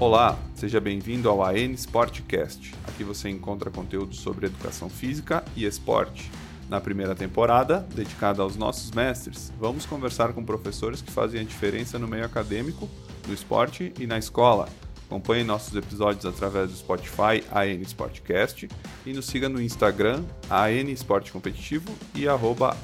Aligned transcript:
Olá, 0.00 0.38
seja 0.54 0.80
bem-vindo 0.80 1.28
ao 1.28 1.42
AN 1.42 1.72
Sportcast. 1.72 2.72
Aqui 2.86 3.02
você 3.02 3.28
encontra 3.28 3.68
conteúdo 3.68 4.14
sobre 4.14 4.46
educação 4.46 4.88
física 4.88 5.42
e 5.56 5.64
esporte. 5.64 6.30
Na 6.68 6.80
primeira 6.80 7.16
temporada, 7.16 7.80
dedicada 7.92 8.40
aos 8.40 8.54
nossos 8.54 8.92
mestres, 8.92 9.52
vamos 9.58 9.84
conversar 9.84 10.32
com 10.32 10.44
professores 10.44 11.02
que 11.02 11.10
fazem 11.10 11.40
a 11.40 11.44
diferença 11.44 11.98
no 11.98 12.06
meio 12.06 12.24
acadêmico, 12.24 12.88
no 13.26 13.34
esporte 13.34 13.92
e 13.98 14.06
na 14.06 14.16
escola. 14.16 14.68
Acompanhe 15.04 15.42
nossos 15.42 15.74
episódios 15.74 16.24
através 16.24 16.70
do 16.70 16.76
Spotify 16.76 17.42
AN 17.50 17.82
Sportcast 17.82 18.68
e 19.04 19.12
nos 19.12 19.26
siga 19.26 19.48
no 19.48 19.60
Instagram 19.60 20.22
AN 20.48 20.92
Esporte 20.92 21.32
Competitivo 21.32 21.92
e 22.14 22.28
arroba. 22.28 22.76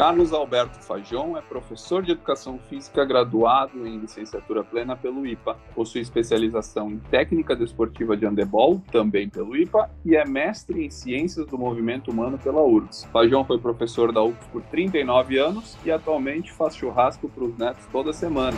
Carlos 0.00 0.32
Alberto 0.32 0.82
Fajon 0.82 1.36
é 1.36 1.42
professor 1.42 2.02
de 2.02 2.12
Educação 2.12 2.58
Física 2.70 3.04
graduado 3.04 3.86
em 3.86 3.98
licenciatura 3.98 4.64
plena 4.64 4.96
pelo 4.96 5.26
IPA. 5.26 5.58
Possui 5.74 6.00
especialização 6.00 6.90
em 6.90 6.98
Técnica 6.98 7.54
Desportiva 7.54 8.16
de 8.16 8.24
Handebol, 8.24 8.80
também 8.90 9.28
pelo 9.28 9.54
IPA, 9.54 9.90
e 10.02 10.16
é 10.16 10.24
mestre 10.24 10.86
em 10.86 10.88
Ciências 10.88 11.44
do 11.44 11.58
Movimento 11.58 12.10
Humano 12.10 12.38
pela 12.38 12.62
URGS. 12.62 13.04
Fajon 13.12 13.44
foi 13.44 13.58
professor 13.58 14.10
da 14.10 14.22
UFS 14.22 14.46
por 14.46 14.62
39 14.62 15.36
anos 15.36 15.76
e 15.84 15.90
atualmente 15.90 16.50
faz 16.50 16.74
churrasco 16.74 17.28
para 17.28 17.44
os 17.44 17.58
netos 17.58 17.84
toda 17.92 18.10
semana. 18.10 18.56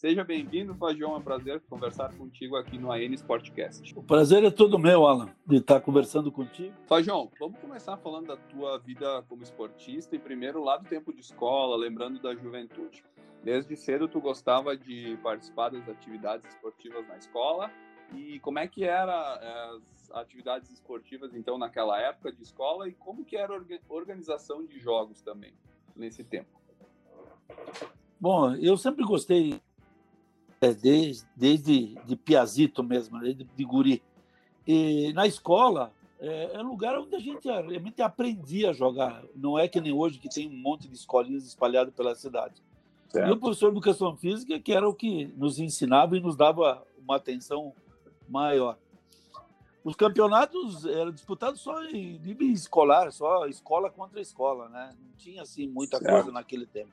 Seja 0.00 0.24
bem-vindo, 0.24 0.74
Fajon. 0.76 1.14
É 1.14 1.18
um 1.18 1.22
prazer 1.22 1.60
conversar 1.68 2.10
contigo 2.16 2.56
aqui 2.56 2.78
no 2.78 2.90
AN 2.90 3.12
Sportcast. 3.12 3.92
O 3.94 4.02
prazer 4.02 4.42
é 4.42 4.50
todo 4.50 4.78
meu, 4.78 5.06
Alan, 5.06 5.28
de 5.46 5.56
estar 5.56 5.78
conversando 5.78 6.32
contigo. 6.32 6.74
Fajon, 6.86 7.30
vamos 7.38 7.60
começar 7.60 7.98
falando 7.98 8.28
da 8.28 8.36
tua 8.38 8.78
vida 8.78 9.22
como 9.28 9.42
esportista 9.42 10.16
e 10.16 10.18
primeiro 10.18 10.64
lá 10.64 10.78
do 10.78 10.88
tempo 10.88 11.12
de 11.12 11.20
escola, 11.20 11.76
lembrando 11.76 12.18
da 12.18 12.34
juventude. 12.34 13.04
Desde 13.44 13.76
cedo 13.76 14.08
tu 14.08 14.22
gostava 14.22 14.74
de 14.74 15.18
participar 15.22 15.68
das 15.68 15.86
atividades 15.86 16.48
esportivas 16.48 17.06
na 17.06 17.18
escola 17.18 17.70
e 18.14 18.40
como 18.40 18.58
é 18.58 18.66
que 18.66 18.84
era 18.84 19.38
eh, 19.42 19.76
as 19.76 20.10
atividades 20.12 20.70
esportivas 20.70 21.34
então 21.34 21.58
naquela 21.58 22.00
época 22.00 22.32
de 22.32 22.42
escola 22.42 22.88
e 22.88 22.94
como 22.94 23.22
que 23.22 23.36
era 23.36 23.54
a 23.54 23.92
organização 23.92 24.64
de 24.64 24.80
jogos 24.80 25.20
também 25.20 25.52
nesse 25.94 26.24
tempo? 26.24 26.58
Bom, 28.18 28.54
eu 28.54 28.78
sempre 28.78 29.04
gostei 29.04 29.60
é, 30.60 30.74
desde, 30.74 31.26
desde 31.34 31.94
de 32.04 32.16
piazito 32.16 32.82
mesmo, 32.82 33.18
desde 33.18 33.44
de 33.44 33.64
guri. 33.64 34.02
E 34.66 35.12
na 35.14 35.26
escola 35.26 35.92
é, 36.20 36.54
é 36.54 36.58
lugar 36.62 36.98
onde 36.98 37.14
a 37.16 37.18
gente 37.18 37.48
realmente 37.48 38.02
aprendia 38.02 38.70
a 38.70 38.72
jogar. 38.72 39.24
Não 39.34 39.58
é 39.58 39.66
que 39.66 39.80
nem 39.80 39.92
hoje 39.92 40.18
que 40.18 40.28
tem 40.28 40.48
um 40.48 40.56
monte 40.56 40.86
de 40.86 40.94
escolinhas 40.94 41.46
espalhadas 41.46 41.94
pela 41.94 42.14
cidade. 42.14 42.62
Certo. 43.08 43.28
E 43.28 43.32
o 43.32 43.38
professor 43.38 43.70
de 43.70 43.78
educação 43.78 44.16
física 44.16 44.60
que 44.60 44.72
era 44.72 44.88
o 44.88 44.94
que 44.94 45.26
nos 45.36 45.58
ensinava 45.58 46.16
e 46.16 46.20
nos 46.20 46.36
dava 46.36 46.86
uma 46.98 47.16
atenção 47.16 47.72
maior. 48.28 48.76
Os 49.82 49.96
campeonatos 49.96 50.84
eram 50.84 51.10
disputados 51.10 51.62
só 51.62 51.82
em 51.84 52.18
nível 52.18 52.48
escolar, 52.48 53.10
só 53.10 53.46
escola 53.46 53.90
contra 53.90 54.20
escola, 54.20 54.68
né? 54.68 54.94
Não 55.00 55.16
tinha 55.16 55.40
assim 55.40 55.66
muita 55.66 55.96
certo. 55.96 56.12
coisa 56.12 56.32
naquele 56.32 56.66
tempo. 56.66 56.92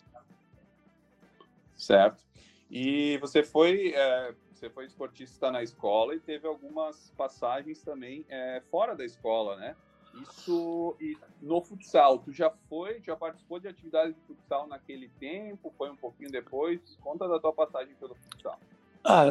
Certo. 1.76 2.27
E 2.70 3.18
você 3.20 3.44
foi, 3.44 3.94
é, 3.96 4.36
você 4.54 4.70
foi 4.70 4.86
esportista 4.86 5.52
na 5.52 5.64
escola 5.64 6.16
e 6.16 6.20
teve 6.20 6.48
algumas 6.48 7.14
passagens 7.18 7.82
também 7.82 8.26
é, 8.28 8.62
fora 8.70 8.96
da 8.96 9.06
escola, 9.06 9.56
né? 9.56 9.76
Isso 10.22 10.96
e 11.00 11.16
no 11.42 11.62
futsal, 11.62 12.20
tu 12.20 12.32
já 12.32 12.50
foi, 12.68 13.02
já 13.06 13.16
participou 13.16 13.60
de 13.60 13.68
atividades 13.68 14.16
de 14.16 14.22
futsal 14.22 14.68
naquele 14.68 15.10
tempo? 15.20 15.74
Foi 15.78 15.90
um 15.90 15.96
pouquinho 15.96 16.32
depois? 16.32 16.98
Conta 17.02 17.28
da 17.28 17.40
tua 17.40 17.54
passagem 17.54 17.94
pelo 17.96 18.16
futsal. 18.16 18.60
Ah, 19.04 19.26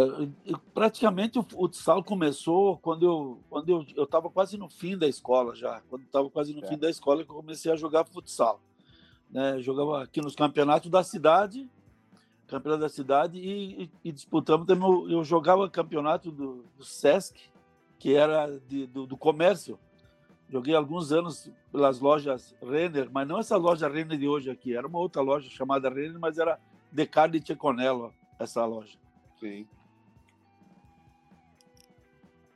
praticamente 0.73 1.39
o 1.39 1.43
futsal 1.43 2.03
começou 2.03 2.79
quando 2.79 3.05
eu 3.05 3.41
quando 3.51 3.69
eu 3.69 3.87
eu 3.95 4.05
estava 4.05 4.31
quase 4.31 4.57
no 4.57 4.71
fim 4.71 4.97
da 4.97 5.07
escola 5.07 5.55
já, 5.55 5.83
quando 5.91 6.03
estava 6.03 6.31
quase 6.31 6.55
no 6.55 6.65
é. 6.65 6.69
fim 6.69 6.79
da 6.79 6.89
escola 6.89 7.25
que 7.25 7.31
eu 7.31 7.37
comecei 7.37 7.71
a 7.71 7.77
jogar 7.77 8.05
futsal, 8.05 8.61
né? 9.31 9.61
Jogava 9.61 10.05
aqui 10.05 10.23
nos 10.23 10.35
campeonatos 10.35 10.91
da 10.91 11.03
cidade 11.03 11.69
campeonato 12.47 12.83
da 12.83 12.89
cidade 12.89 13.39
e, 13.39 13.84
e, 13.84 13.91
e 14.05 14.12
disputamos 14.12 14.67
também. 14.67 14.89
Eu 15.11 15.25
jogava 15.25 15.69
campeonato 15.69 16.31
do, 16.31 16.65
do 16.77 16.84
Sesc, 16.84 17.51
que 17.99 18.15
era 18.15 18.47
de, 18.69 18.87
do, 18.87 19.07
do, 19.07 19.17
comércio. 19.17 19.79
Joguei 20.49 20.75
alguns 20.75 21.11
anos 21.12 21.51
pelas 21.73 21.99
lojas 21.99 22.55
Renner, 22.62 23.11
mas 23.11 23.27
não 23.27 23.41
essa 23.41 23.57
loja 23.57 23.89
Renner 23.89 24.17
de 24.17 24.29
hoje 24.29 24.51
aqui, 24.51 24.77
era 24.77 24.87
uma 24.87 24.99
outra 24.99 25.21
loja 25.21 25.51
chamada 25.51 25.89
Renner, 25.89 26.19
mas 26.19 26.39
era 26.39 26.59
Decardi 26.93 27.45
Ceconello, 27.45 28.15
essa 28.39 28.65
loja. 28.65 28.97
Sim. 29.41 29.67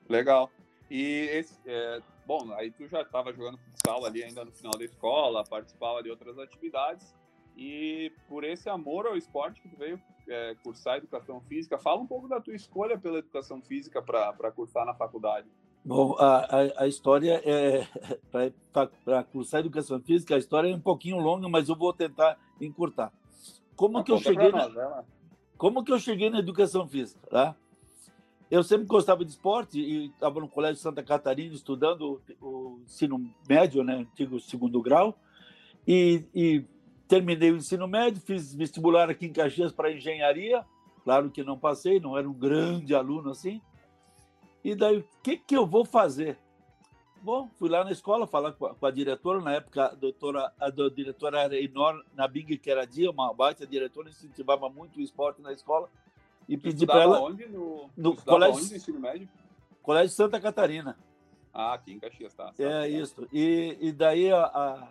Legal. 0.09 0.51
E 0.89 1.29
esse, 1.33 1.57
é, 1.67 2.01
bom, 2.27 2.53
aí 2.55 2.71
tu 2.71 2.87
já 2.89 3.03
estava 3.03 3.33
jogando 3.33 3.59
futsal 3.59 4.05
ali 4.05 4.23
ainda 4.23 4.45
no 4.45 4.53
final 4.53 4.77
da 4.77 4.85
escola, 4.85 5.45
participava 5.45 6.03
de 6.03 6.11
outras 6.11 6.39
atividades. 6.39 7.15
E 7.61 8.11
por 8.27 8.43
esse 8.43 8.71
amor 8.71 9.07
ao 9.07 9.19
esporte 9.19 9.61
que 9.61 9.69
tu 9.69 9.77
veio 9.77 10.01
é, 10.27 10.57
cursar 10.65 10.97
educação 10.97 11.43
física, 11.43 11.77
fala 11.77 12.01
um 12.01 12.07
pouco 12.07 12.27
da 12.27 12.41
tua 12.41 12.55
escolha 12.55 12.97
pela 12.97 13.19
educação 13.19 13.61
física 13.61 14.01
para 14.01 14.51
cursar 14.51 14.87
na 14.87 14.95
faculdade. 14.95 15.47
Bom, 15.85 16.17
a, 16.19 16.39
a, 16.39 16.85
a 16.85 16.89
história 16.89 17.43
é 17.45 17.87
para 18.73 19.25
cursar 19.25 19.61
educação 19.61 20.01
física, 20.01 20.37
a 20.37 20.39
história 20.39 20.71
é 20.71 20.75
um 20.75 20.81
pouquinho 20.81 21.19
longa, 21.19 21.51
mas 21.51 21.69
eu 21.69 21.77
vou 21.77 21.93
tentar 21.93 22.39
encurtar. 22.59 23.13
Como 23.77 24.03
que 24.03 24.11
eu 24.11 24.19
cheguei 24.19 24.51
na, 24.51 25.05
como 25.59 25.85
que 25.85 25.93
eu 25.93 25.99
cheguei 25.99 26.31
na 26.31 26.39
educação 26.39 26.89
física, 26.89 27.21
tá? 27.29 27.55
Eu 28.51 28.63
sempre 28.63 28.87
gostava 28.87 29.23
de 29.23 29.33
esporte 29.33 29.79
e 29.79 30.07
estava 30.07 30.41
no 30.41 30.49
colégio 30.49 30.81
Santa 30.81 31.03
Catarina 31.03 31.55
estudando 31.55 32.23
o, 32.41 32.47
o 32.47 32.81
ensino 32.87 33.31
médio, 33.47 33.85
né, 33.85 33.97
antigo 33.97 34.41
segundo 34.41 34.81
grau, 34.81 35.19
e, 35.87 36.25
e 36.35 36.65
terminei 37.11 37.51
o 37.51 37.57
ensino 37.57 37.89
médio, 37.89 38.23
fiz 38.23 38.55
vestibular 38.55 39.11
aqui 39.11 39.27
em 39.27 39.33
Caxias 39.33 39.73
para 39.73 39.93
engenharia. 39.93 40.65
Claro 41.03 41.29
que 41.29 41.43
não 41.43 41.59
passei, 41.59 41.99
não 41.99 42.17
era 42.17 42.29
um 42.29 42.33
grande 42.33 42.95
aluno 42.95 43.31
assim. 43.31 43.61
E 44.63 44.77
daí, 44.77 44.99
o 44.99 45.05
que, 45.21 45.37
que 45.37 45.57
eu 45.57 45.67
vou 45.67 45.85
fazer? 45.85 46.39
Bom, 47.21 47.51
fui 47.59 47.69
lá 47.69 47.83
na 47.83 47.91
escola 47.91 48.29
falar 48.29 48.53
com 48.53 48.67
a, 48.67 48.75
com 48.75 48.87
a 48.87 48.91
diretora, 48.93 49.41
na 49.41 49.55
época 49.55 49.87
a, 49.87 49.95
doutora, 49.95 50.53
a, 50.59 50.67
a 50.67 50.71
diretora 50.71 51.41
era 51.41 51.59
Inor 51.59 52.01
Nabing 52.15 52.57
Keradia, 52.59 53.11
uma 53.11 53.35
baita 53.35 53.67
diretora, 53.67 54.09
incentivava 54.09 54.71
muito 54.71 54.99
o 54.99 55.03
esporte 55.03 55.43
na 55.43 55.53
escola. 55.53 55.91
E 56.49 56.57
pedi 56.57 56.87
para 56.87 57.03
ela. 57.03 57.21
Onde? 57.21 57.47
No, 57.49 57.91
no 57.97 58.15
colégio, 58.17 58.57
onde, 58.61 58.71
no 58.71 58.77
ensino 58.77 59.01
médio? 59.01 59.29
Colégio 59.83 60.15
Santa 60.15 60.41
Catarina. 60.41 60.97
Ah, 61.53 61.75
aqui 61.75 61.93
em 61.93 61.99
Caxias, 61.99 62.33
tá. 62.35 62.53
É 62.57 62.89
isso. 62.89 63.27
E, 63.33 63.77
e 63.81 63.93
daí 63.93 64.31
a, 64.31 64.89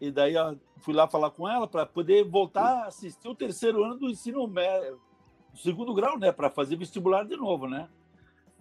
e 0.00 0.10
daí 0.10 0.34
fui 0.78 0.94
lá 0.94 1.06
falar 1.06 1.30
com 1.30 1.48
ela 1.48 1.66
para 1.66 1.84
poder 1.84 2.24
voltar 2.24 2.84
a 2.84 2.86
assistir 2.86 3.28
o 3.28 3.34
terceiro 3.34 3.84
ano 3.84 3.96
do 3.96 4.08
ensino 4.08 4.46
médio, 4.46 4.98
segundo 5.54 5.92
grau, 5.92 6.18
né? 6.18 6.32
Para 6.32 6.48
fazer 6.48 6.76
vestibular 6.76 7.24
de 7.24 7.36
novo, 7.36 7.68
né? 7.68 7.88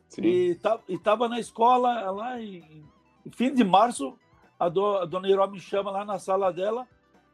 Sim. 0.09 0.23
E 0.23 0.59
estava 0.89 1.29
na 1.29 1.39
escola 1.39 2.11
lá 2.11 2.41
em, 2.41 2.83
em, 3.25 3.31
fim 3.31 3.53
de 3.53 3.63
março, 3.63 4.17
a, 4.59 4.67
do, 4.67 4.97
a 4.97 5.05
dona 5.05 5.29
Iró 5.29 5.47
me 5.47 5.59
chama 5.59 5.91
lá 5.91 6.03
na 6.03 6.19
sala 6.19 6.51
dela 6.51 6.87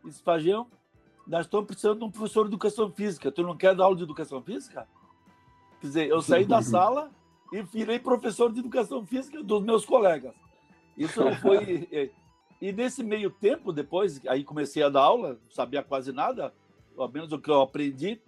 e 0.03 0.09
diz, 0.09 0.21
Fagião, 0.21 0.67
nós 1.25 1.45
estamos 1.45 1.65
precisando 1.65 1.99
de 1.99 2.05
um 2.05 2.11
professor 2.11 2.43
de 2.43 2.49
educação 2.49 2.91
física. 2.91 3.31
Tu 3.31 3.41
não 3.41 3.57
quer 3.57 3.73
dar 3.73 3.85
aula 3.85 3.95
de 3.95 4.03
educação 4.03 4.41
física? 4.41 4.87
Quer 5.81 5.87
dizer, 5.87 6.09
eu 6.09 6.21
saí 6.21 6.45
da 6.45 6.61
sala 6.61 7.09
e 7.51 7.63
virei 7.63 7.97
professor 7.97 8.51
de 8.51 8.59
educação 8.59 9.03
física 9.05 9.41
dos 9.41 9.63
meus 9.63 9.85
colegas. 9.85 10.35
Isso 10.95 11.23
foi 11.41 11.87
e 12.65 12.71
nesse 12.71 13.03
meio 13.03 13.29
tempo, 13.29 13.71
depois, 13.71 14.19
aí 14.25 14.43
comecei 14.43 14.81
a 14.81 14.89
dar 14.89 15.01
aula, 15.01 15.37
sabia 15.51 15.83
quase 15.83 16.11
nada, 16.11 16.51
ao 16.97 17.07
menos 17.07 17.31
o 17.31 17.37
que 17.37 17.47
eu 17.47 17.61
aprendi, 17.61 18.19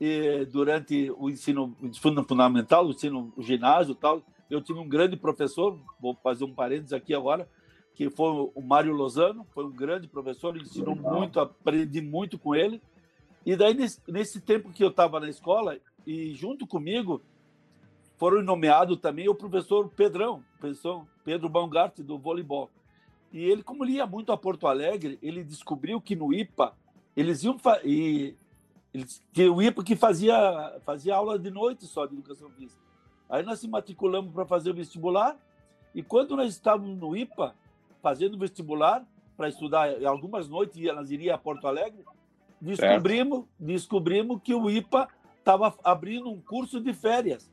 e 0.00 0.46
durante 0.46 1.10
o 1.18 1.28
ensino, 1.28 1.76
fundamental, 2.00 2.86
o 2.86 2.90
ensino 2.92 3.30
o 3.36 3.42
ginásio 3.42 3.92
e 3.92 3.96
tal, 3.96 4.22
eu 4.48 4.62
tive 4.62 4.78
um 4.78 4.88
grande 4.88 5.14
professor, 5.14 5.78
vou 6.00 6.14
fazer 6.22 6.44
um 6.44 6.54
parênteses 6.54 6.94
aqui 6.94 7.14
agora, 7.14 7.46
que 7.94 8.08
foi 8.08 8.50
o 8.54 8.62
Mário 8.62 8.94
Lozano, 8.94 9.46
foi 9.52 9.66
um 9.66 9.70
grande 9.70 10.08
professor, 10.08 10.56
ensinou 10.56 10.96
muito, 10.96 11.38
aprendi 11.38 12.00
muito 12.00 12.38
com 12.38 12.54
ele. 12.54 12.80
E 13.44 13.54
daí, 13.56 13.74
nesse, 13.74 14.00
nesse 14.08 14.40
tempo 14.40 14.72
que 14.72 14.82
eu 14.82 14.88
estava 14.88 15.20
na 15.20 15.28
escola, 15.28 15.78
e 16.06 16.32
junto 16.32 16.66
comigo, 16.66 17.20
foram 18.16 18.40
nomeados 18.40 18.98
também 18.98 19.28
o 19.28 19.34
professor 19.34 19.86
Pedrão, 19.90 20.42
professor 20.58 21.06
Pedro 21.22 21.50
Baumgart, 21.50 21.98
do 21.98 22.18
voleibol. 22.18 22.70
E 23.32 23.44
ele, 23.44 23.62
como 23.62 23.84
ele 23.84 23.92
ia 23.92 24.06
muito 24.06 24.32
a 24.32 24.36
Porto 24.36 24.66
Alegre, 24.66 25.18
ele 25.22 25.44
descobriu 25.44 26.00
que 26.00 26.16
no 26.16 26.32
IPA 26.32 26.74
eles 27.16 27.42
iam 27.44 27.56
e 27.84 28.34
eles, 28.92 29.22
que 29.32 29.48
o 29.48 29.62
IPA 29.62 29.84
que 29.84 29.96
fazia 29.96 30.80
fazia 30.84 31.14
aula 31.14 31.38
de 31.38 31.50
noite 31.50 31.86
só 31.86 32.06
de 32.06 32.14
educação 32.14 32.50
física. 32.50 32.80
Aí 33.28 33.44
nós 33.44 33.60
se 33.60 33.68
matriculamos 33.68 34.32
para 34.32 34.44
fazer 34.44 34.70
o 34.70 34.74
vestibular 34.74 35.38
E 35.94 36.02
quando 36.02 36.36
nós 36.36 36.52
estávamos 36.52 36.98
no 36.98 37.16
IPA, 37.16 37.54
fazendo 38.02 38.36
vestibular, 38.36 39.06
para 39.36 39.48
estudar 39.48 40.04
algumas 40.04 40.48
noites, 40.48 40.76
nós 40.94 41.10
iríamos 41.10 41.40
a 41.40 41.42
Porto 41.42 41.66
Alegre, 41.66 42.04
descobrimos, 42.60 43.46
descobrimos 43.58 44.42
que 44.42 44.54
o 44.54 44.68
IPA 44.68 45.08
estava 45.38 45.74
abrindo 45.82 46.28
um 46.28 46.40
curso 46.40 46.78
de 46.78 46.92
férias, 46.92 47.50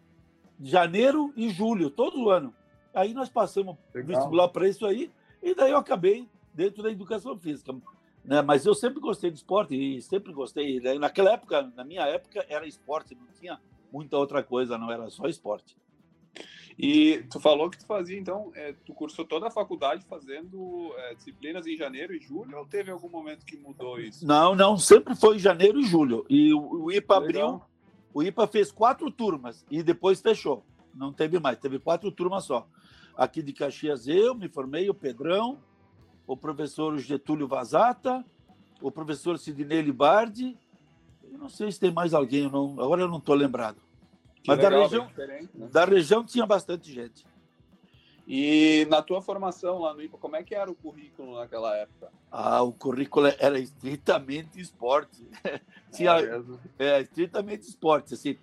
janeiro 0.59 1.31
e 1.35 1.49
julho, 1.49 1.89
todo 1.89 2.29
ano. 2.29 2.53
Aí 2.93 3.13
nós 3.13 3.29
passamos 3.29 3.77
Legal. 3.93 4.07
vestibular 4.07 4.49
para 4.49 4.67
isso 4.67 4.85
aí, 4.85 5.09
e 5.41 5.55
daí 5.55 5.71
eu 5.71 5.77
acabei 5.77 6.27
dentro 6.53 6.81
da 6.83 6.91
educação 6.91 7.37
física. 7.37 7.75
Né? 8.23 8.41
Mas 8.41 8.65
eu 8.65 8.75
sempre 8.75 8.99
gostei 8.99 9.31
de 9.31 9.37
esporte 9.37 9.75
e 9.75 10.01
sempre 10.01 10.33
gostei. 10.33 10.79
Né? 10.79 10.95
Naquela 10.95 11.31
época, 11.31 11.61
na 11.75 11.83
minha 11.83 12.05
época, 12.05 12.45
era 12.49 12.67
esporte, 12.67 13.15
não 13.15 13.27
tinha 13.39 13.59
muita 13.91 14.17
outra 14.17 14.43
coisa, 14.43 14.77
não 14.77 14.91
era 14.91 15.09
só 15.09 15.27
esporte. 15.27 15.77
E 16.77 17.23
tu 17.31 17.39
falou 17.39 17.71
que 17.71 17.79
tu 17.79 17.87
fazia, 17.87 18.19
então, 18.19 18.51
é, 18.53 18.75
tu 18.85 18.93
cursou 18.93 19.25
toda 19.25 19.47
a 19.47 19.51
faculdade 19.51 20.05
fazendo 20.05 20.93
é, 20.97 21.15
disciplinas 21.15 21.65
em 21.65 21.75
janeiro 21.75 22.13
e 22.13 22.19
julho, 22.19 22.55
ou 22.55 22.65
teve 22.67 22.91
algum 22.91 23.09
momento 23.09 23.45
que 23.45 23.57
mudou 23.57 23.99
isso? 23.99 24.27
Não, 24.27 24.53
não, 24.53 24.77
sempre 24.77 25.15
foi 25.15 25.39
janeiro 25.39 25.79
e 25.79 25.87
julho. 25.87 26.23
E 26.29 26.53
o, 26.53 26.83
o 26.83 26.91
IPA 26.91 27.17
Legal. 27.17 27.49
abriu, 27.49 27.61
o 28.13 28.21
IPA 28.21 28.47
fez 28.47 28.71
quatro 28.71 29.09
turmas 29.09 29.65
e 29.71 29.81
depois 29.81 30.21
fechou. 30.21 30.63
Não 30.93 31.11
teve 31.11 31.39
mais, 31.39 31.57
teve 31.57 31.79
quatro 31.79 32.11
turmas 32.11 32.43
só. 32.43 32.67
Aqui 33.17 33.41
de 33.41 33.51
Caxias 33.51 34.07
eu 34.07 34.35
me 34.35 34.47
formei, 34.47 34.89
o 34.89 34.93
Pedrão, 34.93 35.57
o 36.27 36.37
professor 36.37 36.95
Getúlio 36.99 37.47
Vazata, 37.47 38.23
o 38.79 38.91
professor 38.91 39.39
Sidney 39.39 39.81
Libardi, 39.81 40.55
eu 41.23 41.37
não 41.39 41.49
sei 41.49 41.71
se 41.71 41.79
tem 41.79 41.91
mais 41.91 42.13
alguém, 42.13 42.49
não, 42.49 42.79
agora 42.79 43.01
eu 43.01 43.07
não 43.07 43.17
estou 43.17 43.33
lembrado. 43.33 43.81
Mas 44.45 44.57
legal, 44.57 44.71
da, 44.71 44.77
região, 44.83 45.11
né? 45.17 45.49
da 45.71 45.85
região 45.85 46.23
tinha 46.23 46.45
bastante 46.45 46.93
gente. 46.93 47.25
E 48.27 48.85
na 48.89 49.01
tua 49.01 49.21
formação 49.21 49.79
lá 49.79 49.93
no 49.93 50.01
IPA, 50.01 50.17
como 50.17 50.35
é 50.35 50.43
que 50.43 50.53
era 50.53 50.69
o 50.69 50.75
currículo 50.75 51.37
naquela 51.37 51.75
época? 51.75 52.11
Ah, 52.29 52.61
o 52.61 52.73
currículo 52.73 53.27
era 53.39 53.57
estritamente 53.57 54.59
esporte. 54.59 55.25
tinha, 55.91 56.11
é, 56.19 56.41
é, 56.77 57.01
estritamente 57.01 57.67
esporte. 57.67 58.13
Assim, 58.13 58.37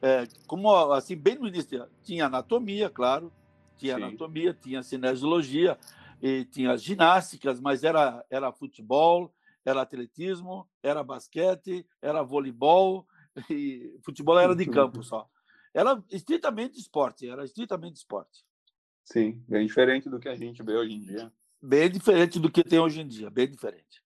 é, 0.00 0.26
como 0.46 0.74
assim, 0.92 1.14
bem 1.14 1.38
no 1.38 1.46
início, 1.46 1.86
tinha 2.02 2.26
anatomia, 2.26 2.88
claro, 2.88 3.30
tinha 3.76 3.96
Sim. 3.96 4.02
anatomia, 4.02 4.54
tinha 4.54 4.82
cinesiologia, 4.82 5.78
e 6.20 6.44
tinha 6.44 6.76
ginásticas, 6.76 7.60
mas 7.60 7.84
era, 7.84 8.24
era 8.30 8.52
futebol, 8.52 9.34
era 9.64 9.82
atletismo, 9.82 10.68
era 10.82 11.02
basquete, 11.02 11.86
era 12.00 12.22
voleibol, 12.22 13.06
e 13.50 13.98
futebol 14.04 14.38
era 14.38 14.54
de 14.54 14.66
campo 14.66 15.02
só. 15.02 15.28
Era 15.74 16.02
estritamente 16.10 16.78
esporte, 16.78 17.28
era 17.28 17.44
estritamente 17.44 17.96
esporte. 17.96 18.44
Sim, 19.04 19.44
bem 19.46 19.66
diferente 19.66 20.08
do 20.08 20.18
que 20.18 20.28
a 20.28 20.36
gente 20.36 20.62
vê 20.62 20.74
hoje 20.74 20.94
em 20.94 21.00
dia. 21.00 21.32
Bem 21.60 21.90
diferente 21.90 22.40
do 22.40 22.50
que 22.50 22.64
tem 22.64 22.78
hoje 22.78 23.00
em 23.00 23.06
dia, 23.06 23.30
bem 23.30 23.48
diferente. 23.48 24.02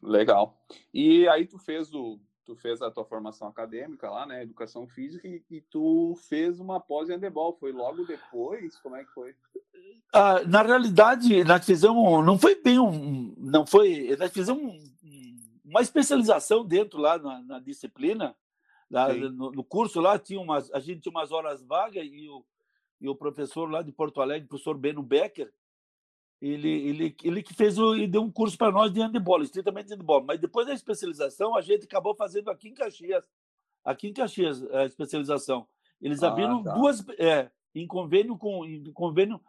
Legal. 0.00 0.64
E 0.92 1.28
aí 1.28 1.46
tu 1.46 1.58
fez 1.58 1.92
o 1.92 2.20
tu 2.44 2.56
fez 2.56 2.82
a 2.82 2.90
tua 2.90 3.04
formação 3.04 3.48
acadêmica 3.48 4.10
lá, 4.10 4.26
né, 4.26 4.42
educação 4.42 4.86
física 4.86 5.26
e, 5.26 5.42
e 5.50 5.60
tu 5.60 6.14
fez 6.28 6.60
uma 6.60 6.80
pós 6.80 7.08
em 7.08 7.14
handebol, 7.14 7.56
foi 7.58 7.72
logo 7.72 8.04
depois? 8.04 8.78
Como 8.78 8.96
é 8.96 9.04
que 9.04 9.12
foi? 9.12 9.34
Ah, 10.12 10.42
na 10.46 10.62
realidade, 10.62 11.44
nós 11.44 11.64
fizemos, 11.64 12.24
não 12.24 12.38
foi 12.38 12.60
bem 12.60 12.78
um, 12.78 13.34
não 13.38 13.66
foi, 13.66 14.14
nós 14.18 14.32
fizemos 14.32 14.62
um, 14.62 14.92
uma 15.64 15.80
especialização 15.80 16.64
dentro 16.64 16.98
lá 16.98 17.18
na, 17.18 17.42
na 17.42 17.58
disciplina, 17.58 18.36
lá, 18.90 19.12
no, 19.12 19.52
no, 19.52 19.64
curso 19.64 20.00
lá 20.00 20.18
tinha 20.18 20.40
umas, 20.40 20.70
a 20.72 20.80
gente 20.80 21.00
tinha 21.00 21.10
umas 21.10 21.32
horas 21.32 21.62
vagas 21.62 22.04
e 22.04 22.28
o, 22.28 22.44
e 23.00 23.08
o 23.08 23.14
professor 23.14 23.70
lá 23.70 23.82
de 23.82 23.92
Porto 23.92 24.20
Alegre, 24.20 24.46
o 24.46 24.48
professor 24.48 24.76
Beno 24.76 25.02
Becker, 25.02 25.50
ele, 26.42 26.68
ele, 26.68 27.16
ele 27.22 27.42
que 27.42 27.54
fez 27.54 27.78
o, 27.78 27.94
ele 27.94 28.08
deu 28.08 28.20
um 28.20 28.30
curso 28.30 28.58
para 28.58 28.72
nós 28.72 28.92
de 28.92 29.00
handebol, 29.00 29.40
estritamente 29.42 29.86
de 29.86 29.94
handebol. 29.94 30.24
Mas 30.24 30.40
depois 30.40 30.66
da 30.66 30.74
especialização, 30.74 31.54
a 31.54 31.60
gente 31.60 31.84
acabou 31.84 32.16
fazendo 32.16 32.50
aqui 32.50 32.68
em 32.68 32.74
Caxias, 32.74 33.24
aqui 33.84 34.08
em 34.08 34.12
Caxias, 34.12 34.60
a 34.72 34.84
especialização. 34.84 35.68
Eles 36.00 36.20
ah, 36.20 36.28
abriram 36.28 36.60
tá. 36.64 36.74
duas, 36.74 37.06
é, 37.16 37.48
em 37.72 37.86
convênio 37.86 38.36
com, 38.36 38.64
em 38.64 38.92
convênio, 38.92 39.40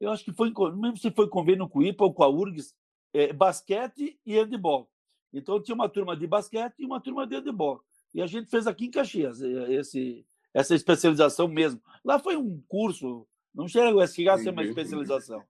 eu 0.00 0.10
acho 0.10 0.24
que 0.24 0.32
foi, 0.32 0.50
não 0.50 0.80
lembro 0.80 0.98
se 0.98 1.12
foi 1.12 1.28
convênio 1.28 1.68
com 1.68 1.78
o 1.78 1.82
IPA 1.84 2.04
ou 2.04 2.12
com 2.12 2.24
a 2.24 2.28
URGS, 2.28 2.74
é, 3.14 3.32
basquete 3.32 4.18
e 4.26 4.36
handebol. 4.36 4.90
Então 5.32 5.62
tinha 5.62 5.74
uma 5.76 5.88
turma 5.88 6.16
de 6.16 6.26
basquete 6.26 6.74
e 6.80 6.84
uma 6.84 7.00
turma 7.00 7.28
de 7.28 7.36
handebol. 7.36 7.80
E 8.12 8.20
a 8.20 8.26
gente 8.26 8.50
fez 8.50 8.66
aqui 8.66 8.86
em 8.86 8.90
Caxias 8.90 9.40
é, 9.40 9.72
esse, 9.74 10.26
essa 10.52 10.74
especialização 10.74 11.46
mesmo. 11.46 11.80
Lá 12.04 12.18
foi 12.18 12.36
um 12.36 12.60
curso, 12.66 13.24
não 13.54 13.68
chega 13.68 14.02
a 14.02 14.06
ser 14.08 14.50
uma 14.50 14.64
especialização. 14.64 15.44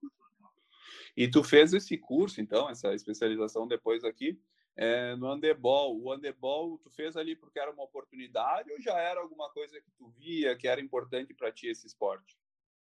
E 1.16 1.28
tu 1.28 1.42
fez 1.42 1.72
esse 1.72 1.96
curso, 1.98 2.40
então, 2.40 2.68
essa 2.68 2.94
especialização 2.94 3.66
depois 3.66 4.04
aqui, 4.04 4.38
é, 4.76 5.14
no 5.16 5.28
handebol. 5.28 6.00
O 6.00 6.12
handebol 6.12 6.78
tu 6.78 6.90
fez 6.90 7.16
ali 7.16 7.36
porque 7.36 7.58
era 7.58 7.70
uma 7.70 7.84
oportunidade 7.84 8.72
ou 8.72 8.80
já 8.80 8.98
era 8.98 9.20
alguma 9.20 9.50
coisa 9.50 9.80
que 9.80 9.90
tu 9.98 10.08
via 10.18 10.56
que 10.56 10.66
era 10.66 10.80
importante 10.80 11.34
para 11.34 11.52
ti 11.52 11.68
esse 11.68 11.86
esporte? 11.86 12.36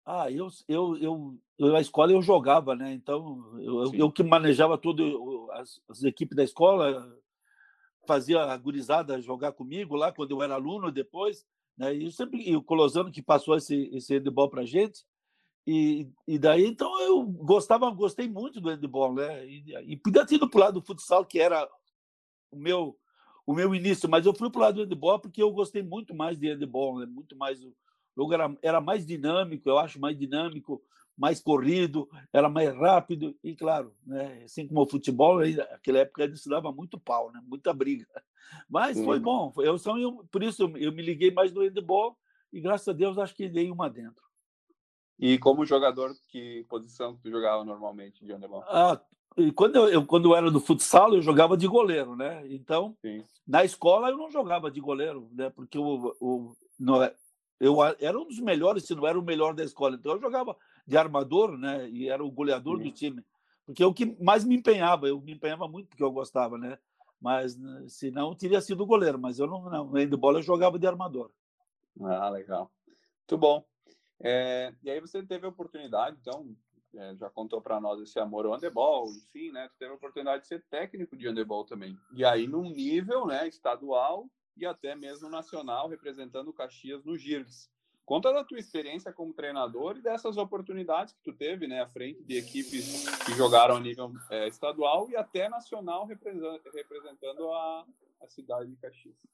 Ah, 0.06 0.32
eu, 0.32 0.48
eu, 0.70 0.96
eu, 0.98 1.38
eu, 1.58 1.68
na 1.68 1.82
escola 1.82 2.14
eu 2.14 2.22
jogava, 2.22 2.74
né? 2.76 2.94
Então, 2.94 3.60
eu, 3.60 3.94
eu 3.94 4.12
que 4.12 4.24
manejava 4.24 4.78
tudo, 4.78 5.50
as, 5.52 5.82
as, 5.90 6.04
equipes 6.04 6.34
da 6.34 6.46
escola, 6.46 7.14
fazia 8.08 8.42
a 8.42 8.56
gurizada 8.56 9.22
jogar 9.22 9.52
comigo 9.52 9.96
lá 9.96 10.14
quando 10.14 10.32
eu 10.32 10.42
era 10.42 10.54
aluno 10.54 10.94
depois, 10.94 11.46
né? 11.78 11.94
E 11.94 12.10
sempre 12.10 12.42
e 12.48 12.56
o 12.56 12.64
Colosano 12.64 13.12
que 13.12 13.22
passou 13.22 13.58
esse 13.58 13.90
esse 13.94 14.16
handebol 14.16 14.50
para 14.50 14.66
gente. 14.66 15.04
E, 15.68 16.10
e 16.26 16.40
daí 16.40 16.66
então 16.66 17.00
eu 17.02 17.24
gostava, 17.24 17.92
gostei 17.92 18.30
muito 18.30 18.62
do 18.62 18.70
handebol, 18.70 19.14
né? 19.14 19.46
E, 19.46 19.76
e 19.86 19.98
podia 19.98 20.26
ter 20.26 20.36
ido 20.36 20.50
para 20.50 20.58
o 20.58 20.62
lado 20.62 20.80
do 20.80 20.86
futsal 20.86 21.26
que 21.26 21.40
era 21.40 21.70
o 22.50 22.58
meu 22.58 22.98
o 23.46 23.54
meu 23.54 23.74
início, 23.74 24.10
mas 24.10 24.26
eu 24.26 24.34
fui 24.34 24.50
para 24.50 24.60
o 24.60 24.62
lado 24.62 24.76
do 24.76 24.82
handebol 24.82 25.20
porque 25.20 25.42
eu 25.42 25.50
gostei 25.52 25.82
muito 25.82 26.14
mais 26.14 26.38
de 26.38 26.50
handebol, 26.50 27.00
né? 27.00 27.06
Muito 27.06 27.36
mais 27.38 27.60
jogo 28.18 28.34
era, 28.34 28.58
era 28.64 28.82
mais 28.82 29.06
dinâmico, 29.06 29.70
eu 29.70 29.78
acho 29.78 30.00
mais 30.02 30.18
dinâmico, 30.18 30.82
mais 31.16 31.40
corrido, 31.40 32.10
era 32.34 32.50
mais 32.50 32.74
rápido 32.76 33.36
e 33.44 33.56
claro, 33.56 33.94
né, 34.06 34.42
assim 34.44 34.68
como 34.68 34.82
o 34.82 34.90
futebol, 34.90 35.40
naquela 35.40 36.00
época 36.00 36.24
ele 36.24 36.36
se 36.36 36.50
dava 36.50 36.72
muito 36.72 37.00
pau, 37.00 37.32
né, 37.32 37.40
muita 37.46 37.74
briga. 37.74 38.08
Mas 38.70 38.98
foi 39.04 39.20
bom, 39.20 39.54
eu 39.58 39.78
só 39.78 39.98
eu, 39.98 40.26
por 40.32 40.42
isso 40.42 40.64
eu, 40.64 40.78
eu, 40.78 40.92
me 40.92 41.02
liguei 41.02 41.32
mais 41.32 41.52
no 41.52 41.62
handball 41.62 42.18
e 42.52 42.62
graças 42.62 42.88
a 42.88 42.94
Deus 42.94 43.18
acho 43.18 43.36
que 43.36 43.50
dei 43.50 43.70
uma 43.70 43.90
dentro. 43.90 44.24
E 45.20 45.38
como 45.40 45.66
jogador, 45.66 46.16
que 46.28 46.64
posição 46.70 47.16
que 47.16 47.24
tu 47.24 47.32
jogava 47.32 47.64
normalmente 47.64 48.24
de 48.24 48.32
handball? 48.32 48.64
Ah, 48.68 49.02
quando 49.56 49.76
eu, 49.76 49.90
eu, 49.90 50.06
quando 50.06 50.30
eu 50.30 50.36
era 50.36 50.52
do 50.52 50.60
futsal, 50.60 51.14
eu 51.14 51.22
jogava 51.22 51.58
de 51.58 51.68
goleiro, 51.68 52.16
né? 52.16 52.44
Então, 52.48 52.96
Sim. 53.02 53.24
na 53.48 53.64
escola 53.64 54.10
eu 54.10 54.18
não 54.18 54.30
jogava 54.30 54.70
de 54.70 54.80
goleiro, 54.80 55.30
né? 55.32 55.50
Porque 55.50 55.78
o, 55.78 56.16
o, 56.20 56.56
no, 56.80 56.98
eu 57.60 57.78
era 58.00 58.18
um 58.18 58.28
dos 58.28 58.40
melhores, 58.40 58.86
se 58.86 58.94
não 58.94 59.08
era 59.08 59.20
o 59.20 59.24
melhor 59.24 59.54
da 59.54 59.64
escola. 59.64 59.96
Então 59.96 60.14
eu 60.14 60.22
jogava 60.22 60.56
de 60.86 60.98
armador, 60.98 61.58
né? 61.58 61.90
E 61.90 62.10
era 62.10 62.24
o 62.24 62.32
goleador 62.32 62.80
do 62.80 62.92
time. 62.92 63.24
Porque 63.66 63.84
é 63.84 63.86
o 63.86 63.94
que 63.94 64.16
mais 64.24 64.46
me 64.46 64.56
empenhava, 64.56 65.08
eu 65.08 65.20
me 65.20 65.34
empenhava 65.34 65.68
muito 65.68 65.90
porque 65.90 66.04
eu 66.04 66.12
gostava, 66.12 66.58
né? 66.58 66.78
Mas 67.20 67.58
né, 67.58 67.86
se 67.88 68.12
não, 68.12 68.36
teria 68.36 68.62
sido 68.62 68.86
goleiro, 68.86 69.20
mas 69.20 69.40
eu 69.40 69.48
não, 69.48 69.70
não. 69.70 69.86
No 69.86 70.18
bola 70.18 70.40
eu 70.40 70.44
jogava 70.44 70.78
de 70.78 70.88
armador. 70.88 71.32
Ah, 72.00 72.30
legal. 72.30 72.72
Muito 72.88 73.38
bom. 73.38 73.66
É, 74.20 74.74
e 74.84 74.90
aí 74.90 75.00
você 75.00 75.24
teve 75.24 75.46
a 75.46 75.50
oportunidade, 75.50 76.18
então, 76.20 76.56
é, 76.96 77.16
já 77.16 77.30
contou 77.30 77.62
para 77.62 77.80
nós 77.80 78.02
esse 78.02 78.20
amor 78.20 78.46
ao 78.46 78.54
handebol, 78.54 79.12
enfim, 79.12 79.52
né? 79.52 79.68
Você 79.68 79.76
teve 79.78 79.92
a 79.92 79.96
oportunidade 79.96 80.44
de 80.44 80.48
ser 80.48 80.64
técnico 80.70 81.16
de 81.16 81.28
handebol 81.28 81.64
também. 81.64 81.98
E 82.14 82.26
aí, 82.26 82.48
num 82.48 82.70
nível 82.70 83.28
né, 83.28 83.48
estadual, 83.48 84.28
e 84.58 84.66
até 84.66 84.96
mesmo 84.96 85.30
nacional, 85.30 85.88
representando 85.88 86.50
o 86.50 86.54
Caxias 86.54 87.04
no 87.06 87.18
GIRGS. 87.18 87.70
Conta 88.04 88.32
da 88.32 88.44
tua 88.44 88.58
experiência 88.58 89.12
como 89.12 89.34
treinador 89.34 89.98
e 89.98 90.02
dessas 90.02 90.38
oportunidades 90.38 91.14
que 91.14 91.22
tu 91.22 91.34
teve, 91.34 91.68
né, 91.68 91.82
à 91.82 91.88
frente 91.88 92.24
de 92.24 92.38
equipes 92.38 93.06
que 93.26 93.34
jogaram 93.34 93.76
a 93.76 93.80
nível 93.80 94.14
é, 94.30 94.48
estadual 94.48 95.10
e 95.10 95.16
até 95.16 95.50
nacional, 95.50 96.06
representando 96.06 97.52
a, 97.52 97.86
a 98.22 98.28
cidade 98.30 98.70
de 98.70 98.78
Caxias. 98.78 99.28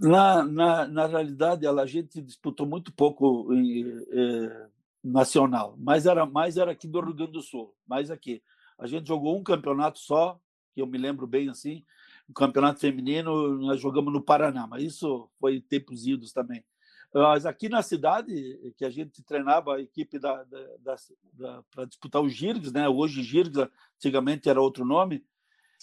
Na, 0.00 0.42
na, 0.42 0.86
na 0.86 1.06
realidade, 1.06 1.66
a 1.66 1.86
gente 1.86 2.20
disputou 2.20 2.66
muito 2.66 2.92
pouco 2.92 3.52
em, 3.52 3.84
eh, 4.10 4.68
nacional, 5.02 5.76
mas 5.78 6.06
era 6.06 6.26
mais 6.26 6.56
era 6.56 6.72
aqui 6.72 6.88
do 6.88 7.00
Rio 7.00 7.14
Grande 7.14 7.32
do 7.32 7.42
Sul, 7.42 7.74
mais 7.86 8.10
aqui. 8.10 8.42
A 8.78 8.86
gente 8.86 9.06
jogou 9.06 9.38
um 9.38 9.42
campeonato 9.42 9.98
só, 9.98 10.40
que 10.74 10.82
eu 10.82 10.86
me 10.86 10.98
lembro 10.98 11.26
bem 11.26 11.48
assim, 11.48 11.84
o 12.28 12.32
campeonato 12.32 12.80
feminino 12.80 13.56
nós 13.58 13.80
jogamos 13.80 14.12
no 14.12 14.22
Paraná, 14.22 14.66
mas 14.66 14.82
isso 14.82 15.28
foi 15.38 15.60
tempos 15.60 16.06
idos 16.06 16.32
também. 16.32 16.64
Mas 17.12 17.46
aqui 17.46 17.68
na 17.68 17.80
cidade, 17.80 18.74
que 18.76 18.84
a 18.84 18.90
gente 18.90 19.22
treinava 19.22 19.76
a 19.76 19.80
equipe 19.80 20.18
da, 20.18 20.42
da, 20.42 20.58
da, 20.80 20.96
da 21.34 21.62
para 21.70 21.84
disputar 21.84 22.20
os 22.20 22.32
Girgs, 22.32 22.72
né? 22.72 22.88
hoje 22.88 23.22
Girgs, 23.22 23.68
antigamente 23.96 24.48
era 24.48 24.60
outro 24.60 24.84
nome. 24.84 25.24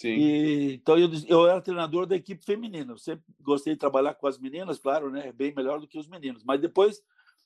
Sim. 0.02 0.16
E, 0.16 0.74
então 0.74 0.98
eu, 0.98 1.08
eu 1.28 1.46
era 1.46 1.60
treinador 1.60 2.06
da 2.06 2.16
equipe 2.16 2.44
feminina. 2.44 2.92
Eu 2.92 2.98
sempre 2.98 3.24
gostei 3.40 3.74
de 3.74 3.78
trabalhar 3.78 4.14
com 4.14 4.26
as 4.26 4.36
meninas, 4.36 4.80
claro, 4.80 5.08
né? 5.10 5.30
bem 5.30 5.54
melhor 5.54 5.78
do 5.78 5.86
que 5.86 5.96
os 5.96 6.08
meninos. 6.08 6.42
Mas 6.42 6.60
depois 6.60 7.00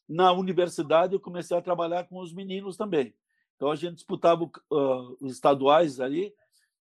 na 0.09 0.33
universidade 0.33 1.13
eu 1.13 1.21
comecei 1.21 1.55
a 1.55 1.61
trabalhar 1.61 2.05
com 2.05 2.19
os 2.19 2.33
meninos 2.33 2.79
também. 2.79 3.15
Então 3.57 3.71
a 3.71 3.77
gente 3.77 3.97
disputava 3.97 4.45
uh, 4.45 5.17
os 5.21 5.33
estaduais 5.33 6.01
ali, 6.01 6.33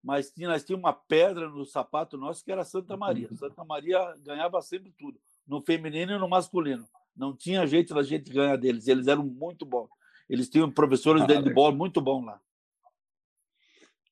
mas 0.01 0.31
tinha, 0.31 0.47
nós 0.47 0.63
tínhamos 0.63 0.85
uma 0.85 0.93
pedra 0.93 1.49
no 1.49 1.65
sapato 1.65 2.17
nosso 2.17 2.43
que 2.43 2.51
era 2.53 2.63
Santa 2.63 2.95
Maria. 2.95 3.27
Uhum. 3.29 3.35
Santa 3.35 3.65
Maria 3.65 3.99
ganhava 4.23 4.61
sempre 4.61 4.93
tudo, 4.97 5.19
no 5.45 5.59
feminino 5.59 6.13
e 6.13 6.17
no 6.17 6.29
masculino. 6.29 6.87
Não 7.13 7.35
tinha 7.35 7.67
jeito 7.67 7.93
da 7.93 8.03
gente 8.03 8.31
ganhar 8.31 8.55
deles. 8.55 8.87
Eles 8.87 9.07
eram 9.07 9.25
muito 9.25 9.65
bons. 9.65 9.89
Eles 10.29 10.49
tinham 10.49 10.71
professores 10.71 11.23
ah, 11.23 11.25
de 11.25 11.33
handball 11.33 11.73
muito 11.73 11.99
bom 11.99 12.23
lá. 12.23 12.39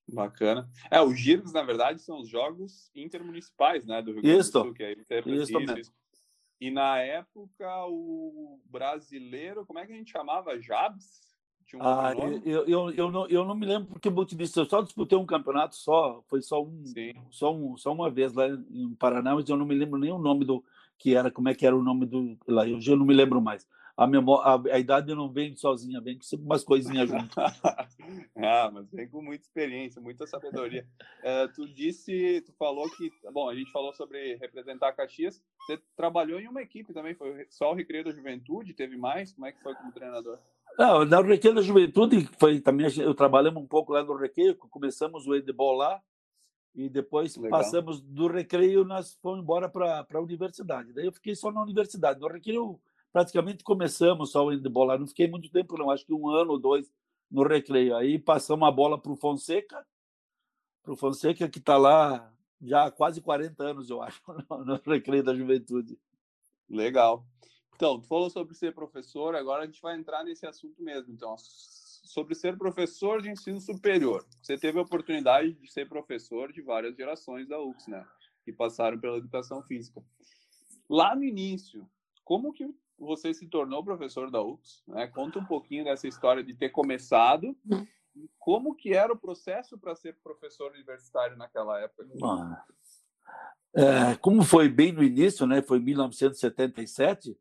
Bacana. 0.08 0.70
É, 0.92 1.02
os 1.02 1.18
giros, 1.20 1.54
na 1.54 1.64
verdade, 1.64 2.02
são 2.02 2.20
os 2.20 2.30
jogos 2.30 2.92
intermunicipais, 2.94 3.86
né, 3.86 4.02
do 4.02 4.12
Rio 4.12 4.22
Grande 4.22 4.38
do 4.38 4.44
Sul, 4.44 4.74
que 4.74 4.84
aí 4.84 4.96
você 4.96 5.20
isso, 5.26 5.60
isso. 5.80 5.94
E 6.60 6.72
na 6.72 6.98
época, 7.00 7.86
o 7.88 8.60
brasileiro, 8.66 9.66
como 9.66 9.80
é 9.80 9.86
que 9.86 9.94
a 9.94 9.96
gente 9.96 10.12
chamava? 10.12 10.60
Jabs? 10.60 11.22
Um 11.74 11.82
ah, 11.82 12.14
eu, 12.46 12.66
eu, 12.68 12.92
eu, 12.92 13.12
não, 13.12 13.28
eu 13.28 13.44
não 13.44 13.56
me 13.56 13.66
lembro 13.66 13.88
porque 13.88 14.08
eu 14.08 14.26
disse, 14.26 14.60
eu 14.60 14.66
só 14.66 14.82
disputei 14.82 15.18
um 15.18 15.26
campeonato 15.26 15.76
só, 15.76 16.24
foi 16.28 16.40
só 16.40 16.64
um, 16.64 16.84
só 17.32 17.52
um, 17.52 17.76
só 17.78 17.92
uma 17.92 18.12
vez 18.12 18.32
lá 18.34 18.48
em 18.48 18.94
Paraná, 18.94 19.34
mas 19.34 19.50
eu 19.50 19.58
não 19.58 19.66
me 19.66 19.74
lembro 19.74 20.00
nem 20.00 20.12
o 20.12 20.20
nome 20.20 20.46
do 20.46 20.64
que 21.00 21.16
era, 21.16 21.32
como 21.32 21.50
é 21.50 21.56
que 21.56 21.66
era 21.66 21.76
o 21.76 21.82
nome 21.82 22.06
do 22.06 22.38
lá, 22.48 22.68
eu 22.68 22.80
já 22.80 22.96
não 22.96 23.06
me 23.06 23.14
lembro 23.14 23.42
mais 23.42 23.68
a, 23.96 24.08
memória, 24.08 24.44
a, 24.46 24.76
a, 24.76 24.80
idade 24.80 25.14
não 25.14 25.32
vem 25.32 25.56
sozinha, 25.56 26.02
vem 26.02 26.18
com 26.18 26.38
umas 26.38 26.64
coisinhas 26.64 27.10
junto. 27.10 27.36
ah, 28.38 28.72
mas 28.74 28.90
vem 28.92 29.08
com 29.08 29.22
muita 29.22 29.46
experiência, 29.46 30.02
muita 30.02 30.26
sabedoria. 30.26 30.88
É, 31.24 31.48
tu 31.50 31.68
disse, 31.68 32.42
tu 32.42 32.54
falou 32.54 32.90
que, 32.90 33.12
bom, 33.32 33.50
a 33.50 33.56
gente 33.56 33.72
falou 33.72 33.94
sobre 33.94 34.36
representar 34.36 34.94
Caxias. 34.94 35.44
Você 35.60 35.80
trabalhou 35.96 36.40
em 36.40 36.48
uma 36.48 36.62
equipe 36.62 36.92
também, 36.94 37.14
foi 37.14 37.46
só 37.50 37.72
o 37.72 37.76
Recreio 37.76 38.04
da 38.04 38.12
Juventude? 38.12 38.74
Teve 38.74 38.98
mais? 38.98 39.32
Como 39.34 39.46
é 39.46 39.52
que 39.52 39.62
foi 39.62 39.76
como 39.76 39.92
treinador? 39.92 40.40
Não, 40.78 41.06
na 41.06 41.22
Recreio 41.22 41.56
da 41.56 41.62
Juventude 41.62 42.28
foi 42.40 42.60
também 42.60 42.88
eu 42.98 43.14
trabalhamos 43.14 43.62
um 43.62 43.68
pouco 43.68 43.94
lá 43.94 44.04
no 44.04 44.16
Recreio, 44.16 44.56
começamos 44.56 45.28
o 45.28 45.34
handball 45.34 45.76
lá 45.76 46.02
e 46.74 46.90
depois 46.90 47.36
Legal. 47.38 47.60
passamos 47.60 48.02
do 48.02 48.28
Recreio 48.28 48.84
nós 48.84 49.14
fomos 49.22 49.44
embora 49.44 49.70
para 49.70 50.06
a 50.12 50.20
universidade. 50.20 50.92
Daí 50.92 51.06
eu 51.06 51.12
fiquei 51.12 51.36
só 51.36 51.52
na 51.52 51.62
universidade. 51.62 52.20
No 52.20 52.28
Recreio 52.28 52.80
praticamente 53.14 53.64
começamos 53.64 54.32
só 54.32 54.44
o 54.44 54.50
handball 54.50 54.86
lá. 54.86 54.98
Não 54.98 55.08
fiquei 55.08 55.28
muito 55.28 55.50
tempo, 55.50 55.78
não. 55.78 55.92
Acho 55.92 56.06
que 56.06 56.14
um 56.14 56.28
ano 56.28 56.54
ou 56.54 56.60
dois 56.60 56.92
no 57.30 57.44
recreio. 57.44 57.96
Aí 57.96 58.18
passamos 58.18 58.68
a 58.68 58.72
bola 58.72 59.00
para 59.00 59.12
o 59.12 59.16
Fonseca, 59.16 59.86
para 60.82 60.94
o 60.94 60.98
Fonseca 60.98 61.48
que 61.48 61.60
está 61.60 61.78
lá 61.78 62.34
já 62.62 62.86
há 62.86 62.92
quase 62.92 63.22
40 63.22 63.62
anos, 63.64 63.90
eu 63.90 64.02
acho, 64.02 64.22
no 64.66 64.80
recreio 64.86 65.24
da 65.24 65.36
juventude. 65.36 66.00
Legal. 66.70 67.26
Então, 67.76 68.00
tu 68.00 68.08
falou 68.08 68.30
sobre 68.30 68.56
ser 68.56 68.74
professor, 68.74 69.36
agora 69.36 69.64
a 69.64 69.66
gente 69.66 69.82
vai 69.82 69.98
entrar 69.98 70.24
nesse 70.24 70.46
assunto 70.46 70.82
mesmo. 70.82 71.14
Então, 71.14 71.36
sobre 71.38 72.36
ser 72.36 72.58
professor 72.58 73.22
de 73.22 73.30
ensino 73.30 73.60
superior. 73.60 74.26
Você 74.42 74.58
teve 74.58 74.80
a 74.80 74.82
oportunidade 74.82 75.54
de 75.54 75.72
ser 75.72 75.90
professor 75.90 76.52
de 76.54 76.62
várias 76.62 76.96
gerações 76.96 77.48
da 77.48 77.62
UX, 77.62 77.88
né? 77.88 78.06
Que 78.46 78.54
passaram 78.54 79.00
pela 79.00 79.18
educação 79.18 79.62
física. 79.64 80.04
Lá 80.90 81.16
no 81.16 81.24
início, 81.24 81.90
como 82.24 82.54
que 82.54 82.74
você 83.04 83.34
se 83.34 83.48
tornou 83.48 83.84
professor 83.84 84.32
da 84.32 84.42
UX, 84.42 84.84
né? 84.88 85.08
Conta 85.08 85.40
um 85.40 85.46
pouquinho 85.46 85.84
dessa 85.84 86.08
história 86.08 86.44
de 86.44 86.56
ter 86.56 86.70
começado. 86.70 87.56
Como 88.38 88.76
que 88.76 88.94
era 88.94 89.12
o 89.12 89.18
processo 89.18 89.78
para 89.78 89.96
ser 89.96 90.18
professor 90.24 90.72
universitário 90.72 91.36
naquela 91.38 91.80
época? 91.82 92.08
Ah, 92.24 92.66
é, 93.76 94.16
como 94.16 94.44
foi 94.44 94.70
bem 94.70 94.92
no 94.92 95.04
início, 95.04 95.48
né? 95.48 95.62
Foi 95.62 95.80
1977 95.80 97.38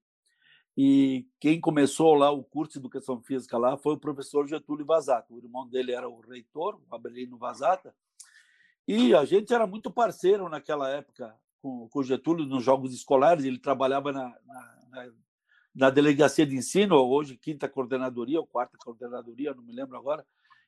e 0.77 1.29
quem 1.39 1.61
começou 1.61 2.15
lá 2.15 2.31
o 2.31 2.43
curso 2.43 2.73
de 2.73 2.79
educação 2.79 3.21
física 3.21 3.59
lá 3.59 3.77
foi 3.77 3.95
o 3.95 4.01
professor 4.01 4.47
Getúlio 4.47 4.87
Vazata. 4.87 5.33
O 5.33 5.39
irmão 5.39 5.69
dele 5.69 5.93
era 5.93 6.09
o 6.09 6.21
reitor, 6.21 6.81
o 6.91 6.95
Abelino 6.95 7.37
Vazata. 7.37 7.95
E 8.89 9.15
a 9.15 9.25
gente 9.25 9.53
era 9.53 9.67
muito 9.67 9.91
parceiro 9.91 10.49
naquela 10.49 10.89
época 10.89 11.35
com, 11.61 11.89
com 11.89 11.99
o 12.01 12.03
Getúlio 12.05 12.47
nos 12.47 12.65
jogos 12.65 12.95
escolares. 12.95 13.45
Ele 13.45 13.59
trabalhava 13.59 14.13
na, 14.13 14.35
na, 14.47 14.79
na 14.89 15.13
na 15.75 15.91
delegacia 15.91 16.47
de 16.47 16.57
ensino, 16.57 16.97
hoje 16.97 17.37
quinta 17.37 17.69
coordenadoria 17.69 18.41
ou 18.41 18.47
quarta 18.47 18.77
coordenadoria, 18.79 19.55
não 19.55 19.63
me 19.63 19.73
lembro 19.73 19.97
agora. 19.97 20.25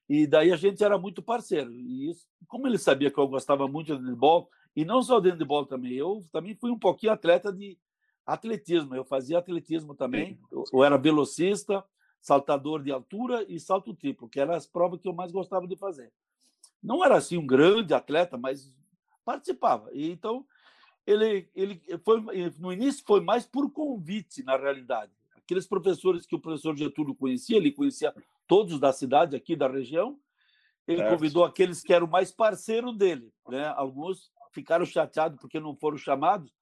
E 0.08 0.26
daí 0.26 0.52
a 0.52 0.56
gente 0.56 0.82
era 0.84 0.98
muito 0.98 1.22
parceiro. 1.22 1.72
E 1.72 2.10
isso, 2.10 2.26
como 2.46 2.66
ele 2.66 2.78
sabia 2.78 3.10
que 3.10 3.18
eu 3.18 3.28
gostava 3.28 3.66
muito 3.66 3.96
de 3.96 4.04
handball, 4.04 4.48
e 4.76 4.84
não 4.84 5.02
só 5.02 5.20
de 5.20 5.30
handball 5.30 5.66
também, 5.66 5.92
eu 5.92 6.22
também 6.32 6.54
fui 6.54 6.70
um 6.70 6.78
pouquinho 6.78 7.12
atleta 7.12 7.52
de 7.52 7.78
atletismo. 8.26 8.94
Eu 8.94 9.04
fazia 9.04 9.38
atletismo 9.38 9.94
também. 9.94 10.38
Eu, 10.50 10.64
eu 10.72 10.84
era 10.84 10.96
velocista, 10.96 11.84
saltador 12.20 12.82
de 12.82 12.90
altura 12.90 13.44
e 13.48 13.60
salto 13.60 13.94
triplo, 13.94 14.28
que 14.28 14.40
eram 14.40 14.54
as 14.54 14.66
provas 14.66 15.00
que 15.00 15.08
eu 15.08 15.12
mais 15.12 15.30
gostava 15.30 15.66
de 15.66 15.76
fazer. 15.76 16.10
Não 16.82 17.04
era 17.04 17.16
assim 17.16 17.36
um 17.36 17.46
grande 17.46 17.94
atleta, 17.94 18.36
mas 18.36 18.72
participava. 19.24 19.90
E 19.92 20.10
então 20.10 20.44
ele, 21.06 21.48
ele 21.54 21.82
foi 22.04 22.20
no 22.58 22.72
início 22.72 23.04
foi 23.06 23.20
mais 23.20 23.44
por 23.44 23.70
convite 23.70 24.42
na 24.42 24.56
realidade. 24.56 25.12
Aqueles 25.36 25.66
professores 25.66 26.24
que 26.24 26.34
o 26.34 26.40
professor 26.40 26.76
Getúlio 26.76 27.14
conhecia, 27.14 27.56
ele 27.56 27.70
conhecia 27.70 28.14
todos 28.46 28.78
da 28.80 28.92
cidade 28.92 29.36
aqui 29.36 29.54
da 29.54 29.68
região. 29.68 30.18
Ele 30.86 30.98
certo. 30.98 31.12
convidou 31.12 31.44
aqueles 31.44 31.82
que 31.82 31.92
eram 31.92 32.06
mais 32.06 32.30
parceiro 32.30 32.92
dele, 32.92 33.32
né? 33.48 33.66
Alguns 33.76 34.30
ficaram 34.52 34.84
chateados 34.84 35.38
porque 35.40 35.58
não 35.58 35.74
foram 35.74 35.96
chamados, 35.96 36.52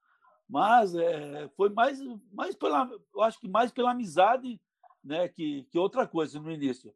mas 0.48 0.94
é, 0.94 1.48
foi 1.56 1.70
mais 1.70 2.00
mais 2.32 2.54
pela, 2.54 2.90
eu 3.14 3.22
acho 3.22 3.38
que 3.40 3.48
mais 3.48 3.70
pela 3.70 3.90
amizade, 3.90 4.60
né, 5.02 5.28
que, 5.28 5.64
que 5.70 5.78
outra 5.78 6.06
coisa 6.06 6.40
no 6.40 6.50
início. 6.50 6.94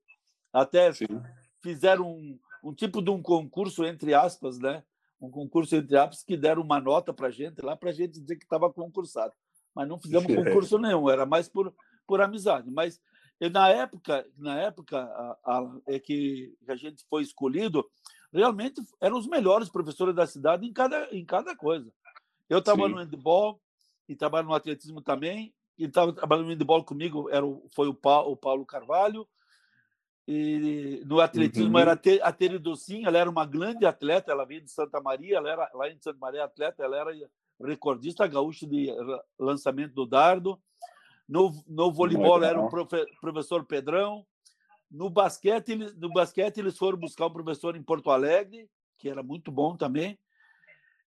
Até 0.52 0.92
Sim. 0.92 1.06
fizeram 1.60 2.08
um, 2.08 2.38
um 2.62 2.72
tipo 2.72 3.02
de 3.02 3.10
um 3.10 3.20
concurso 3.20 3.84
entre 3.84 4.14
aspas, 4.14 4.58
né? 4.58 4.82
Um 5.26 5.30
concurso 5.30 5.76
entre 5.76 5.96
apps 5.96 6.22
que 6.22 6.36
deram 6.36 6.62
uma 6.62 6.80
nota 6.80 7.12
para 7.12 7.28
a 7.28 7.30
gente 7.30 7.60
lá 7.60 7.76
para 7.76 7.92
gente 7.92 8.20
dizer 8.20 8.36
que 8.36 8.44
estava 8.44 8.72
concursado. 8.72 9.32
Mas 9.74 9.88
não 9.88 9.98
fizemos 9.98 10.34
concurso 10.34 10.78
nenhum, 10.78 11.10
era 11.10 11.26
mais 11.26 11.48
por, 11.48 11.74
por 12.06 12.20
amizade. 12.20 12.70
Mas 12.70 13.00
na 13.52 13.68
época, 13.68 14.26
na 14.38 14.58
época 14.60 14.98
a, 14.98 15.38
a, 15.44 15.76
é 15.86 15.98
que 15.98 16.54
a 16.66 16.76
gente 16.76 17.04
foi 17.10 17.22
escolhido, 17.22 17.84
realmente 18.32 18.80
eram 19.00 19.18
os 19.18 19.26
melhores 19.26 19.68
professores 19.68 20.14
da 20.14 20.26
cidade 20.26 20.66
em 20.66 20.72
cada, 20.72 21.08
em 21.14 21.24
cada 21.24 21.54
coisa. 21.54 21.92
Eu 22.48 22.60
estava 22.60 22.88
no 22.88 22.96
handball 22.96 23.60
e 24.08 24.14
trabalho 24.14 24.46
no 24.46 24.54
atletismo 24.54 25.00
também. 25.00 25.52
E 25.78 25.84
estava 25.84 26.10
trabalhando 26.12 26.46
no 26.46 26.52
handball 26.52 26.82
comigo 26.84 27.28
era 27.28 27.44
o, 27.44 27.68
foi 27.74 27.88
o 27.88 27.94
Paulo, 27.94 28.32
o 28.32 28.36
Paulo 28.36 28.64
Carvalho, 28.64 29.28
e 30.28 31.02
no 31.06 31.20
atletismo 31.20 31.74
uhum. 31.74 31.78
era 31.78 31.92
a 32.22 32.32
Tere 32.32 32.58
Docinho, 32.58 33.06
ela 33.06 33.18
era 33.18 33.30
uma 33.30 33.46
grande 33.46 33.86
atleta, 33.86 34.32
ela 34.32 34.44
veio 34.44 34.60
de 34.60 34.70
Santa 34.70 35.00
Maria, 35.00 35.36
ela 35.36 35.48
era 35.48 35.70
lá 35.72 35.88
em 35.88 35.98
Santa 36.00 36.18
Maria 36.18 36.44
atleta, 36.44 36.82
ela 36.82 36.96
era 36.96 37.30
recordista 37.62 38.26
gaúcho 38.26 38.66
de 38.66 38.88
lançamento 39.38 39.94
do 39.94 40.04
dardo. 40.04 40.60
No, 41.28 41.52
no 41.66 41.92
voleibol 41.92 42.42
era 42.42 42.60
o 42.60 42.68
profe, 42.68 43.04
professor 43.20 43.64
Pedrão. 43.64 44.26
No 44.90 45.08
basquete, 45.08 45.70
eles, 45.70 45.94
no 45.96 46.12
basquete, 46.12 46.58
eles 46.58 46.76
foram 46.76 46.98
buscar 46.98 47.26
um 47.26 47.32
professor 47.32 47.76
em 47.76 47.82
Porto 47.82 48.10
Alegre, 48.10 48.68
que 48.98 49.08
era 49.08 49.22
muito 49.22 49.50
bom 49.52 49.76
também. 49.76 50.18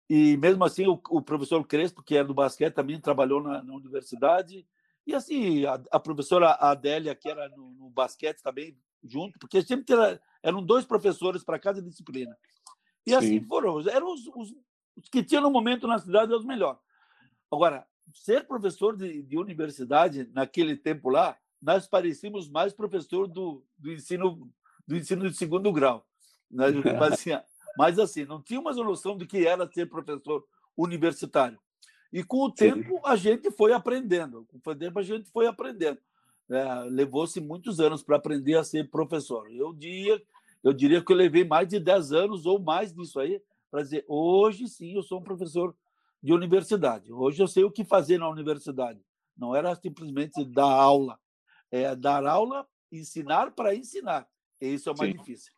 E 0.09 0.37
mesmo 0.37 0.65
assim, 0.65 0.87
o, 0.87 1.01
o 1.11 1.23
professor 1.23 1.65
Crespo, 1.67 2.03
que 2.03 2.17
era 2.17 2.27
do 2.27 2.35
basquete, 2.35 2.75
também 2.75 3.01
trabalhou 3.01 3.43
na, 3.43 3.63
na 3.63 3.75
universidade. 3.75 4.67
E 5.07 5.15
assim, 5.15 5.65
a, 5.67 5.81
a 5.91 6.01
professora 6.01 6.53
Adélia, 6.53 7.15
que 7.15 7.29
era 7.29 7.49
no, 7.51 7.71
no 7.73 7.91
basquete 7.91 8.41
também, 8.43 8.77
junto, 9.05 9.39
porque 9.39 9.63
sempre 9.63 9.85
tira, 9.85 10.21
eram 10.43 10.65
dois 10.65 10.85
professores 10.85 11.45
para 11.45 11.59
cada 11.59 11.81
disciplina. 11.83 12.37
E 13.07 13.11
Sim. 13.11 13.17
assim 13.17 13.41
foram, 13.45 13.81
eram 13.89 14.13
os, 14.13 14.27
os, 14.29 14.55
os, 14.97 15.09
que 15.11 15.23
tinham 15.23 15.43
no 15.43 15.51
momento 15.51 15.87
na 15.87 15.99
cidade 15.99 16.33
os 16.33 16.45
melhores. 16.45 16.81
Agora, 17.53 17.87
ser 18.13 18.47
professor 18.47 18.97
de, 18.97 19.23
de, 19.23 19.39
universidade 19.39 20.29
naquele 20.33 20.77
tempo 20.77 21.11
lá, 21.11 21.37
nós 21.61 21.87
parecíamos 21.87 22.49
mais 22.49 22.73
professor 22.73 23.27
do, 23.27 23.65
do 23.79 23.93
ensino 23.93 24.51
do 24.87 24.97
ensino 24.97 25.29
de 25.31 25.37
segundo 25.37 25.73
grau. 25.73 26.07
Né? 26.51 26.67
Mas, 26.99 27.13
assim, 27.13 27.31
mas 27.77 27.99
assim, 27.99 28.25
não 28.25 28.43
tínhamos 28.43 28.79
a 28.79 28.85
noção 28.85 29.17
de 29.17 29.27
que 29.27 29.47
era 29.47 29.67
ser 29.67 29.89
professor 29.89 30.47
universitário. 30.77 31.59
E 32.13 32.23
com 32.23 32.45
o 32.45 32.53
tempo 32.53 32.95
Sim. 32.97 33.01
a 33.05 33.17
gente 33.17 33.51
foi 33.51 33.73
aprendendo. 33.73 34.47
Com 34.47 34.71
o 34.71 34.77
tempo 34.77 34.99
a 34.99 35.03
gente 35.03 35.29
foi 35.31 35.47
aprendendo 35.47 35.99
é, 36.51 36.75
levou-se 36.91 37.41
muitos 37.41 37.81
anos 37.81 38.03
para 38.03 38.17
aprender 38.17 38.57
a 38.57 38.65
ser 38.65 38.91
professor. 38.91 39.51
Eu 39.51 39.73
diria, 39.73 40.23
eu 40.63 40.73
diria 40.73 41.03
que 41.03 41.13
eu 41.13 41.17
levei 41.17 41.45
mais 41.45 41.69
de 41.69 41.81
10 41.81 42.13
anos 42.13 42.47
ou 42.47 42.59
mais 42.59 42.93
disso 42.93 43.19
aí 43.19 43.41
para 43.71 43.83
dizer, 43.83 44.05
hoje 44.07 44.69
sim 44.69 44.95
eu 44.95 45.03
sou 45.03 45.21
um 45.21 45.23
professor 45.23 45.75
de 46.23 46.33
universidade. 46.33 47.13
Hoje 47.13 47.43
eu 47.43 47.49
sei 47.49 47.65
o 47.65 47.71
que 47.71 47.85
fazer 47.85 48.19
na 48.19 48.29
universidade. 48.29 49.01
Não 49.37 49.55
era 49.55 49.75
simplesmente 49.75 50.45
dar 50.45 50.71
aula. 50.71 51.19
É 51.71 51.95
dar 51.97 52.25
aula, 52.25 52.67
ensinar 52.93 53.51
para 53.51 53.75
ensinar. 53.75 54.29
Isso 54.61 54.89
é 54.89 54.93
o 54.93 54.97
mais 54.97 55.11
sim. 55.11 55.19
difícil. 55.19 55.53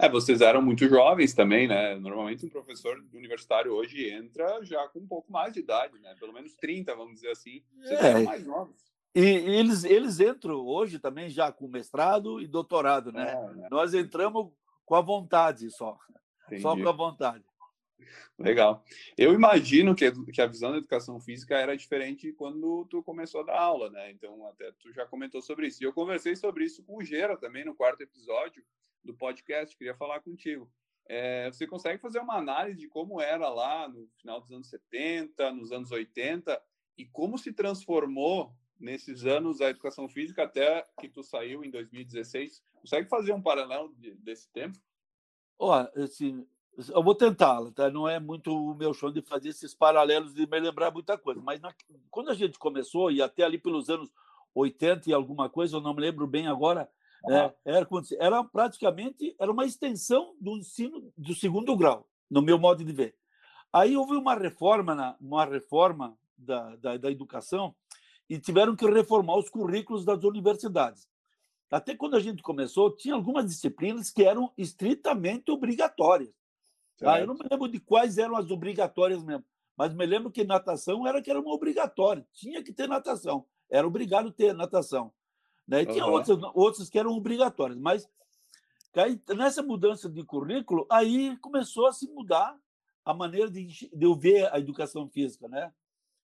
É, 0.00 0.08
vocês 0.08 0.40
eram 0.40 0.62
muito 0.62 0.88
jovens 0.88 1.34
também, 1.34 1.68
né? 1.68 1.96
Normalmente 1.96 2.46
um 2.46 2.48
professor 2.48 2.96
universitário 3.12 3.72
hoje 3.72 4.08
entra 4.10 4.62
já 4.64 4.86
com 4.88 5.00
um 5.00 5.06
pouco 5.06 5.30
mais 5.32 5.52
de 5.52 5.60
idade, 5.60 5.98
né? 5.98 6.14
Pelo 6.18 6.32
menos 6.32 6.54
30, 6.54 6.94
vamos 6.94 7.14
dizer 7.14 7.30
assim. 7.30 7.62
Vocês 7.80 8.00
é. 8.00 8.10
eram 8.10 8.24
mais 8.24 8.46
novos. 8.46 8.93
E 9.14 9.20
eles, 9.20 9.84
eles 9.84 10.18
entram 10.18 10.56
hoje 10.56 10.98
também 10.98 11.28
já 11.28 11.52
com 11.52 11.68
mestrado 11.68 12.40
e 12.40 12.48
doutorado, 12.48 13.12
né? 13.12 13.30
É, 13.30 13.54
né? 13.54 13.68
Nós 13.70 13.94
entramos 13.94 14.52
com 14.84 14.94
a 14.94 15.00
vontade 15.00 15.70
só. 15.70 15.96
Entendi. 16.46 16.62
Só 16.62 16.76
com 16.76 16.88
a 16.88 16.92
vontade. 16.92 17.44
Legal. 18.38 18.84
Eu 19.16 19.32
imagino 19.32 19.94
que, 19.94 20.10
que 20.32 20.42
a 20.42 20.46
visão 20.46 20.72
da 20.72 20.78
educação 20.78 21.20
física 21.20 21.56
era 21.56 21.76
diferente 21.76 22.32
quando 22.32 22.84
tu 22.86 23.02
começou 23.02 23.42
a 23.42 23.44
dar 23.44 23.60
aula, 23.60 23.88
né? 23.90 24.10
Então, 24.10 24.46
até 24.48 24.72
tu 24.72 24.92
já 24.92 25.06
comentou 25.06 25.40
sobre 25.40 25.68
isso. 25.68 25.82
E 25.82 25.86
eu 25.86 25.92
conversei 25.92 26.34
sobre 26.34 26.64
isso 26.64 26.82
com 26.82 26.96
o 26.96 27.04
Gera 27.04 27.36
também 27.36 27.64
no 27.64 27.74
quarto 27.74 28.02
episódio 28.02 28.64
do 29.02 29.14
podcast. 29.14 29.76
Queria 29.76 29.94
falar 29.94 30.20
contigo. 30.20 30.68
É, 31.06 31.50
você 31.52 31.66
consegue 31.66 32.00
fazer 32.00 32.18
uma 32.18 32.36
análise 32.36 32.78
de 32.78 32.88
como 32.88 33.20
era 33.20 33.48
lá 33.48 33.88
no 33.88 34.08
final 34.18 34.40
dos 34.40 34.50
anos 34.50 34.68
70, 34.68 35.52
nos 35.52 35.70
anos 35.70 35.92
80 35.92 36.60
e 36.96 37.04
como 37.04 37.38
se 37.38 37.52
transformou 37.52 38.54
nesses 38.78 39.24
anos 39.24 39.60
a 39.60 39.70
educação 39.70 40.08
física 40.08 40.44
até 40.44 40.86
que 41.00 41.08
tu 41.08 41.22
saiu 41.22 41.64
em 41.64 41.70
2016? 41.70 42.62
Consegue 42.74 43.08
fazer 43.08 43.32
um 43.32 43.42
paralelo 43.42 43.94
de, 43.96 44.14
desse 44.16 44.48
tempo? 44.50 44.78
Ó, 45.58 45.72
assim, 45.96 46.46
eu 46.92 47.02
vou 47.02 47.14
tentar, 47.14 47.60
tá? 47.72 47.90
Não 47.90 48.08
é 48.08 48.18
muito 48.18 48.52
o 48.52 48.74
meu 48.74 48.92
chão 48.92 49.12
de 49.12 49.22
fazer 49.22 49.50
esses 49.50 49.74
paralelos 49.74 50.36
e 50.36 50.46
me 50.46 50.60
lembrar 50.60 50.90
muita 50.90 51.16
coisa, 51.16 51.40
mas 51.40 51.60
na, 51.60 51.72
quando 52.10 52.30
a 52.30 52.34
gente 52.34 52.58
começou 52.58 53.10
e 53.10 53.22
até 53.22 53.44
ali 53.44 53.58
pelos 53.58 53.88
anos 53.88 54.10
80 54.54 55.10
e 55.10 55.12
alguma 55.12 55.48
coisa, 55.48 55.76
eu 55.76 55.80
não 55.80 55.94
me 55.94 56.00
lembro 56.00 56.26
bem 56.26 56.46
agora, 56.46 56.88
é, 57.28 57.54
era, 57.64 57.88
era 58.18 58.44
praticamente 58.44 59.34
era 59.38 59.50
uma 59.50 59.64
extensão 59.64 60.34
do 60.40 60.56
ensino 60.56 61.12
do 61.16 61.34
segundo 61.34 61.76
grau, 61.76 62.08
no 62.30 62.42
meu 62.42 62.58
modo 62.58 62.84
de 62.84 62.92
ver. 62.92 63.16
Aí 63.72 63.96
houve 63.96 64.14
uma 64.14 64.34
reforma, 64.34 64.94
na, 64.94 65.16
uma 65.20 65.44
reforma 65.44 66.16
da, 66.36 66.76
da, 66.76 66.96
da 66.96 67.10
educação 67.10 67.74
e 68.28 68.38
tiveram 68.38 68.74
que 68.74 68.86
reformar 68.86 69.36
os 69.36 69.48
currículos 69.48 70.04
das 70.04 70.22
universidades. 70.24 71.08
Até 71.70 71.94
quando 71.94 72.16
a 72.16 72.20
gente 72.20 72.42
começou, 72.42 72.94
tinha 72.94 73.14
algumas 73.14 73.46
disciplinas 73.46 74.10
que 74.10 74.22
eram 74.22 74.52
estritamente 74.56 75.50
obrigatórias. 75.50 76.30
Ah, 77.02 77.20
eu 77.20 77.26
não 77.26 77.34
me 77.34 77.44
lembro 77.50 77.68
de 77.68 77.80
quais 77.80 78.18
eram 78.18 78.36
as 78.36 78.50
obrigatórias 78.50 79.22
mesmo, 79.22 79.44
mas 79.76 79.92
me 79.92 80.06
lembro 80.06 80.30
que 80.30 80.44
natação 80.44 81.06
era 81.06 81.20
que 81.20 81.30
era 81.30 81.40
uma 81.40 81.52
obrigatória, 81.52 82.26
tinha 82.32 82.62
que 82.62 82.72
ter 82.72 82.88
natação, 82.88 83.44
era 83.68 83.86
obrigado 83.86 84.30
ter 84.30 84.54
natação. 84.54 85.12
Né? 85.66 85.82
E 85.82 85.86
tinha 85.86 86.06
uhum. 86.06 86.12
outras, 86.12 86.38
outras 86.54 86.88
que 86.88 86.98
eram 86.98 87.10
obrigatórias, 87.12 87.78
mas 87.78 88.08
aí, 88.94 89.20
nessa 89.36 89.62
mudança 89.62 90.08
de 90.08 90.22
currículo, 90.22 90.86
aí 90.90 91.36
começou 91.38 91.86
a 91.86 91.92
se 91.92 92.08
mudar 92.08 92.56
a 93.04 93.12
maneira 93.12 93.50
de, 93.50 93.66
de 93.66 94.04
eu 94.04 94.14
ver 94.14 94.52
a 94.52 94.58
educação 94.58 95.08
física. 95.08 95.48
Né? 95.48 95.72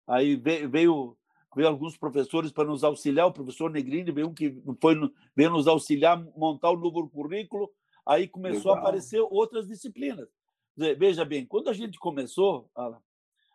Aí 0.06 0.36
veio, 0.36 0.70
veio, 0.70 1.18
veio 1.54 1.68
alguns 1.68 1.96
professores 1.96 2.52
para 2.52 2.68
nos 2.68 2.84
auxiliar, 2.84 3.26
o 3.26 3.32
professor 3.32 3.70
Negrini 3.70 4.12
veio, 4.12 4.32
que 4.32 4.62
foi, 4.80 4.94
veio 5.34 5.50
nos 5.50 5.66
auxiliar 5.66 6.22
montar 6.36 6.70
o 6.70 6.76
novo 6.76 7.08
currículo, 7.08 7.70
aí 8.06 8.28
começou 8.28 8.72
Legal. 8.72 8.76
a 8.76 8.78
aparecer 8.78 9.20
outras 9.20 9.66
disciplinas. 9.66 10.28
Veja 10.76 11.24
bem, 11.24 11.44
quando 11.44 11.68
a 11.68 11.72
gente 11.72 11.98
começou, 11.98 12.70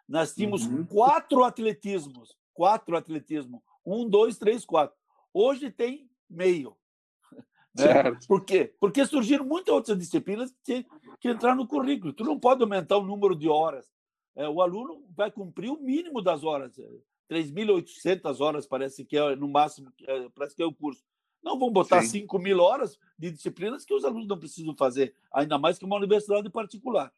nós 0.07 0.33
tínhamos 0.33 0.65
uhum. 0.65 0.85
quatro 0.85 1.43
atletismos, 1.43 2.37
quatro 2.53 2.95
atletismo, 2.95 3.63
um, 3.85 4.07
dois, 4.07 4.37
três, 4.37 4.65
quatro. 4.65 4.95
Hoje 5.33 5.71
tem 5.71 6.09
meio. 6.29 6.75
Né? 7.77 8.17
Por 8.27 8.45
quê? 8.45 8.73
Porque 8.79 9.05
surgiram 9.05 9.45
muitas 9.45 9.73
outras 9.73 9.97
disciplinas 9.97 10.53
que, 10.63 10.85
que 11.19 11.29
entraram 11.29 11.57
no 11.57 11.67
currículo. 11.67 12.13
Tu 12.13 12.23
não 12.23 12.39
pode 12.39 12.61
aumentar 12.61 12.97
o 12.97 13.05
número 13.05 13.35
de 13.35 13.49
horas. 13.49 13.91
É, 14.35 14.47
o 14.47 14.61
aluno 14.61 15.05
vai 15.15 15.31
cumprir 15.31 15.69
o 15.69 15.81
mínimo 15.81 16.21
das 16.21 16.43
horas. 16.43 16.77
3.800 17.29 18.39
horas 18.39 18.65
parece 18.65 19.03
que 19.05 19.17
é 19.17 19.35
no 19.35 19.47
máximo, 19.47 19.91
é, 20.07 20.29
parece 20.29 20.55
que 20.55 20.61
é 20.61 20.65
o 20.65 20.73
curso. 20.73 21.03
Não 21.43 21.59
vão 21.59 21.71
botar 21.71 22.01
Sim. 22.01 22.21
5 22.21 22.39
mil 22.39 22.59
horas 22.59 22.97
de 23.17 23.31
disciplinas 23.31 23.85
que 23.85 23.93
os 23.93 24.03
alunos 24.03 24.27
não 24.27 24.39
precisam 24.39 24.75
fazer, 24.75 25.15
ainda 25.31 25.57
mais 25.57 25.77
que 25.77 25.85
uma 25.85 25.97
universidade 25.97 26.49
particular. 26.49 27.13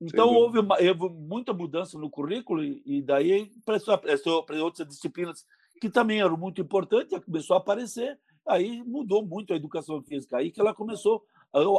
Então, 0.00 0.28
houve, 0.28 0.58
uma, 0.58 0.76
houve, 0.76 1.14
muita 1.14 1.52
mudança 1.52 1.98
no 1.98 2.10
currículo 2.10 2.62
e, 2.62 2.82
e 2.84 3.02
daí 3.02 3.50
para 3.64 4.62
outras 4.62 4.86
disciplinas 4.86 5.46
que 5.80 5.88
também 5.88 6.20
eram 6.20 6.36
muito 6.36 6.60
importantes, 6.60 7.18
começou 7.24 7.54
a 7.54 7.58
aparecer, 7.58 8.18
aí 8.46 8.82
mudou 8.82 9.24
muito 9.24 9.52
a 9.52 9.56
educação 9.56 10.02
física. 10.02 10.36
Aí 10.36 10.50
que 10.50 10.60
ela 10.60 10.74
começou, 10.74 11.24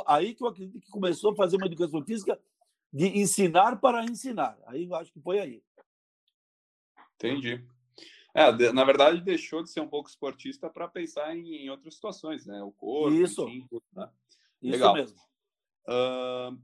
aí 0.07 0.33
que 0.33 0.43
eu 0.43 0.47
acredito 0.47 0.81
que 0.81 0.91
começou 0.91 1.31
a 1.31 1.35
fazer 1.35 1.57
uma 1.57 1.67
educação 1.67 2.03
física 2.03 2.39
de 2.91 3.19
ensinar 3.19 3.79
para 3.79 4.03
ensinar. 4.03 4.57
Aí 4.65 4.85
eu 4.85 4.95
acho 4.95 5.11
que 5.11 5.21
foi 5.21 5.39
aí. 5.39 5.63
Entendi. 7.17 7.65
É, 8.33 8.71
na 8.71 8.83
verdade, 8.83 9.19
deixou 9.21 9.63
de 9.63 9.71
ser 9.71 9.81
um 9.81 9.87
pouco 9.87 10.09
esportista 10.09 10.69
para 10.69 10.87
pensar 10.87 11.35
em, 11.35 11.55
em, 11.55 11.69
outras 11.69 11.95
situações, 11.95 12.45
né? 12.45 12.61
O 12.61 12.71
corpo, 12.71 13.15
Isso. 13.15 13.47
Enfim, 13.49 13.67
né? 13.91 14.11
Isso 14.61 14.71
Legal. 14.73 14.93
mesmo. 14.93 15.17
Uh, 15.87 16.61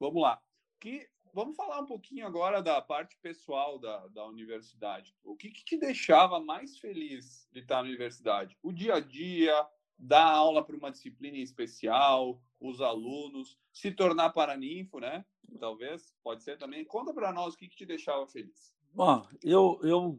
vamos 0.00 0.22
lá. 0.22 0.42
Que, 0.80 1.06
vamos 1.34 1.54
falar 1.54 1.80
um 1.80 1.86
pouquinho 1.86 2.26
agora 2.26 2.62
da 2.62 2.80
parte 2.80 3.14
pessoal 3.20 3.78
da, 3.78 4.06
da 4.08 4.24
universidade. 4.26 5.14
O 5.22 5.36
que, 5.36 5.50
que 5.50 5.64
te 5.64 5.76
deixava 5.76 6.40
mais 6.40 6.78
feliz 6.78 7.46
de 7.52 7.60
estar 7.60 7.76
na 7.76 7.88
universidade? 7.88 8.56
O 8.62 8.72
dia 8.72 8.94
a 8.94 9.00
dia, 9.00 9.68
dar 9.98 10.24
aula 10.24 10.64
para 10.64 10.76
uma 10.76 10.90
disciplina 10.90 11.36
especial, 11.36 12.40
os 12.58 12.80
alunos, 12.80 13.58
se 13.70 13.90
tornar 13.92 14.30
paraninfo, 14.30 14.98
né? 14.98 15.26
Talvez, 15.60 16.14
pode 16.22 16.42
ser 16.42 16.56
também. 16.56 16.86
Conta 16.86 17.12
para 17.12 17.32
nós 17.32 17.52
o 17.52 17.56
que, 17.58 17.68
que 17.68 17.76
te 17.76 17.84
deixava 17.84 18.26
feliz. 18.26 18.75
Bom, 18.96 19.26
eu, 19.44 19.78
eu 19.82 20.18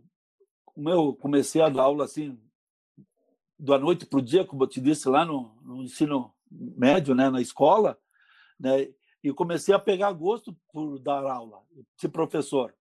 eu 0.85 1.15
comecei 1.15 1.59
a 1.59 1.67
dar 1.67 1.81
aula 1.81 2.05
assim, 2.05 2.39
da 3.57 3.79
noite 3.79 4.05
para 4.05 4.19
o 4.19 4.21
dia, 4.21 4.45
como 4.45 4.61
eu 4.61 4.67
te 4.67 4.79
disse 4.79 5.09
lá 5.09 5.25
no, 5.25 5.59
no, 5.63 5.81
ensino 5.81 6.31
médio, 6.51 7.15
né, 7.15 7.27
na 7.31 7.41
escola, 7.41 7.97
né, 8.59 8.87
e 9.23 9.33
comecei 9.33 9.73
a 9.73 9.79
pegar 9.79 10.11
gosto 10.11 10.55
por 10.71 10.99
dar 10.99 11.25
aula, 11.25 11.63
ser 11.95 12.09
professor, 12.09 12.71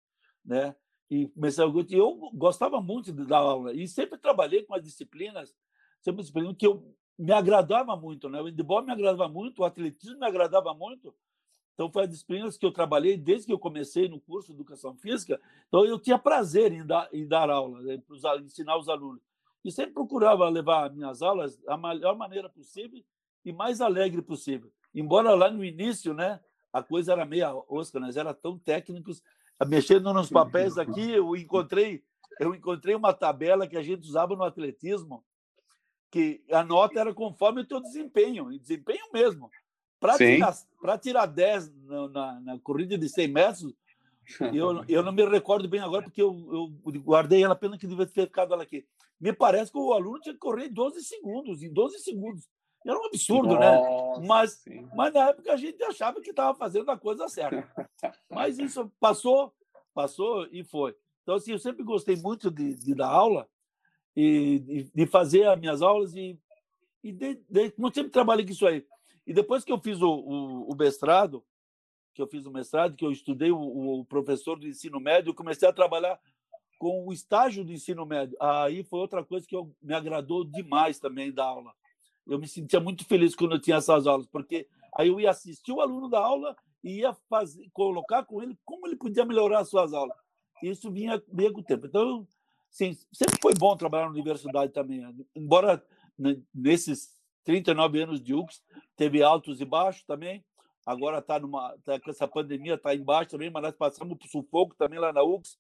né, 0.45 0.77
e 1.09 1.29
comecei 1.29 1.65
a 1.65 1.67
eu 1.67 2.31
gostava 2.35 2.79
muito 2.79 3.11
de 3.11 3.25
dar 3.25 3.39
aula 3.39 3.73
e 3.73 3.89
sempre 3.89 4.19
trabalhei 4.19 4.65
com 4.65 4.75
as 4.75 4.83
disciplinas, 4.83 5.57
sempre 6.03 6.21
disciplinas 6.21 6.55
que 6.59 6.67
eu 6.67 6.95
me 7.19 7.33
agradava 7.33 7.97
muito, 7.97 8.29
né, 8.29 8.39
o 8.39 8.45
handebol 8.45 8.85
me 8.85 8.93
agradava 8.93 9.33
muito, 9.33 9.63
o 9.63 9.65
atletismo 9.65 10.19
me 10.19 10.27
agradava 10.27 10.75
muito, 10.75 11.15
então, 11.77 11.93
foi 11.93 12.05
as 12.05 12.09
disciplinas 12.09 12.57
que 12.57 12.65
eu 12.65 12.73
trabalhei 12.73 13.19
desde 13.19 13.49
que 13.49 13.53
eu 13.53 13.59
comecei 13.59 14.09
no 14.09 14.19
curso 14.19 14.49
de 14.49 14.55
Educação 14.55 14.97
Física. 14.97 15.39
Então, 15.69 15.85
eu 15.85 15.99
tinha 16.01 16.19
prazer 16.19 16.73
em 16.73 16.85
dar, 16.87 17.07
em 17.13 17.29
dar 17.29 17.51
aula, 17.51 17.83
né, 17.83 18.03
ensinar 18.43 18.79
os 18.79 18.89
alunos. 18.89 19.21
E 19.63 19.71
sempre 19.71 19.93
procurava 19.93 20.49
levar 20.49 20.91
minhas 20.91 21.21
aulas 21.21 21.59
da 21.59 21.77
melhor 21.77 22.17
maneira 22.17 22.49
possível 22.49 23.05
e 23.45 23.53
mais 23.53 23.83
alegre 23.83 24.23
possível. 24.23 24.73
Embora 24.95 25.35
lá 25.35 25.51
no 25.51 25.63
início, 25.63 26.15
né, 26.15 26.41
a 26.73 26.83
coisa 26.83 27.13
era 27.13 27.27
meia 27.27 27.55
osca, 27.69 28.01
nós 28.01 28.17
era 28.17 28.33
tão 28.33 28.59
técnicos. 28.59 29.23
Mexendo 29.67 30.15
nos 30.15 30.31
papéis 30.31 30.79
aqui, 30.79 31.11
eu 31.11 31.37
encontrei, 31.37 32.03
eu 32.41 32.55
encontrei 32.55 32.95
uma 32.95 33.13
tabela 33.13 33.67
que 33.67 33.77
a 33.77 33.83
gente 33.83 34.09
usava 34.09 34.35
no 34.35 34.45
atletismo, 34.45 35.23
que 36.11 36.43
a 36.51 36.65
nota 36.65 37.01
era 37.01 37.13
conforme 37.13 37.61
o 37.61 37.67
teu 37.67 37.83
desempenho, 37.83 38.59
desempenho 38.59 39.13
mesmo. 39.13 39.51
Para 39.99 40.17
tirar, 40.17 40.99
tirar 40.99 41.27
10 41.27 41.75
na, 41.85 42.09
na, 42.09 42.41
na, 42.41 42.59
corrida 42.61 42.99
de 42.99 43.09
100 43.09 43.29
metros, 43.29 43.75
eu, 44.53 44.85
eu 44.89 45.03
não 45.03 45.13
me 45.13 45.25
recordo 45.25 45.69
bem 45.69 45.81
agora, 45.81 46.03
porque 46.03 46.23
eu, 46.23 46.33
eu 46.87 47.01
guardei 47.01 47.43
ela, 47.43 47.57
pena 47.57 47.79
que 47.79 47.87
devia 47.87 48.07
ter 48.07 48.27
ficado 48.27 48.53
ela 48.53 48.63
aqui. 48.63 48.87
Me 49.19 49.33
parece 49.33 49.73
que 49.73 49.79
o 49.79 49.93
aluno 49.93 50.21
tinha 50.21 50.35
que 50.35 50.41
correr 50.41 50.67
em 50.67 50.73
12 50.73 51.03
segundos, 51.03 51.63
em 51.63 51.73
12 51.73 51.99
segundos. 52.01 52.47
Era 52.87 52.99
um 52.99 53.07
absurdo, 53.07 53.59
né? 53.59 53.73
Nossa, 53.73 54.21
né? 54.21 54.27
Mas, 54.29 54.65
mas 54.95 55.15
na 55.15 55.29
época 55.31 55.53
a 55.53 55.57
gente 55.57 55.83
achava 55.83 56.21
que 56.21 56.31
estava 56.31 56.57
fazendo 56.57 56.89
a 56.91 56.97
coisa 56.97 57.29
certa. 57.29 57.69
Mas 58.31 58.59
isso 58.59 58.91
passou, 59.01 59.53
passou 59.93 60.47
e 60.53 60.63
foi. 60.63 60.95
Então, 61.23 61.35
assim, 61.35 61.51
eu 61.51 61.59
sempre 61.59 61.83
gostei 61.83 62.15
muito 62.15 62.49
de, 62.49 62.75
de 62.75 62.95
dar 62.95 63.09
aula 63.09 63.49
e 64.15 64.61
de, 64.61 64.91
de, 64.95 65.07
fazer 65.07 65.49
as 65.49 65.59
minhas 65.59 65.83
aulas 65.83 66.15
e, 66.15 66.39
e 67.03 67.11
de, 67.11 67.41
de, 67.51 67.75
sempre 67.93 68.11
trabalhei 68.11 68.45
com 68.47 68.53
isso 68.53 68.67
aí. 68.67 68.87
E 69.27 69.35
depois 69.35 69.65
que 69.65 69.73
eu 69.73 69.79
fiz 69.79 70.01
o, 70.01 70.09
o, 70.09 70.73
o 70.73 70.77
mestrado, 70.77 71.45
que 72.15 72.23
eu 72.23 72.27
fiz 72.27 72.47
o 72.47 72.51
mestrado, 72.51 72.97
que 72.97 73.05
eu 73.05 73.11
estudei 73.11 73.51
o, 73.51 73.59
o, 73.59 74.05
professor 74.05 74.59
do 74.59 74.67
ensino 74.67 75.01
médio, 75.01 75.35
comecei 75.35 75.69
a 75.69 75.73
trabalhar 75.73 76.19
com 76.79 77.07
o 77.07 77.13
estágio 77.13 77.65
do 77.65 77.73
ensino 77.73 78.07
médio. 78.07 78.37
Aí 78.41 78.85
foi 78.85 79.01
outra 79.01 79.25
coisa 79.25 79.47
que 79.47 79.57
eu, 79.57 79.75
me 79.83 79.95
agradou 79.95 80.45
demais 80.45 80.99
também 80.99 81.33
da 81.33 81.45
aula. 81.45 81.73
Eu 82.27 82.39
me 82.39 82.47
sentia 82.47 82.81
muito 82.81 83.05
feliz 83.05 83.35
quando 83.35 83.57
eu 83.57 83.61
tinha 83.61 83.77
essas 83.77 84.07
aulas, 84.07 84.27
porque 84.27 84.69
aí 84.97 85.09
eu 85.09 85.21
ia 85.21 85.31
assistir 85.31 85.73
o 85.73 85.81
aluno 85.81 86.09
da 86.09 86.19
aula 86.19 86.57
e 86.83 87.01
ia 87.01 87.13
fazer, 87.29 87.69
colocar 87.73 88.25
com 88.25 88.43
ele 88.43 88.57
como 88.65 88.87
ele 88.87 88.97
podia 88.97 89.25
melhorar 89.25 89.61
as 89.61 89.69
suas 89.69 89.93
aulas. 89.93 90.17
Isso 90.63 90.91
vinha, 90.91 91.23
vinha 91.33 91.53
com 91.53 91.61
o 91.61 91.65
tempo. 91.65 91.87
Então, 91.87 92.27
sim, 92.71 92.97
sempre 93.13 93.39
foi 93.43 93.55
bom 93.55 93.77
trabalhar 93.77 94.07
na 94.07 94.13
universidade 94.13 94.73
também. 94.73 95.05
Embora 95.35 95.85
nesses 96.55 97.16
39 97.47 98.03
anos 98.03 98.21
de 98.21 98.35
UX, 98.35 98.61
teve 98.97 99.23
altos 99.23 99.61
e 99.61 99.65
baixos 99.65 100.03
também. 100.03 100.45
Agora 100.85 101.19
está 101.19 101.39
numa, 101.39 101.77
tá, 101.85 101.99
com 101.99 102.11
essa 102.11 102.27
pandemia, 102.27 102.75
está 102.75 102.95
embaixo 102.95 103.31
também, 103.31 103.51
mas 103.51 103.63
nós 103.63 103.75
passamos 103.75 104.19
por 104.19 104.29
sufoco 104.29 104.75
também 104.77 104.99
lá 104.99 105.13
na 105.13 105.23
UX, 105.23 105.57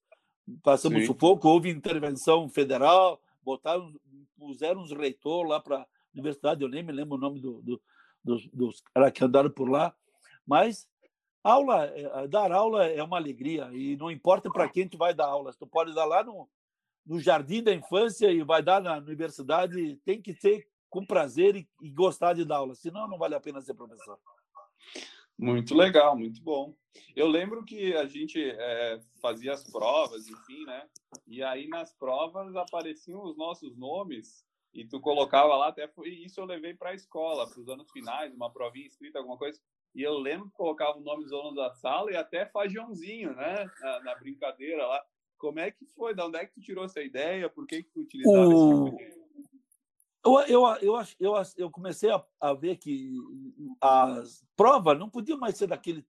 passamos 0.63 1.01
Sim. 1.01 1.07
sufoco, 1.07 1.49
houve 1.49 1.71
intervenção 1.71 2.49
federal, 2.49 3.21
botaram, 3.43 3.93
puseram 4.37 4.83
uns 4.83 4.93
reitor 4.93 5.47
lá 5.47 5.61
para 5.61 5.79
a 5.79 5.87
universidade, 6.13 6.63
eu 6.63 6.69
nem 6.69 6.83
me 6.83 6.93
lembro 6.93 7.17
o 7.17 7.21
nome 7.21 7.41
do, 7.41 7.63
do, 7.63 7.81
dos, 8.23 8.47
dos 8.49 8.83
caras 8.93 9.13
que 9.13 9.25
andaram 9.25 9.51
por 9.51 9.69
lá, 9.69 9.95
mas 10.45 10.89
aula, 11.43 11.87
é, 11.87 12.27
dar 12.29 12.51
aula 12.51 12.85
é 12.87 13.03
uma 13.03 13.17
alegria 13.17 13.71
e 13.73 13.97
não 13.97 14.11
importa 14.11 14.51
para 14.51 14.69
quem 14.69 14.89
tu 14.89 14.99
vai 14.99 15.15
dar 15.15 15.27
aula, 15.27 15.55
tu 15.55 15.67
pode 15.67 15.95
dar 15.95 16.05
lá 16.05 16.25
no, 16.25 16.49
no 17.05 17.21
jardim 17.21 17.63
da 17.63 17.73
infância 17.73 18.31
e 18.31 18.43
vai 18.43 18.63
dar 18.63 18.83
na 18.83 18.97
universidade, 18.99 19.97
tem 20.05 20.21
que 20.21 20.35
ser 20.35 20.67
com 20.97 21.05
prazer 21.05 21.55
e, 21.57 21.69
e 21.83 21.91
gostar 21.91 22.33
de 22.33 22.43
dar 22.43 22.57
aula, 22.57 22.75
senão 22.75 23.07
não 23.07 23.19
vale 23.19 23.35
a 23.35 23.41
pena 23.41 23.61
ser 23.61 23.75
professor. 23.75 24.19
Muito 25.39 25.75
legal, 25.75 26.17
muito 26.17 26.43
bom. 26.43 26.75
Eu 27.15 27.27
lembro 27.27 27.63
que 27.67 27.95
a 27.95 28.07
gente 28.07 28.43
é, 28.43 28.99
fazia 29.21 29.53
as 29.53 29.63
provas, 29.63 30.27
enfim, 30.27 30.65
né? 30.65 30.89
E 31.27 31.43
aí 31.43 31.69
nas 31.69 31.93
provas 31.93 32.57
apareciam 32.57 33.23
os 33.23 33.37
nossos 33.37 33.77
nomes 33.77 34.43
e 34.73 34.87
tu 34.87 34.99
colocava 34.99 35.55
lá, 35.55 35.69
até 35.69 35.87
foi 35.87 36.09
isso 36.09 36.41
eu 36.41 36.47
levei 36.47 36.73
para 36.73 36.91
a 36.91 36.95
escola, 36.95 37.47
para 37.47 37.61
os 37.61 37.69
anos 37.69 37.91
finais, 37.91 38.35
uma 38.35 38.51
provinha 38.51 38.87
escrita, 38.87 39.19
alguma 39.19 39.37
coisa. 39.37 39.61
E 39.95 40.03
eu 40.03 40.19
lembro 40.19 40.49
que 40.49 40.57
colocava 40.57 40.97
o 40.97 41.03
nome 41.03 41.25
dos 41.25 41.33
alunos 41.35 41.57
da 41.57 41.75
sala 41.75 42.11
e 42.11 42.17
até 42.17 42.47
fajãozinho, 42.47 43.35
né? 43.35 43.71
Na, 43.81 44.01
na, 44.01 44.15
brincadeira 44.15 44.87
lá. 44.87 45.05
Como 45.37 45.61
é 45.61 45.71
que 45.71 45.85
foi? 45.95 46.15
Da 46.15 46.27
onde 46.27 46.39
é 46.39 46.47
que 46.47 46.55
tu 46.55 46.63
tirou 46.63 46.87
essa 46.87 47.03
ideia? 47.03 47.51
Por 47.51 47.67
que, 47.67 47.83
que 47.83 47.91
tu 47.91 48.01
utilizava 48.01 48.49
o... 48.49 48.89
esse 48.89 48.97
tipo 48.97 48.97
de 48.97 49.16
eu, 50.27 50.41
eu, 50.49 50.67
eu, 50.83 51.07
eu, 51.21 51.35
eu 51.57 51.71
comecei 51.71 52.11
a, 52.11 52.23
a 52.41 52.53
ver 52.53 52.77
que 52.77 53.13
as 53.81 54.45
provas 54.57 54.99
não 54.99 55.09
podiam 55.09 55.39
mais 55.39 55.57
ser 55.57 55.67
daquele 55.67 56.05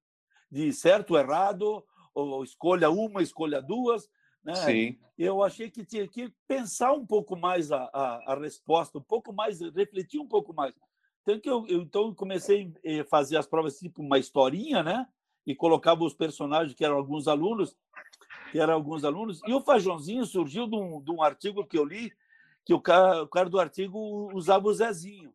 de 0.50 0.72
certo, 0.72 1.18
errado, 1.18 1.84
ou 2.14 2.44
escolha 2.44 2.90
uma, 2.90 3.22
escolha 3.22 3.62
duas. 3.62 4.10
Né? 4.44 4.56
Sim. 4.56 5.00
Eu 5.18 5.44
achei 5.44 5.70
que 5.70 5.86
tinha 5.86 6.08
que 6.08 6.34
pensar 6.48 6.94
um 6.94 7.06
pouco 7.06 7.36
mais 7.36 7.72
a, 7.72 7.84
a, 7.94 8.34
a 8.34 8.40
resposta, 8.40 8.98
um 8.98 9.04
pouco 9.04 9.34
mais, 9.34 9.60
refletir 9.60 10.20
um 10.20 10.28
pouco 10.28 10.54
mais. 10.54 10.74
Então, 11.22 11.40
que 11.40 11.50
eu, 11.50 11.68
eu, 11.68 11.82
então 11.82 12.16
comecei 12.16 12.74
a 12.86 12.90
eh, 12.90 13.04
fazer 13.04 13.36
as 13.36 13.46
provas 13.46 13.78
tipo 13.78 14.02
uma 14.02 14.18
historinha, 14.18 14.82
né? 14.82 15.06
E 15.46 15.54
colocava 15.54 16.04
os 16.04 16.14
personagens 16.14 16.74
que 16.74 16.86
eram 16.86 16.96
alguns 16.96 17.28
alunos, 17.28 17.76
que 18.52 18.60
eram 18.60 18.74
alguns 18.74 19.04
alunos. 19.04 19.42
E 19.46 19.54
o 19.54 19.62
Fajãozinho 19.62 20.26
surgiu 20.26 20.68
de 20.68 20.76
um, 20.76 21.02
de 21.02 21.12
um 21.12 21.22
artigo 21.22 21.66
que 21.66 21.78
eu 21.78 21.84
li 21.84 22.14
que 22.68 22.74
o 22.74 22.82
cara, 22.82 23.24
o 23.24 23.28
cara 23.30 23.50
do 23.50 23.58
artigo 23.58 24.30
usava 24.36 24.68
o 24.68 24.74
Zezinho. 24.74 25.34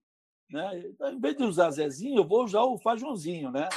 Né? 0.51 0.83
Então, 0.85 1.11
em 1.11 1.18
vez 1.18 1.35
de 1.35 1.42
usar 1.42 1.71
Zezinho, 1.71 2.18
eu 2.18 2.29
vou 2.29 2.45
usar 2.45 2.61
o 2.61 2.77
Fajãozinho, 2.77 3.51
né? 3.51 3.71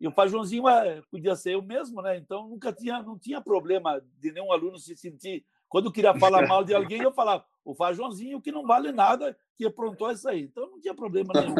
E 0.00 0.08
o 0.08 0.10
Fajãozinho 0.10 0.68
é, 0.68 1.00
podia 1.08 1.36
ser 1.36 1.54
eu 1.54 1.62
mesmo, 1.62 2.02
né? 2.02 2.16
Então 2.16 2.48
nunca 2.48 2.72
tinha, 2.72 3.00
não 3.00 3.16
tinha 3.16 3.40
problema 3.40 4.02
de 4.18 4.32
nenhum 4.32 4.50
aluno 4.50 4.76
se 4.76 4.96
sentir. 4.96 5.46
Quando 5.68 5.84
eu 5.84 5.92
queria 5.92 6.18
falar 6.18 6.48
mal 6.48 6.64
de 6.64 6.74
alguém, 6.74 7.00
eu 7.00 7.12
falava 7.12 7.46
o 7.64 7.76
Fajãozinho 7.76 8.40
que 8.40 8.50
não 8.50 8.66
vale 8.66 8.90
nada, 8.90 9.38
que 9.56 9.64
aprontou 9.64 10.10
isso 10.10 10.28
aí. 10.28 10.42
Então 10.42 10.68
não 10.68 10.80
tinha 10.80 10.92
problema 10.92 11.32
nenhum. 11.32 11.54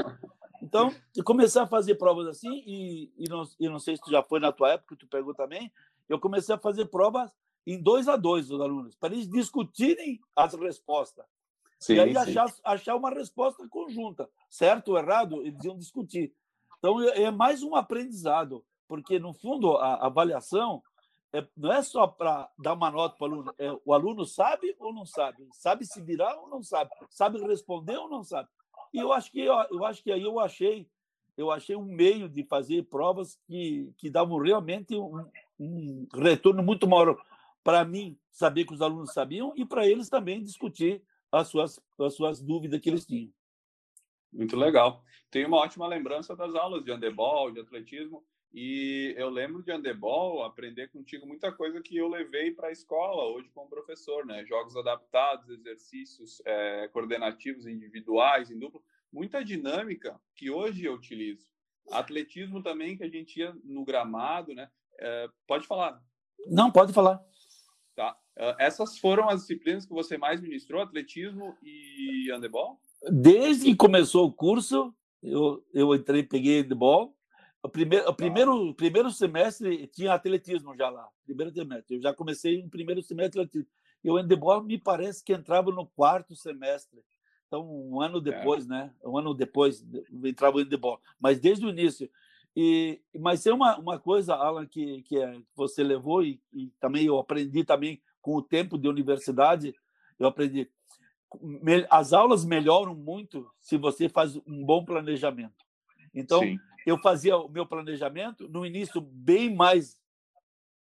Então, 0.60 0.92
comecei 1.24 1.62
a 1.62 1.66
fazer 1.66 1.94
provas 1.94 2.26
assim, 2.26 2.60
e, 2.66 3.12
e, 3.16 3.28
não, 3.28 3.44
e 3.60 3.68
não 3.68 3.78
sei 3.78 3.94
se 3.94 4.02
tu 4.02 4.10
já 4.10 4.20
foi 4.20 4.40
na 4.40 4.50
tua 4.50 4.72
época, 4.72 4.96
tu 4.96 5.06
pegou 5.06 5.32
também, 5.32 5.70
eu 6.08 6.18
comecei 6.18 6.52
a 6.52 6.58
fazer 6.58 6.86
provas 6.86 7.30
em 7.64 7.80
dois 7.80 8.08
a 8.08 8.16
dois 8.16 8.50
os 8.50 8.60
alunos, 8.60 8.96
para 8.96 9.14
eles 9.14 9.28
discutirem 9.28 10.20
as 10.34 10.54
respostas. 10.54 11.24
Sim, 11.78 11.94
e 11.94 12.00
aí 12.00 12.16
achar, 12.16 12.52
achar 12.64 12.96
uma 12.96 13.10
resposta 13.10 13.66
conjunta, 13.68 14.28
certo 14.48 14.88
ou 14.92 14.98
errado, 14.98 15.42
eles 15.42 15.62
iam 15.64 15.76
discutir. 15.76 16.32
Então 16.78 17.00
é, 17.02 17.24
é 17.24 17.30
mais 17.30 17.62
um 17.62 17.74
aprendizado, 17.74 18.64
porque 18.88 19.18
no 19.18 19.32
fundo 19.32 19.76
a 19.76 20.06
avaliação 20.06 20.82
é, 21.32 21.46
não 21.56 21.72
é 21.72 21.82
só 21.82 22.06
para 22.06 22.48
dar 22.58 22.74
uma 22.74 22.90
nota 22.90 23.16
para 23.16 23.28
o 23.28 23.32
aluno, 23.32 23.54
é, 23.58 23.78
o 23.84 23.92
aluno 23.92 24.24
sabe 24.24 24.74
ou 24.78 24.92
não 24.92 25.04
sabe, 25.04 25.46
sabe 25.52 25.84
se 25.84 26.00
virar 26.00 26.34
ou 26.38 26.48
não 26.48 26.62
sabe, 26.62 26.90
sabe 27.10 27.38
responder 27.46 27.96
ou 27.96 28.08
não 28.08 28.24
sabe. 28.24 28.48
E 28.92 28.98
eu 28.98 29.12
acho 29.12 29.30
que 29.30 29.40
eu, 29.40 29.54
eu 29.70 29.84
acho 29.84 30.02
que 30.02 30.10
aí 30.12 30.22
eu 30.22 30.40
achei 30.40 30.88
eu 31.36 31.50
achei 31.50 31.76
um 31.76 31.84
meio 31.84 32.28
de 32.28 32.42
fazer 32.44 32.84
provas 32.84 33.38
que, 33.46 33.92
que 33.98 34.08
davam 34.08 34.38
realmente 34.38 34.96
um, 34.96 35.26
um 35.60 36.06
retorno 36.14 36.62
muito 36.62 36.88
maior 36.88 37.22
para 37.62 37.84
mim 37.84 38.16
saber 38.32 38.64
que 38.64 38.72
os 38.72 38.80
alunos 38.80 39.12
sabiam 39.12 39.52
e 39.54 39.64
para 39.64 39.86
eles 39.86 40.08
também 40.08 40.42
discutir 40.42 41.02
as 41.40 41.48
suas, 41.48 41.80
as 41.98 42.14
suas 42.14 42.40
dúvidas 42.40 42.80
que 42.80 42.88
eles 42.88 43.06
tinham. 43.06 43.32
Muito 44.32 44.56
legal. 44.56 45.02
Tenho 45.30 45.48
uma 45.48 45.58
ótima 45.58 45.86
lembrança 45.86 46.36
das 46.36 46.54
aulas 46.54 46.84
de 46.84 46.92
handebol, 46.92 47.50
de 47.50 47.60
atletismo, 47.60 48.24
e 48.52 49.14
eu 49.18 49.28
lembro 49.28 49.62
de 49.62 49.70
handebol, 49.70 50.42
aprender 50.42 50.88
contigo 50.88 51.26
muita 51.26 51.52
coisa 51.52 51.80
que 51.80 51.96
eu 51.96 52.08
levei 52.08 52.50
para 52.50 52.68
a 52.68 52.72
escola 52.72 53.24
hoje 53.24 53.50
como 53.52 53.68
professor, 53.68 54.24
né? 54.24 54.44
Jogos 54.46 54.76
adaptados, 54.76 55.50
exercícios 55.50 56.40
é, 56.44 56.88
coordenativos 56.88 57.66
individuais, 57.66 58.50
em 58.50 58.58
duplo, 58.58 58.82
muita 59.12 59.44
dinâmica 59.44 60.18
que 60.34 60.50
hoje 60.50 60.84
eu 60.84 60.94
utilizo. 60.94 61.46
Atletismo 61.90 62.62
também, 62.62 62.96
que 62.96 63.04
a 63.04 63.08
gente 63.08 63.38
ia 63.40 63.54
no 63.62 63.84
gramado, 63.84 64.54
né? 64.54 64.70
É, 64.98 65.28
pode 65.46 65.66
falar. 65.66 66.02
Não, 66.46 66.70
pode 66.70 66.92
falar. 66.92 67.22
Tá. 67.94 68.16
Uh, 68.36 68.54
essas 68.58 68.98
foram 68.98 69.28
as 69.28 69.40
disciplinas 69.40 69.86
que 69.86 69.92
você 69.92 70.18
mais 70.18 70.40
ministrou, 70.40 70.82
atletismo 70.82 71.56
e 71.62 72.30
handebol? 72.30 72.78
Desde 73.10 73.66
que 73.66 73.76
começou 73.76 74.26
o 74.26 74.32
curso, 74.32 74.94
eu, 75.22 75.64
eu 75.72 75.94
entrei, 75.94 76.22
peguei 76.22 76.60
handebol. 76.60 77.16
O 77.62 77.68
primeiro, 77.68 78.08
o 78.08 78.14
primeiro, 78.14 78.68
o 78.68 78.74
primeiro 78.74 79.10
semestre 79.10 79.86
tinha 79.88 80.12
atletismo 80.12 80.76
já 80.76 80.90
lá. 80.90 81.08
Primeiro 81.24 81.52
semestre. 81.52 81.96
Eu 81.96 82.02
já 82.02 82.12
comecei 82.12 82.62
no 82.62 82.68
primeiro 82.68 83.02
semestre 83.02 83.40
atletismo. 83.40 83.68
E 84.04 84.10
o 84.10 84.16
handebol 84.16 84.62
me 84.62 84.78
parece 84.78 85.24
que 85.24 85.32
entrava 85.32 85.70
no 85.70 85.86
quarto 85.86 86.36
semestre. 86.36 87.02
Então, 87.46 87.66
um 87.68 88.00
ano 88.00 88.20
depois, 88.20 88.66
é. 88.66 88.68
né? 88.68 88.94
Um 89.04 89.16
ano 89.16 89.32
depois 89.32 89.84
entrava 90.24 90.58
o 90.58 90.60
handebol. 90.60 91.00
Mas 91.18 91.40
desde 91.40 91.64
o 91.64 91.70
início. 91.70 92.10
E, 92.54 93.00
mas 93.18 93.42
tem 93.42 93.52
uma, 93.52 93.78
uma 93.78 93.98
coisa, 93.98 94.34
Alan, 94.34 94.66
que, 94.66 95.02
que 95.02 95.18
é, 95.18 95.38
você 95.54 95.82
levou 95.82 96.22
e, 96.22 96.40
e 96.52 96.68
também 96.80 97.06
eu 97.06 97.18
aprendi 97.18 97.64
também 97.64 98.00
com 98.26 98.34
o 98.34 98.42
tempo 98.42 98.76
de 98.76 98.88
universidade, 98.88 99.72
eu 100.18 100.26
aprendi. 100.26 100.68
As 101.88 102.12
aulas 102.12 102.44
melhoram 102.44 102.92
muito 102.92 103.48
se 103.60 103.76
você 103.76 104.08
faz 104.08 104.34
um 104.36 104.64
bom 104.64 104.84
planejamento. 104.84 105.54
Então, 106.12 106.40
Sim. 106.40 106.58
eu 106.84 106.98
fazia 106.98 107.36
o 107.36 107.48
meu 107.48 107.64
planejamento 107.64 108.48
no 108.48 108.66
início 108.66 109.00
bem 109.00 109.54
mais 109.54 110.02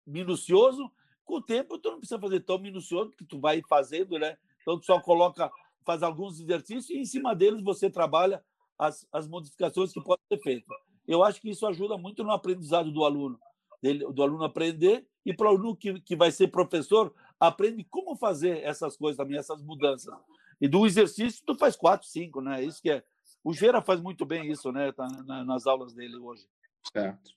minucioso. 0.07 0.93
Com 1.25 1.37
o 1.37 1.43
tempo, 1.43 1.79
tu 1.79 1.93
não 1.93 1.99
precisa 1.99 2.21
fazer 2.21 2.41
tão 2.41 2.59
minucioso, 2.59 3.09
porque 3.09 3.25
tu 3.25 3.41
vai 3.41 3.63
fazendo, 3.67 4.19
né? 4.19 4.37
Então, 4.61 4.79
tu 4.79 4.85
só 4.85 5.01
coloca, 5.01 5.51
faz 5.83 6.03
alguns 6.03 6.41
exercícios 6.41 6.91
e 6.91 6.99
em 6.99 7.07
cima 7.07 7.35
deles 7.35 7.63
você 7.63 7.89
trabalha 7.89 8.45
as, 8.79 9.09
as 9.11 9.27
modificações 9.27 9.95
que 9.95 10.03
podem 10.03 10.25
ser 10.29 10.43
feitas 10.43 10.77
eu 11.11 11.25
acho 11.25 11.41
que 11.41 11.51
isso 11.51 11.67
ajuda 11.67 11.99
muito 11.99 12.23
no 12.23 12.31
aprendizado 12.31 12.93
do 12.93 13.05
aluno, 13.05 13.37
dele, 13.83 14.07
do 14.13 14.23
aluno 14.23 14.45
aprender 14.45 15.05
e 15.27 15.35
para 15.35 15.47
o 15.47 15.51
aluno 15.51 15.77
que, 15.77 16.01
que 16.01 16.15
vai 16.15 16.31
ser 16.31 16.49
professor, 16.49 17.13
aprende 17.41 17.83
como 17.85 18.15
fazer 18.15 18.59
essas 18.63 18.97
coisas 18.97 19.17
também, 19.17 19.39
essas 19.39 19.63
mudanças. 19.63 20.15
E 20.61 20.69
do 20.69 20.87
exercício, 20.87 21.43
tu 21.47 21.57
faz 21.57 21.75
quatro, 21.75 22.07
cinco, 22.07 22.43
né? 22.43 22.63
Isso 22.63 22.83
que 22.83 22.91
é. 22.91 23.03
O 23.43 23.55
Gera 23.55 23.81
faz 23.81 23.99
muito 24.01 24.27
bem 24.27 24.51
isso, 24.51 24.71
né? 24.71 24.93
Tá 24.93 25.09
nas 25.45 25.67
aulas 25.67 25.95
dele 25.95 26.19
hoje. 26.19 26.47
Certo. 26.93 27.31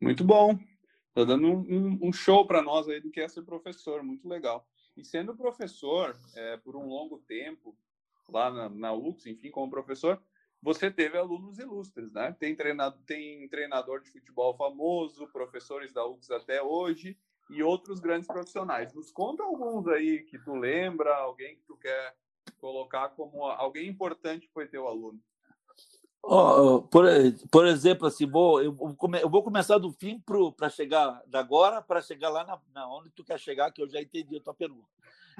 Muito 0.00 0.24
bom. 0.24 0.58
Está 1.08 1.24
dando 1.24 1.46
um, 1.46 1.98
um 2.02 2.12
show 2.12 2.44
para 2.44 2.60
nós 2.60 2.88
aí 2.88 3.00
do 3.00 3.10
que 3.10 3.20
é 3.20 3.28
ser 3.28 3.42
professor, 3.42 4.02
muito 4.02 4.28
legal. 4.28 4.66
E 4.96 5.04
sendo 5.04 5.36
professor 5.36 6.18
é, 6.34 6.56
por 6.56 6.74
um 6.74 6.88
longo 6.88 7.18
tempo, 7.18 7.76
lá 8.28 8.50
na, 8.50 8.68
na 8.68 8.92
UX, 8.92 9.26
enfim, 9.26 9.50
como 9.50 9.70
professor, 9.70 10.20
você 10.60 10.90
teve 10.90 11.16
alunos 11.16 11.58
ilustres, 11.58 12.12
né? 12.12 12.34
Tem, 12.38 12.56
treinado, 12.56 12.98
tem 13.06 13.48
treinador 13.48 14.00
de 14.00 14.10
futebol 14.10 14.56
famoso, 14.56 15.28
professores 15.28 15.92
da 15.92 16.04
UX 16.04 16.30
até 16.30 16.60
hoje 16.60 17.16
e 17.52 17.62
outros 17.62 18.00
grandes 18.00 18.26
profissionais. 18.26 18.92
Nos 18.94 19.10
conta 19.10 19.42
alguns 19.42 19.86
aí 19.88 20.22
que 20.24 20.38
tu 20.38 20.54
lembra, 20.54 21.14
alguém 21.16 21.56
que 21.56 21.62
tu 21.62 21.76
quer 21.76 22.14
colocar 22.58 23.10
como 23.10 23.44
alguém 23.46 23.88
importante 23.88 24.48
foi 24.52 24.66
teu 24.66 24.88
aluno. 24.88 25.20
Oh, 26.24 26.82
por, 26.82 27.04
por 27.50 27.66
exemplo, 27.66 28.06
assim, 28.06 28.30
vou, 28.30 28.62
eu, 28.62 28.72
vou, 28.72 28.96
eu 29.20 29.28
vou 29.28 29.42
começar 29.42 29.76
do 29.78 29.90
fim 29.90 30.22
para 30.56 30.68
chegar 30.68 31.20
da 31.26 31.40
agora 31.40 31.82
para 31.82 32.00
chegar 32.00 32.28
lá 32.28 32.44
na, 32.44 32.60
na, 32.72 32.88
onde 32.88 33.10
tu 33.10 33.24
quer 33.24 33.40
chegar, 33.40 33.72
que 33.72 33.82
eu 33.82 33.88
já 33.88 34.00
entendi 34.00 34.36
a 34.36 34.40
tua 34.40 34.54
pergunta. 34.54 34.86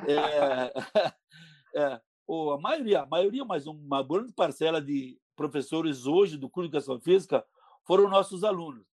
É, 0.07 0.73
é, 1.77 2.01
ou 2.27 2.53
a 2.53 2.59
maioria, 2.59 3.03
a 3.03 3.07
maioria, 3.07 3.45
mas 3.45 3.67
uma 3.67 4.03
grande 4.03 4.33
parcela 4.33 4.83
de 4.83 5.21
professores 5.37 6.05
hoje 6.05 6.37
do 6.37 6.51
curso 6.51 6.69
de 6.69 6.77
educação 6.77 7.01
física 7.01 7.45
foram 7.85 8.09
nossos 8.09 8.43
alunos. 8.43 8.85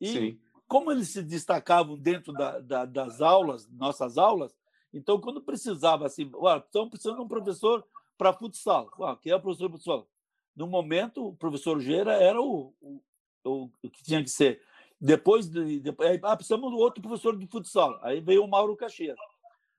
E 0.00 0.08
Sim. 0.08 0.40
Como 0.70 0.92
eles 0.92 1.08
se 1.08 1.20
destacavam 1.20 1.98
dentro 1.98 2.32
da, 2.32 2.60
da, 2.60 2.84
das 2.84 3.20
aulas, 3.20 3.68
nossas 3.70 4.16
aulas, 4.16 4.56
então 4.94 5.20
quando 5.20 5.42
precisava 5.42 6.06
assim, 6.06 6.30
estão 6.64 6.88
precisando 6.88 7.16
de 7.16 7.22
um 7.22 7.28
professor 7.28 7.84
para 8.16 8.32
futsal, 8.32 8.88
ué, 9.00 9.18
quem 9.20 9.32
é 9.32 9.36
o 9.36 9.40
professor 9.40 9.66
de 9.66 9.72
futsal? 9.72 10.08
No 10.54 10.68
momento, 10.68 11.26
o 11.26 11.34
professor 11.34 11.80
Gera 11.80 12.12
era 12.12 12.40
o, 12.40 12.72
o, 12.80 13.02
o, 13.42 13.68
que 13.90 14.04
tinha 14.04 14.22
que 14.22 14.30
ser. 14.30 14.62
Depois, 15.00 15.48
de, 15.48 15.80
depois 15.80 16.20
ah, 16.22 16.36
precisamos 16.36 16.70
do 16.70 16.78
outro 16.78 17.02
professor 17.02 17.36
de 17.36 17.48
futsal. 17.48 17.98
Aí 18.00 18.20
veio 18.20 18.44
o 18.44 18.48
Mauro 18.48 18.76
Caxias. 18.76 19.18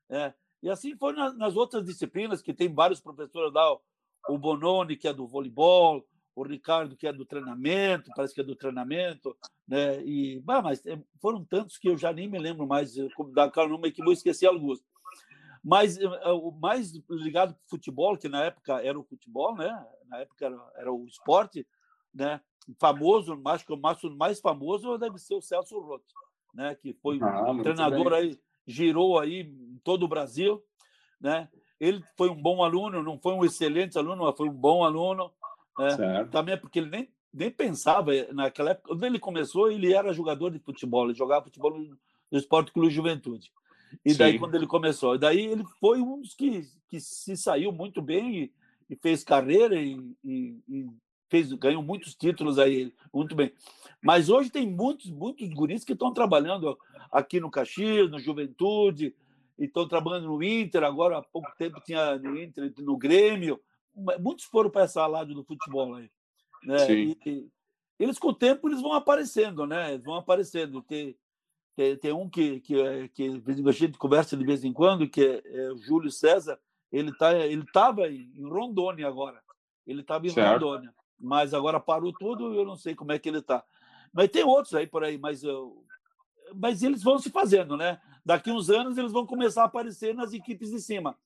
É, 0.09 0.33
E 0.61 0.69
assim 0.69 0.97
foi 0.97 1.13
nas 1.13 1.55
outras 1.55 1.85
disciplinas, 1.85 2.41
que 2.41 2.53
tem 2.53 2.73
vários 2.73 2.99
professores 2.99 3.53
lá, 3.53 3.77
o 4.27 4.37
Bononi, 4.37 4.97
que 4.97 5.07
é 5.07 5.13
do 5.13 5.25
voleibol, 5.25 6.05
o 6.35 6.43
Ricardo, 6.43 6.95
que 6.95 7.07
é 7.07 7.13
do 7.13 7.25
treinamento, 7.25 8.11
parece 8.15 8.33
que 8.33 8.41
é 8.41 8.43
do 8.43 8.55
treinamento, 8.55 9.35
né? 9.67 10.03
E, 10.03 10.39
bah, 10.39 10.61
mas 10.61 10.85
é, 10.85 11.01
foram 11.21 11.43
tantos 11.43 11.77
que 11.77 11.89
eu 11.89 11.97
já 11.97 12.13
nem 12.13 12.29
me 12.29 12.39
lembro 12.39 12.65
mais 12.65 12.95
da 13.33 13.51
nome 13.67 13.91
que 13.91 14.03
vou 14.03 14.13
esquecer 14.13 14.47
alguns. 14.47 14.81
Mas 15.63 15.97
eh, 15.97 16.03
eh, 16.03 16.31
o 16.31 16.51
mais 16.51 16.91
ligado 17.09 17.51
ao 17.51 17.69
futebol, 17.69 18.17
que 18.17 18.27
na 18.27 18.45
época 18.45 18.81
era 18.81 18.99
o 18.99 19.03
futebol, 19.03 19.55
né? 19.55 19.85
Na 20.07 20.19
época 20.19 20.45
era, 20.45 20.71
era 20.75 20.91
o 20.91 21.05
esporte, 21.05 21.67
né? 22.13 22.41
Famoso, 22.79 23.39
acho 23.45 23.65
que 23.65 23.73
o 23.73 24.17
mais 24.17 24.39
famoso 24.39 24.97
deve 24.97 25.17
ser 25.17 25.35
o 25.35 25.41
Celso 25.41 25.79
Rotti, 25.79 26.13
né? 26.53 26.75
Que 26.75 26.93
foi 26.93 27.19
ah, 27.21 27.51
um 27.51 27.61
treinador 27.61 28.09
bem. 28.09 28.19
aí, 28.19 28.39
girou 28.65 29.19
aí 29.19 29.41
em 29.41 29.79
todo 29.83 30.03
o 30.03 30.07
Brasil, 30.07 30.63
né? 31.19 31.47
Ele 31.79 32.03
foi 32.15 32.29
um 32.29 32.39
bom 32.39 32.63
aluno, 32.63 33.03
não 33.03 33.19
foi 33.19 33.33
um 33.33 33.43
excelente 33.43 33.97
aluno, 33.97 34.25
mas 34.25 34.37
foi 34.37 34.47
um 34.47 34.53
bom 34.53 34.83
aluno. 34.83 35.31
Né? 35.77 36.25
Também 36.31 36.53
é 36.53 36.57
porque 36.57 36.79
ele 36.79 36.89
nem, 36.89 37.09
nem 37.33 37.51
pensava 37.51 38.11
naquela 38.33 38.71
época. 38.71 38.89
Quando 38.89 39.05
ele 39.05 39.19
começou, 39.19 39.71
ele 39.71 39.93
era 39.93 40.13
jogador 40.13 40.51
de 40.51 40.59
futebol, 40.59 41.05
ele 41.05 41.17
jogava 41.17 41.45
futebol 41.45 41.77
no, 41.77 41.97
no 42.31 42.37
Esporte 42.37 42.71
Clube 42.71 42.89
Juventude. 42.89 43.51
E 44.05 44.13
daí, 44.13 44.33
Sim. 44.33 44.39
quando 44.39 44.55
ele 44.55 44.67
começou, 44.67 45.17
daí 45.17 45.45
ele 45.45 45.63
foi 45.79 46.01
um 46.01 46.21
dos 46.21 46.33
que, 46.33 46.67
que 46.87 46.99
se 46.99 47.35
saiu 47.35 47.71
muito 47.71 48.01
bem 48.01 48.43
e, 48.43 48.53
e 48.89 48.95
fez 48.95 49.23
carreira 49.23 49.75
e, 49.75 50.15
e, 50.23 50.57
e, 50.67 50.87
fez, 51.29 51.51
ganhou 51.53 51.83
muitos 51.83 52.15
títulos 52.15 52.57
aí, 52.57 52.93
muito 53.13 53.35
bem. 53.35 53.51
Mas 54.01 54.29
hoje 54.29 54.49
tem 54.49 54.67
muitos, 54.67 55.09
muitos 55.11 55.49
guris 55.49 55.83
que 55.83 55.93
estão 55.93 56.13
trabalhando 56.13 56.77
aqui 57.11 57.39
no 57.39 57.51
Caxias, 57.51 58.09
no 58.09 58.19
Juventude, 58.19 59.13
e 59.59 59.65
estão 59.65 59.87
trabalhando 59.87 60.27
no 60.27 60.43
Inter, 60.43 60.83
agora 60.83 61.17
há 61.17 61.21
pouco 61.21 61.51
tempo 61.57 61.81
tinha 61.81 62.17
no 62.17 62.37
Inter, 62.37 62.73
no 62.79 62.97
Grêmio. 62.97 63.59
Muitos 63.93 64.45
foram 64.45 64.69
para 64.69 64.83
essa 64.83 65.05
lado 65.05 65.33
do 65.33 65.43
futebol 65.43 65.95
aí. 65.95 66.09
Né? 66.63 66.91
E, 66.91 67.49
eles, 67.99 68.17
com 68.17 68.29
o 68.29 68.33
tempo, 68.33 68.67
eles 68.67 68.81
vão 68.81 68.93
aparecendo, 68.93 69.65
né? 69.67 69.93
Eles 69.93 70.03
vão 70.03 70.15
aparecendo. 70.15 70.81
Tem, 70.81 71.15
tem, 71.75 71.95
tem 71.97 72.11
um 72.11 72.29
que, 72.29 72.59
que, 72.61 72.79
é, 72.79 73.07
que 73.07 73.41
a 73.67 73.71
gente 73.71 73.97
conversa 73.97 74.35
de 74.35 74.43
vez 74.43 74.63
em 74.63 74.73
quando, 74.73 75.07
que 75.07 75.21
é, 75.23 75.41
é 75.45 75.71
o 75.71 75.77
Júlio 75.77 76.11
César. 76.11 76.59
Ele 76.91 77.15
tá, 77.15 77.37
ele 77.37 77.63
estava 77.63 78.07
em 78.07 78.31
Rondônia 78.41 79.07
agora. 79.07 79.41
Ele 79.85 80.01
estava 80.01 80.25
em 80.25 80.31
certo. 80.31 80.65
Rondônia, 80.65 80.93
mas 81.19 81.53
agora 81.53 81.79
parou 81.79 82.11
tudo. 82.11 82.55
Eu 82.55 82.65
não 82.65 82.75
sei 82.75 82.95
como 82.95 83.11
é 83.11 83.19
que 83.19 83.29
ele 83.29 83.37
está. 83.37 83.63
Mas 84.11 84.29
tem 84.29 84.43
outros 84.43 84.73
aí 84.73 84.87
por 84.87 85.03
aí, 85.03 85.17
mas 85.17 85.43
eu, 85.43 85.85
mas 86.55 86.83
eles 86.83 87.01
vão 87.03 87.17
se 87.17 87.29
fazendo, 87.29 87.77
né? 87.77 87.99
Daqui 88.25 88.51
uns 88.51 88.69
anos 88.69 88.97
eles 88.97 89.11
vão 89.11 89.25
começar 89.25 89.63
a 89.63 89.65
aparecer 89.65 90.13
nas 90.13 90.33
equipes 90.33 90.69
de 90.69 90.79
cima. 90.79 91.17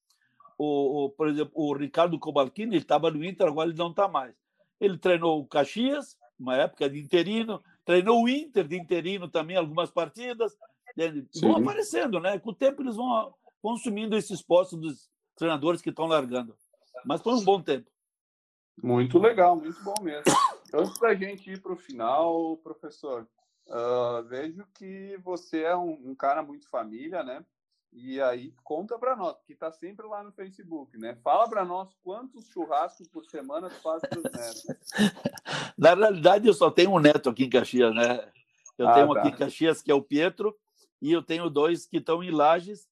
O, 0.58 1.06
o 1.06 1.10
por 1.10 1.28
exemplo, 1.28 1.52
o 1.54 1.74
Ricardo 1.74 2.18
Cobalcini, 2.20 2.76
ele 2.76 2.84
estava 2.84 3.12
no 3.12 3.24
Inter, 3.24 3.48
agora 3.48 3.70
ele 3.70 3.78
não 3.78 3.90
está 3.90 4.08
mais. 4.08 4.34
Ele 4.80 4.98
treinou 4.98 5.40
o 5.40 5.48
Caxias, 5.48 6.18
uma 6.40 6.56
época 6.56 6.90
de 6.90 7.00
interino, 7.00 7.62
treinou 7.84 8.24
o 8.24 8.30
Inter 8.30 8.68
de 8.68 8.78
interino 8.78 9.28
também, 9.28 9.58
algumas 9.58 9.92
partidas. 9.92 10.56
Vão 11.42 11.58
aparecendo, 11.58 12.20
né? 12.20 12.40
Com 12.40 12.52
o 12.52 12.56
tempo 12.56 12.82
eles 12.82 12.96
vão, 12.96 13.34
assumindo 13.74 14.16
esses 14.16 14.42
postos 14.42 14.80
dos 14.80 15.10
treinadores 15.36 15.82
que 15.82 15.90
estão 15.90 16.06
largando. 16.06 16.56
Mas 17.06 17.22
foi 17.22 17.34
um 17.34 17.44
bom 17.44 17.62
tempo. 17.62 17.90
Muito 18.82 19.18
legal, 19.20 19.56
muito 19.56 19.82
bom 19.84 19.96
mesmo. 20.02 20.24
Antes 20.74 21.00
da 21.00 21.14
gente 21.14 21.52
ir 21.52 21.62
para 21.62 21.74
o 21.74 21.78
final, 21.78 22.58
professor, 22.58 23.28
uh, 23.68 24.24
vejo 24.28 24.66
que 24.74 25.18
você 25.24 25.64
é 25.64 25.76
um, 25.76 26.10
um, 26.10 26.16
cara 26.16 26.44
muito 26.44 26.70
família, 26.70 27.24
né? 27.24 27.46
E 27.98 28.22
aí 28.22 28.54
conta 28.62 29.00
para 29.00 29.16
nós, 29.16 29.42
que 29.48 29.54
está 29.54 29.72
sempre 29.72 30.06
lá 30.06 30.22
no 30.22 30.32
Facebook, 30.34 30.98
né? 30.98 31.18
Fala 31.24 31.50
para 31.50 31.64
nós 31.64 31.96
quantos 32.04 32.50
churrascos 32.50 33.08
por 33.08 33.26
semana 33.26 33.70
tu 33.70 33.82
faz 33.82 34.02
para 34.02 34.20
os 34.20 34.24
netos. 34.24 34.66
Na 35.78 35.96
realidade, 35.96 36.46
eu 36.46 36.54
só 36.54 36.70
tenho 36.70 36.92
um 36.92 37.00
neto 37.00 37.30
aqui 37.30 37.46
em 37.46 37.50
Caxias, 37.50 37.96
né? 37.96 38.30
Eu 38.78 38.90
ah, 38.90 38.94
tenho 38.94 39.14
tá. 39.14 39.20
aqui 39.20 39.30
em 39.30 39.38
Caxias, 39.38 39.82
que 39.82 39.90
é 39.90 39.96
o 39.96 40.02
Pietro, 40.02 40.54
e 41.02 41.10
eu 41.10 41.24
tenho 41.24 41.50
dois 41.50 41.86
que 41.86 41.98
estão 41.98 42.22
em 42.22 42.32
Lages, 42.32 42.86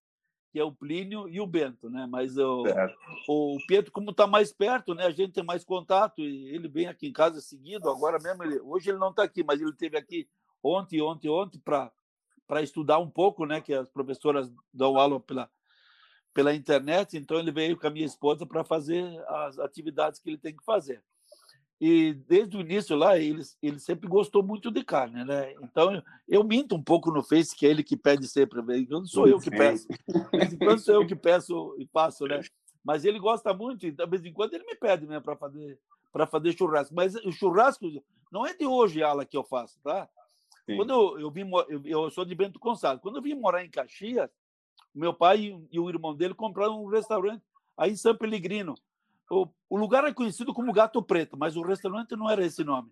que 0.53 0.59
é 0.59 0.63
o 0.63 0.71
Plínio 0.71 1.27
e 1.27 1.41
o 1.41 1.47
Bento, 1.47 1.89
né? 1.89 2.07
Mas 2.09 2.37
o, 2.37 2.63
o 3.27 3.57
Pietro, 3.67 3.91
como 3.91 4.11
está 4.11 4.25
mais 4.25 4.53
perto, 4.53 4.95
né? 4.95 5.05
A 5.05 5.11
gente 5.11 5.33
tem 5.33 5.43
mais 5.43 5.65
contato 5.65 6.21
e 6.21 6.47
ele 6.55 6.69
vem 6.69 6.87
aqui 6.87 7.07
em 7.07 7.13
casa 7.13 7.41
seguido. 7.41 7.89
Agora 7.89 8.19
mesmo, 8.19 8.41
ele, 8.43 8.57
hoje 8.61 8.89
ele 8.89 8.99
não 8.99 9.09
está 9.09 9.23
aqui, 9.23 9.43
mas 9.43 9.59
ele 9.59 9.71
esteve 9.71 9.97
aqui 9.97 10.29
ontem, 10.63 11.01
ontem, 11.01 11.29
ontem 11.29 11.59
para 11.59 11.91
para 12.47 12.61
estudar 12.61 12.99
um 12.99 13.09
pouco, 13.09 13.45
né? 13.45 13.61
Que 13.61 13.73
as 13.73 13.89
professoras 13.89 14.51
dão 14.73 14.97
aula 14.97 15.19
pela, 15.19 15.49
pela 16.33 16.53
internet, 16.53 17.17
então 17.17 17.39
ele 17.39 17.51
veio 17.51 17.77
com 17.77 17.87
a 17.87 17.89
minha 17.89 18.05
esposa 18.05 18.45
para 18.45 18.63
fazer 18.63 19.03
as 19.27 19.59
atividades 19.59 20.19
que 20.19 20.29
ele 20.29 20.37
tem 20.37 20.55
que 20.55 20.63
fazer. 20.63 21.01
E 21.81 22.13
desde 22.13 22.55
o 22.55 22.61
início 22.61 22.95
lá, 22.95 23.17
ele, 23.17 23.41
ele 23.61 23.79
sempre 23.79 24.07
gostou 24.07 24.41
muito 24.41 24.71
de 24.71 24.83
carne, 24.83 25.25
né? 25.25 25.53
Então 25.61 25.93
eu, 25.93 26.03
eu 26.27 26.43
minto 26.43 26.75
um 26.75 26.83
pouco 26.83 27.11
no 27.11 27.21
Face 27.21 27.55
que 27.55 27.65
é 27.65 27.69
ele 27.69 27.83
que 27.83 27.97
pede 27.97 28.27
sempre, 28.27 28.61
não 28.89 29.05
sou 29.05 29.27
eu 29.27 29.39
que 29.39 29.49
peço. 29.49 29.87
Quando 30.59 30.79
sou 30.79 30.95
eu 30.95 31.05
que 31.05 31.15
peço 31.15 31.75
e 31.77 31.85
faço, 31.87 32.25
né? 32.25 32.39
Mas 32.83 33.05
ele 33.05 33.17
gosta 33.17 33.53
muito, 33.53 33.85
e 33.85 33.91
de 33.91 34.05
vez 34.05 34.25
em 34.25 34.33
quando 34.33 34.53
ele 34.53 34.65
me 34.65 34.75
pede 34.75 35.05
né, 35.07 35.19
para 35.19 35.37
fazer 35.37 35.79
para 36.13 36.27
fazer 36.27 36.55
churrasco. 36.55 36.93
Mas 36.93 37.15
o 37.15 37.31
churrasco 37.31 37.85
não 38.31 38.45
é 38.45 38.53
de 38.53 38.65
hoje, 38.65 39.03
ala, 39.03 39.25
que 39.25 39.35
eu 39.35 39.43
faço, 39.43 39.79
tá? 39.83 40.07
Sim. 40.65 40.77
Quando 40.77 40.91
eu, 40.91 41.19
eu, 41.19 41.31
vim, 41.31 41.49
eu, 41.69 41.81
eu 41.85 42.11
sou 42.11 42.23
de 42.23 42.33
Bento 42.33 42.59
Gonçalves, 42.59 43.01
quando 43.01 43.17
eu 43.17 43.21
vim 43.21 43.33
morar 43.33 43.63
em 43.63 43.69
Caxias, 43.69 44.29
meu 44.93 45.13
pai 45.13 45.57
e, 45.71 45.79
o 45.79 45.89
irmão 45.89 46.15
dele 46.15 46.33
compraram 46.33 46.83
um 46.83 46.87
restaurante 46.87 47.43
aí 47.77 47.91
em 47.91 47.95
São 47.95 48.15
Pellegrino. 48.15 48.75
O, 49.29 49.47
o 49.69 49.77
lugar 49.77 50.05
é 50.05 50.13
conhecido 50.13 50.53
como 50.53 50.71
Gato 50.71 51.01
Preto, 51.01 51.35
mas 51.37 51.55
o 51.55 51.63
restaurante 51.63 52.15
não 52.15 52.29
era 52.29 52.45
esse 52.45 52.63
nome. 52.63 52.91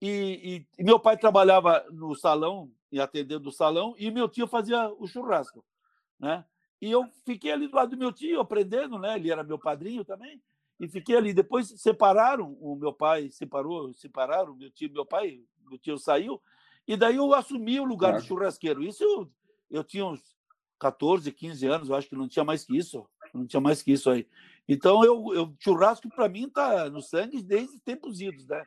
E, 0.00 0.66
e, 0.78 0.82
e, 0.82 0.84
meu 0.84 0.98
pai 0.98 1.16
trabalhava 1.16 1.84
no 1.90 2.14
salão 2.14 2.70
e 2.90 3.00
atendendo 3.00 3.48
o 3.48 3.52
salão 3.52 3.94
e 3.98 4.10
meu 4.10 4.28
tio 4.28 4.46
fazia 4.46 4.92
o 4.98 5.06
churrasco, 5.06 5.64
né? 6.18 6.44
E 6.80 6.90
eu 6.90 7.08
fiquei 7.24 7.52
ali 7.52 7.68
do 7.68 7.76
lado 7.76 7.90
do 7.90 7.96
meu 7.96 8.12
tio 8.12 8.40
aprendendo, 8.40 8.98
né? 8.98 9.16
Ele 9.16 9.30
era 9.30 9.44
meu 9.44 9.58
padrinho 9.58 10.04
também 10.04 10.42
e 10.80 10.88
fiquei 10.88 11.16
ali. 11.16 11.32
Depois 11.32 11.68
separaram, 11.80 12.56
o 12.60 12.74
meu 12.74 12.92
pai 12.92 13.30
separou, 13.30 13.92
separaram 13.94 14.54
meu 14.54 14.70
tio, 14.70 14.90
meu 14.90 15.06
pai, 15.06 15.40
meu 15.68 15.78
tio 15.78 15.98
saiu 15.98 16.40
e 16.86 16.96
daí 16.96 17.16
eu 17.16 17.34
assumi 17.34 17.80
o 17.80 17.84
lugar 17.84 18.18
de 18.18 18.26
churrasqueiro. 18.26 18.82
Isso 18.82 19.02
eu, 19.02 19.30
eu 19.70 19.84
tinha 19.84 20.04
uns 20.04 20.20
14, 20.78 21.30
15 21.32 21.66
anos, 21.66 21.88
eu 21.88 21.94
acho 21.94 22.08
que 22.08 22.14
não 22.14 22.28
tinha 22.28 22.44
mais 22.44 22.64
que 22.64 22.76
isso. 22.76 23.06
Não 23.32 23.46
tinha 23.46 23.60
mais 23.60 23.82
que 23.82 23.92
isso 23.92 24.10
aí. 24.10 24.28
Então, 24.68 25.04
eu, 25.04 25.34
eu 25.34 25.54
churrasco, 25.58 26.08
para 26.08 26.28
mim, 26.28 26.44
está 26.44 26.88
no 26.90 27.00
sangue 27.02 27.42
desde 27.42 27.78
tempos 27.78 28.20
idos, 28.20 28.46
né? 28.46 28.62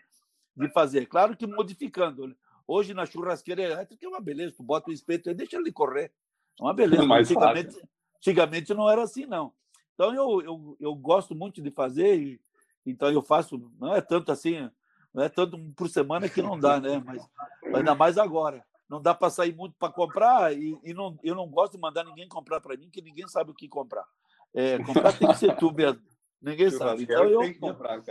De 0.56 0.70
fazer. 0.70 1.06
Claro 1.06 1.38
que 1.38 1.46
modificando. 1.46 2.28
Né? 2.28 2.36
Hoje, 2.68 2.94
na 2.94 3.06
churrasqueira 3.06 3.62
elétrica, 3.62 4.06
é 4.06 4.10
uma 4.10 4.20
beleza. 4.20 4.56
Tu 4.58 4.64
bota 4.64 4.90
o 4.90 4.94
espeto 4.94 5.30
e 5.30 5.34
deixa 5.34 5.58
ele 5.58 5.72
correr. 5.72 6.12
É 6.60 6.64
uma 6.64 6.74
beleza. 6.74 7.04
É 7.04 7.20
antigamente, 7.20 7.82
antigamente 8.18 8.74
não 8.74 8.90
era 8.90 9.04
assim, 9.04 9.26
não. 9.26 9.54
Então, 9.94 10.14
eu, 10.14 10.42
eu, 10.42 10.78
eu 10.80 10.96
gosto 10.96 11.36
muito 11.36 11.62
de 11.62 11.72
fazer. 11.72 12.20
E, 12.20 12.42
então, 12.86 13.12
eu 13.12 13.22
faço. 13.22 13.72
Não 13.80 13.94
é 13.94 14.02
tanto 14.02 14.32
assim 14.32 14.70
não 15.18 15.24
é 15.24 15.30
tanto 15.30 15.58
por 15.76 15.90
semana 15.90 16.30
que 16.30 16.44
não 16.44 16.60
dá, 16.60 16.80
né? 16.80 17.02
Mas 17.04 17.28
ainda 17.74 17.96
mais 17.96 18.18
agora. 18.18 18.64
Não 18.90 19.02
dá 19.02 19.14
para 19.14 19.30
sair 19.30 19.54
muito 19.54 19.76
para 19.78 19.92
comprar 19.92 20.54
e, 20.56 20.80
e, 20.84 20.94
não, 20.94 21.18
eu 21.22 21.36
não 21.36 21.48
gosto 21.50 21.74
de 21.74 21.80
mandar 21.80 22.06
ninguém 22.06 22.28
comprar 22.28 22.62
para 22.62 22.78
mim, 22.78 22.90
que 22.90 23.02
ninguém 23.02 23.28
sabe 23.28 23.52
o 23.52 23.54
que 23.54 23.68
comprar. 23.68 24.06
É, 24.54 24.82
comprar 24.82 25.18
tem 25.18 25.28
que 25.28 25.38
ser 25.38 25.56
tu 25.58 25.74
mesmo. 25.74 26.02
Ninguém 26.42 26.70
sabe. 26.70 27.04
Então 27.04 27.26
eu, 27.26 27.60
comprar. 27.60 28.02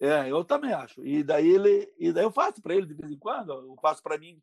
É, 0.00 0.30
eu 0.30 0.44
também 0.44 0.72
acho. 0.72 1.04
E 1.06 1.22
daí 1.22 1.48
ele, 1.48 1.90
e 1.98 2.12
daí 2.12 2.24
eu 2.24 2.30
faço 2.30 2.60
para 2.60 2.74
ele 2.74 2.86
de 2.86 2.94
vez 2.94 3.10
em 3.10 3.18
quando. 3.18 3.52
Eu 3.52 3.76
faço 3.80 4.02
para 4.02 4.18
mim. 4.18 4.40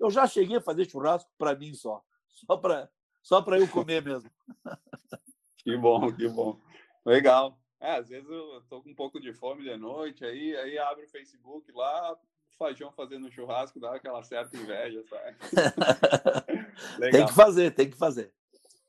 Eu 0.00 0.10
já 0.10 0.26
cheguei 0.26 0.56
a 0.56 0.60
fazer 0.60 0.88
churrasco 0.88 1.30
para 1.38 1.54
mim 1.54 1.72
só, 1.72 2.02
só 2.26 2.56
para 2.56 2.90
só 3.22 3.40
para 3.40 3.58
eu 3.58 3.68
comer 3.68 4.02
mesmo. 4.02 4.30
Que 5.64 5.76
bom, 5.76 6.12
que 6.12 6.28
bom. 6.28 6.60
Legal. 7.06 7.56
É, 7.78 7.92
às 7.92 8.08
vezes 8.08 8.28
eu 8.28 8.62
tô 8.68 8.82
com 8.82 8.90
um 8.90 8.94
pouco 8.96 9.20
de 9.20 9.32
fome 9.32 9.62
de 9.62 9.76
noite, 9.76 10.24
aí, 10.24 10.56
aí 10.56 10.76
abre 10.76 11.04
o 11.04 11.08
Facebook 11.08 11.70
lá, 11.70 12.16
Fajão 12.58 12.92
fazendo 12.92 13.30
churrasco, 13.30 13.80
dá 13.80 13.94
aquela 13.94 14.22
certa 14.22 14.56
inveja, 14.56 15.02
sabe? 15.04 15.36
tem 17.10 17.26
que 17.26 17.32
fazer, 17.32 17.70
tem 17.72 17.90
que 17.90 17.96
fazer. 17.96 18.32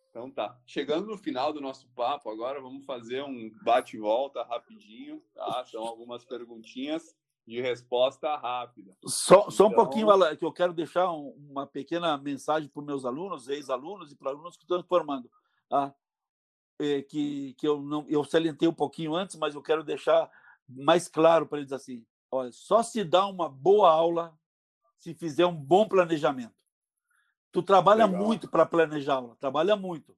Então 0.10 0.30
tá. 0.30 0.60
Chegando 0.65 1.08
no 1.08 1.17
final 1.17 1.52
do 1.52 1.60
nosso 1.60 1.88
papo, 1.95 2.30
agora 2.30 2.62
vamos 2.62 2.86
fazer 2.86 3.23
um 3.23 3.52
bate-volta 3.63 4.43
rapidinho, 4.43 5.23
tá? 5.34 5.65
São 5.65 5.84
algumas 5.84 6.23
perguntinhas 6.23 7.15
de 7.47 7.60
resposta 7.60 8.36
rápida. 8.38 8.95
Só, 9.06 9.49
só 9.49 9.65
um 9.65 9.71
então 9.71 9.84
pouquinho, 9.84 10.10
Alan, 10.10 10.36
que 10.36 10.45
eu 10.45 10.54
quero 10.54 10.73
deixar 10.73 11.12
uma 11.12 11.65
pequena 11.65 12.17
mensagem 12.17 12.69
para 12.69 12.80
os 12.80 12.86
meus 12.86 13.06
alunos, 13.06 13.49
ex-alunos 13.49 14.12
e 14.12 14.15
para 14.15 14.32
alunos 14.32 14.56
que 14.56 14.63
estão 14.63 14.82
formando. 14.84 15.30
Tá? 15.67 15.93
é, 16.80 17.02
que, 17.02 17.54
que 17.54 17.67
eu 17.67 17.82
não 17.82 18.06
eu 18.10 18.23
salientei 18.23 18.67
um 18.67 18.73
pouquinho 18.73 19.15
antes, 19.15 19.36
mas 19.36 19.56
eu 19.56 19.62
quero 19.62 19.84
deixar 19.84 20.30
mais 20.67 21.08
claro 21.08 21.47
para 21.47 21.60
eles 21.60 21.71
assim: 21.71 22.06
olha, 22.34 22.52
só 22.52 22.82
se 22.82 23.04
dá 23.04 23.26
uma 23.28 23.48
boa 23.48 23.91
aula 23.91 24.38
se 24.98 25.13
fizer 25.13 25.46
um 25.46 25.56
bom 25.56 25.88
planejamento. 25.88 26.56
Tu 27.52 27.62
trabalha 27.62 28.08
Legal. 28.08 28.26
muito 28.26 28.50
para 28.50 28.65
planejar 28.65 29.15
aula, 29.15 29.36
trabalha 29.39 29.76
muito. 29.76 30.15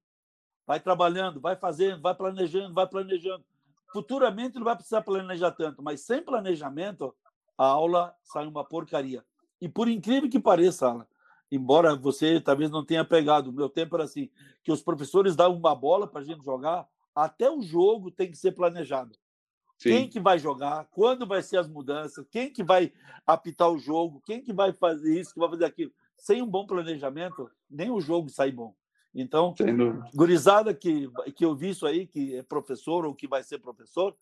vai 0.66 0.80
trabalhando, 0.80 1.40
vai 1.40 1.56
fazendo, 1.56 2.02
vai 2.02 2.16
planejando, 2.16 2.74
vai 2.74 2.88
planejando. 2.88 3.44
Futuramente 3.92 4.56
não 4.56 4.64
vai 4.64 4.76
precisar 4.76 5.02
planejar 5.02 5.52
tanto, 5.52 5.84
mas 5.84 6.02
sem 6.02 6.24
planejamento, 6.24 7.14
a 7.58 7.66
aula 7.66 8.16
sai 8.24 8.48
uma 8.48 8.64
porcaria. 8.64 9.24
E 9.62 9.70
por 9.70 9.88
incrível 9.88 10.30
que 10.30 10.40
pareça, 10.40 10.88
Alan, 10.88 11.08
embora 11.52 11.96
você 11.96 12.42
talvez 12.42 12.72
não 12.72 12.84
tenha 12.84 13.06
pegado, 13.06 13.50
o 13.50 13.54
meu 13.54 13.70
tempo 13.70 13.96
era 13.96 14.06
assim, 14.06 14.30
que 14.64 14.72
os 14.72 14.82
professores 14.82 15.36
davam 15.36 15.58
uma 15.58 15.76
bola 15.76 16.08
para 16.08 16.22
a 16.22 16.24
gente 16.24 16.44
jogar, 16.44 16.88
até 17.14 17.50
o 17.50 17.62
jogo 17.62 18.12
tem 18.12 18.30
que 18.30 18.38
ser 18.38 18.54
planejado. 18.54 19.16
Sim. 19.78 19.90
Quem 19.90 20.10
que 20.10 20.20
vai 20.20 20.40
jogar, 20.40 20.88
quando 20.92 21.28
vai 21.28 21.42
ser 21.42 21.58
as 21.58 21.68
mudanças, 21.68 22.26
quem 22.30 22.50
que 22.50 22.64
vai 22.64 22.92
apitar 23.26 23.70
o 23.70 23.78
jogo, 23.78 24.22
quem 24.26 24.42
que 24.42 24.54
vai 24.54 24.72
fazer 24.72 25.20
isso, 25.20 25.34
que 25.34 25.40
vai 25.40 25.50
fazer 25.50 25.66
aquilo. 25.66 25.92
Sem 26.18 26.42
um 26.42 26.48
bom 26.48 26.66
planejamento, 26.66 27.50
nem 27.70 27.92
o 27.92 28.00
jogo 28.00 28.30
sai 28.30 28.52
bom. 28.52 28.74
Então, 29.14 29.54
gurizada 30.14 30.74
que, 30.74 31.10
que 31.36 31.46
eu 31.46 31.56
vi 31.56 31.70
isso 31.70 31.86
aí, 31.86 32.06
que 32.06 32.36
é 32.36 32.44
professor 32.44 33.06
ou 33.06 33.14
que 33.14 33.28
vai 33.28 33.44
ser 33.44 33.60
professor, 33.60 34.16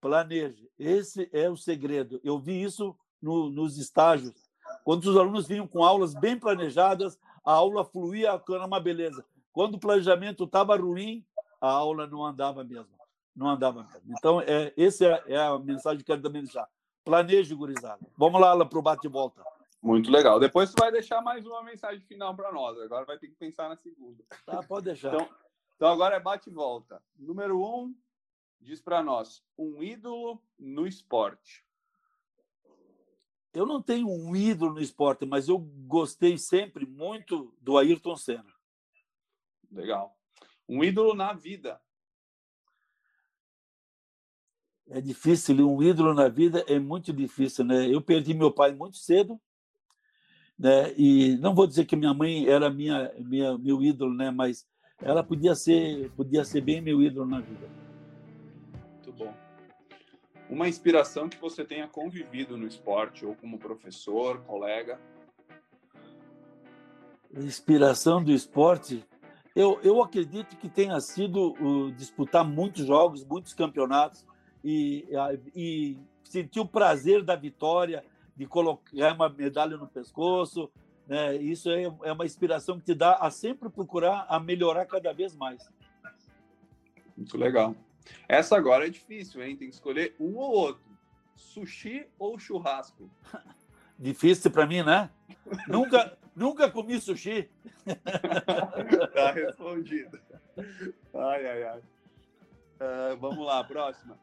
planeje. 0.00 0.68
Esse 0.78 1.28
é 1.32 1.48
o 1.48 1.56
segredo. 1.56 2.20
Eu 2.22 2.38
vi 2.38 2.62
isso 2.62 2.96
no, 3.20 3.50
nos 3.50 3.76
estágios. 3.76 4.50
Quando 4.84 5.04
os 5.04 5.16
alunos 5.16 5.48
vinham 5.48 5.66
com 5.66 5.84
aulas 5.84 6.14
bem 6.14 6.38
planejadas, 6.38 7.18
a 7.44 7.52
aula 7.52 7.84
fluía, 7.84 8.40
era 8.50 8.66
uma 8.66 8.80
beleza. 8.80 9.24
Quando 9.52 9.74
o 9.74 9.80
planejamento 9.80 10.44
estava 10.44 10.76
ruim, 10.76 11.24
a 11.60 11.68
aula 11.68 12.06
não 12.06 12.24
andava 12.24 12.62
mesmo 12.62 12.99
não 13.40 13.48
andava 13.48 13.82
mesmo. 13.84 14.14
Então, 14.18 14.38
é, 14.42 14.70
essa 14.76 15.06
é, 15.06 15.32
é, 15.32 15.36
a 15.38 15.58
mensagem 15.58 16.04
que 16.04 16.12
eu 16.12 16.14
quero 16.14 16.22
também 16.22 16.42
deixar. 16.42 16.68
Planeje, 17.02 17.54
gurizada. 17.54 18.06
Vamos 18.14 18.38
lá, 18.38 18.66
para 18.66 18.78
o 18.78 18.82
bate-volta. 18.82 19.42
Muito 19.82 20.10
legal. 20.10 20.38
Depois 20.38 20.70
tu 20.70 20.78
vai 20.78 20.92
deixar 20.92 21.22
mais 21.22 21.46
uma 21.46 21.62
mensagem 21.62 22.02
final 22.02 22.36
para 22.36 22.52
nós. 22.52 22.78
Agora 22.78 23.06
vai 23.06 23.18
ter 23.18 23.28
que 23.28 23.34
pensar 23.36 23.70
na 23.70 23.76
segunda. 23.76 24.22
Tá, 24.44 24.62
pode 24.62 24.84
deixar. 24.84 25.14
Então, 25.14 25.26
então 25.74 25.88
agora 25.88 26.16
é 26.16 26.20
bate-volta. 26.20 27.02
Número 27.18 27.58
um, 27.58 27.96
diz 28.60 28.82
para 28.82 29.02
nós, 29.02 29.42
um 29.56 29.82
ídolo 29.82 30.38
no 30.58 30.86
esporte. 30.86 31.64
Eu 33.54 33.64
não 33.64 33.80
tenho 33.80 34.06
um 34.06 34.36
ídolo 34.36 34.74
no 34.74 34.82
esporte, 34.82 35.24
mas 35.24 35.48
eu 35.48 35.58
gostei 35.58 36.36
sempre 36.36 36.84
muito 36.84 37.56
do 37.58 37.78
Ayrton 37.78 38.16
Senna. 38.16 38.52
Legal. 39.72 40.14
Um 40.68 40.84
ídolo 40.84 41.14
na 41.14 41.32
vida 41.32 41.80
é 44.90 45.00
difícil, 45.00 45.56
um 45.68 45.80
ídolo 45.80 46.12
na 46.12 46.28
vida 46.28 46.64
é 46.66 46.78
muito 46.78 47.12
difícil, 47.12 47.64
né? 47.64 47.86
Eu 47.86 48.02
perdi 48.02 48.34
meu 48.34 48.50
pai 48.50 48.72
muito 48.74 48.96
cedo, 48.96 49.40
né? 50.58 50.92
E 50.96 51.36
não 51.36 51.54
vou 51.54 51.66
dizer 51.66 51.84
que 51.84 51.94
minha 51.94 52.12
mãe 52.12 52.48
era 52.48 52.68
minha, 52.68 53.12
minha 53.18 53.56
meu 53.56 53.80
ídolo, 53.82 54.12
né? 54.12 54.32
Mas 54.32 54.66
ela 55.00 55.22
podia 55.22 55.54
ser, 55.54 56.10
podia 56.16 56.44
ser 56.44 56.60
bem 56.60 56.80
meu 56.80 57.00
ídolo 57.00 57.24
na 57.24 57.40
vida. 57.40 57.68
Muito 58.94 59.12
bom. 59.12 59.32
Uma 60.50 60.68
inspiração 60.68 61.28
que 61.28 61.40
você 61.40 61.64
tenha 61.64 61.86
convivido 61.86 62.56
no 62.56 62.66
esporte 62.66 63.24
ou 63.24 63.36
como 63.36 63.58
professor, 63.58 64.40
colega? 64.40 65.00
Inspiração 67.32 68.24
do 68.24 68.32
esporte, 68.32 69.04
eu, 69.54 69.78
eu 69.84 70.02
acredito 70.02 70.56
que 70.56 70.68
tenha 70.68 70.98
sido 70.98 71.52
uh, 71.52 71.92
disputar 71.92 72.44
muitos 72.44 72.84
jogos, 72.84 73.24
muitos 73.24 73.54
campeonatos 73.54 74.28
e, 74.64 75.06
e 75.54 75.98
sentir 76.24 76.60
o 76.60 76.66
prazer 76.66 77.22
da 77.22 77.34
vitória, 77.34 78.04
de 78.36 78.46
colocar 78.46 79.14
uma 79.14 79.28
medalha 79.28 79.76
no 79.76 79.86
pescoço. 79.86 80.70
Né? 81.06 81.36
Isso 81.36 81.70
é, 81.70 81.84
é 82.04 82.12
uma 82.12 82.24
inspiração 82.24 82.78
que 82.78 82.84
te 82.84 82.94
dá 82.94 83.16
a 83.16 83.30
sempre 83.30 83.68
procurar 83.68 84.26
a 84.28 84.38
melhorar 84.38 84.86
cada 84.86 85.12
vez 85.12 85.34
mais. 85.34 85.68
Muito 87.16 87.36
legal. 87.36 87.74
Essa 88.28 88.56
agora 88.56 88.86
é 88.86 88.90
difícil, 88.90 89.42
hein? 89.42 89.56
Tem 89.56 89.68
que 89.68 89.74
escolher 89.74 90.14
um 90.18 90.36
ou 90.36 90.52
outro. 90.52 90.82
Sushi 91.36 92.06
ou 92.18 92.38
churrasco? 92.38 93.10
Difícil 93.98 94.50
para 94.50 94.66
mim, 94.66 94.82
né? 94.82 95.10
nunca, 95.68 96.16
nunca 96.34 96.70
comi 96.70 96.98
sushi. 96.98 97.50
tá 99.14 99.32
respondido. 99.32 100.18
Ai, 101.14 101.46
ai, 101.46 101.62
ai. 101.64 101.78
Uh, 101.80 103.16
vamos 103.18 103.44
lá, 103.44 103.62
próxima 103.62 104.18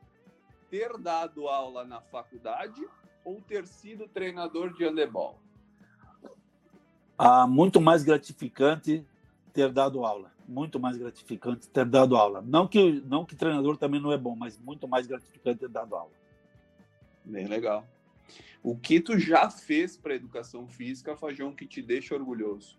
ter 0.69 0.97
dado 0.97 1.47
aula 1.47 1.83
na 1.83 2.01
faculdade 2.01 2.85
ou 3.23 3.41
ter 3.41 3.65
sido 3.67 4.07
treinador 4.07 4.73
de 4.73 4.85
handebol? 4.85 5.39
Ah, 7.17 7.47
muito 7.47 7.81
mais 7.81 8.03
gratificante 8.03 9.05
ter 9.53 9.71
dado 9.71 10.05
aula. 10.05 10.31
Muito 10.47 10.79
mais 10.79 10.97
gratificante 10.97 11.67
ter 11.67 11.85
dado 11.85 12.15
aula. 12.15 12.41
Não 12.41 12.67
que, 12.67 13.01
não 13.01 13.25
que 13.25 13.35
treinador 13.35 13.75
também 13.75 13.99
não 13.99 14.11
é 14.11 14.17
bom, 14.17 14.35
mas 14.35 14.57
muito 14.57 14.87
mais 14.87 15.07
gratificante 15.07 15.59
ter 15.59 15.69
dado 15.69 15.95
aula. 15.95 16.11
Bem 17.25 17.47
legal. 17.47 17.85
O 18.63 18.77
que 18.77 18.99
tu 18.99 19.17
já 19.17 19.49
fez 19.49 19.97
para 19.97 20.15
educação 20.15 20.67
física, 20.67 21.17
Fajão, 21.17 21.53
que 21.53 21.65
te 21.65 21.81
deixa 21.81 22.15
orgulhoso? 22.15 22.77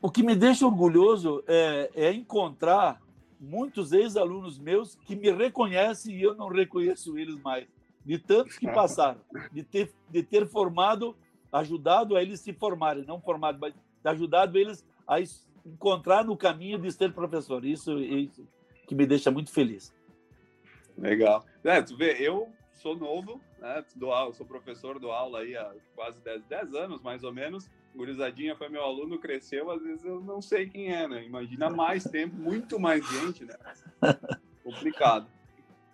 O 0.00 0.10
que 0.10 0.22
me 0.22 0.36
deixa 0.36 0.66
orgulhoso 0.66 1.42
é, 1.46 1.90
é 1.94 2.12
encontrar 2.12 3.00
muitos 3.40 3.92
ex-alunos 3.92 4.58
meus 4.58 4.94
que 4.94 5.14
me 5.14 5.30
reconhecem 5.30 6.16
e 6.16 6.22
eu 6.22 6.34
não 6.34 6.48
reconheço 6.48 7.18
eles 7.18 7.40
mais, 7.40 7.66
de 8.04 8.18
tantos 8.18 8.58
que 8.58 8.66
passaram, 8.66 9.20
de 9.52 9.62
ter, 9.62 9.92
de 10.10 10.22
ter 10.22 10.46
formado, 10.46 11.16
ajudado 11.52 12.16
a 12.16 12.22
eles 12.22 12.40
se 12.40 12.52
formarem, 12.52 13.04
não 13.04 13.20
formado, 13.20 13.58
mas 13.58 13.74
ajudado 14.04 14.58
eles 14.58 14.84
a 15.06 15.16
encontrar 15.64 16.24
no 16.24 16.36
caminho 16.36 16.78
de 16.78 16.90
ser 16.92 17.12
professor. 17.12 17.64
Isso, 17.64 17.98
isso 17.98 18.46
que 18.86 18.94
me 18.94 19.06
deixa 19.06 19.30
muito 19.30 19.50
feliz. 19.50 19.94
Legal. 20.96 21.44
É, 21.64 21.80
tu 21.82 21.96
vê, 21.96 22.16
eu 22.20 22.52
sou 22.74 22.96
novo, 22.96 23.40
né? 23.58 23.84
Dou 23.96 24.12
aula, 24.12 24.32
sou 24.34 24.46
professor, 24.46 24.98
dou 24.98 25.10
aula 25.10 25.40
aí 25.40 25.56
há 25.56 25.74
quase 25.94 26.20
10, 26.20 26.44
10 26.44 26.74
anos, 26.74 27.02
mais 27.02 27.24
ou 27.24 27.32
menos 27.32 27.70
gurizadinha 27.94 28.56
foi 28.56 28.68
meu 28.68 28.82
aluno, 28.82 29.18
cresceu, 29.18 29.70
às 29.70 29.82
vezes 29.82 30.04
eu 30.04 30.20
não 30.20 30.42
sei 30.42 30.68
quem 30.68 30.92
é, 30.92 31.06
né? 31.06 31.24
Imagina 31.24 31.70
mais 31.70 32.04
tempo, 32.04 32.36
muito 32.36 32.78
mais 32.78 33.06
gente, 33.08 33.44
né? 33.44 33.54
Complicado. 34.62 35.26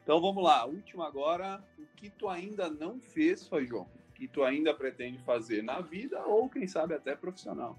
Então 0.02 0.20
vamos 0.20 0.42
lá, 0.42 0.66
último 0.66 1.02
agora, 1.02 1.62
o 1.78 1.84
que 1.96 2.10
tu 2.10 2.28
ainda 2.28 2.70
não 2.70 3.00
fez, 3.00 3.48
João? 3.68 3.86
O 4.10 4.12
que 4.14 4.26
tu 4.26 4.42
ainda 4.42 4.74
pretende 4.74 5.18
fazer 5.18 5.62
na 5.62 5.80
vida 5.80 6.20
ou 6.26 6.48
quem 6.48 6.66
sabe 6.66 6.94
até 6.94 7.14
profissional? 7.14 7.78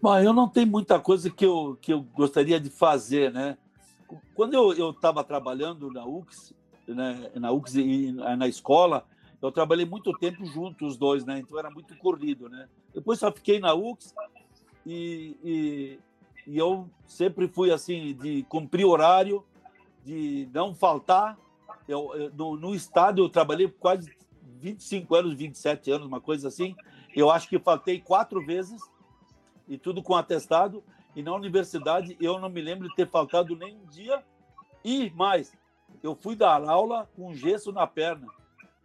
Bom, 0.00 0.18
eu 0.18 0.32
não 0.32 0.48
tenho 0.48 0.66
muita 0.66 1.00
coisa 1.00 1.30
que 1.30 1.44
eu, 1.44 1.76
que 1.80 1.92
eu 1.92 2.02
gostaria 2.02 2.60
de 2.60 2.70
fazer, 2.70 3.32
né? 3.32 3.56
Quando 4.34 4.54
eu 4.54 4.90
estava 4.90 5.24
trabalhando 5.24 5.90
na 5.90 6.06
UX, 6.06 6.54
né, 6.86 7.30
na 7.34 7.50
UX 7.50 7.74
e 7.74 8.12
na 8.12 8.46
escola, 8.46 9.04
eu 9.40 9.52
trabalhei 9.52 9.84
muito 9.84 10.12
tempo 10.18 10.44
junto 10.46 10.86
os 10.86 10.96
dois, 10.96 11.24
né? 11.24 11.38
Então 11.38 11.58
era 11.58 11.70
muito 11.70 11.96
corrido, 11.98 12.48
né? 12.48 12.68
Depois 12.94 13.18
só 13.18 13.30
fiquei 13.30 13.60
na 13.60 13.74
UX 13.74 14.14
e, 14.84 15.36
e, 15.44 15.98
e 16.46 16.58
eu 16.58 16.88
sempre 17.06 17.48
fui 17.48 17.70
assim 17.70 18.14
de 18.14 18.42
cumprir 18.44 18.84
horário, 18.84 19.44
de 20.04 20.48
não 20.52 20.74
faltar. 20.74 21.38
Eu, 21.86 22.14
eu 22.14 22.32
no, 22.32 22.56
no 22.56 22.74
estádio 22.74 23.24
eu 23.24 23.28
trabalhei 23.28 23.68
quase 23.68 24.10
25 24.60 25.14
anos, 25.14 25.34
27 25.34 25.90
anos, 25.90 26.06
uma 26.06 26.20
coisa 26.20 26.48
assim. 26.48 26.74
Eu 27.14 27.30
acho 27.30 27.48
que 27.48 27.58
faltei 27.58 28.00
quatro 28.00 28.44
vezes 28.44 28.80
e 29.68 29.76
tudo 29.76 30.02
com 30.02 30.14
atestado. 30.14 30.82
E 31.14 31.22
na 31.22 31.34
universidade 31.34 32.16
eu 32.20 32.38
não 32.38 32.48
me 32.48 32.60
lembro 32.60 32.88
de 32.88 32.94
ter 32.94 33.08
faltado 33.08 33.54
nem 33.56 33.76
um 33.76 33.86
dia. 33.86 34.22
E 34.84 35.10
mais, 35.10 35.52
eu 36.02 36.14
fui 36.14 36.36
dar 36.36 36.62
aula 36.68 37.08
com 37.16 37.34
gesso 37.34 37.72
na 37.72 37.86
perna. 37.86 38.26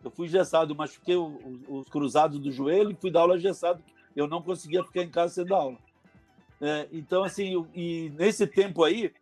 Eu 0.03 0.11
fui 0.11 0.27
gessado, 0.27 0.75
machuquei 0.75 1.15
os 1.15 1.87
cruzados 1.89 2.39
do 2.39 2.51
joelho 2.51 2.91
e 2.91 2.95
fui 2.95 3.11
dar 3.11 3.21
aula 3.21 3.39
gessado. 3.39 3.83
Eu 4.15 4.27
não 4.27 4.41
conseguia 4.41 4.83
ficar 4.83 5.03
em 5.03 5.09
casa 5.09 5.35
sem 5.35 5.45
dar 5.45 5.57
aula. 5.57 5.77
É, 6.59 6.87
então, 6.91 7.23
assim, 7.23 7.65
e 7.73 8.11
nesse 8.17 8.45
tempo 8.45 8.83
aí, 8.83 9.13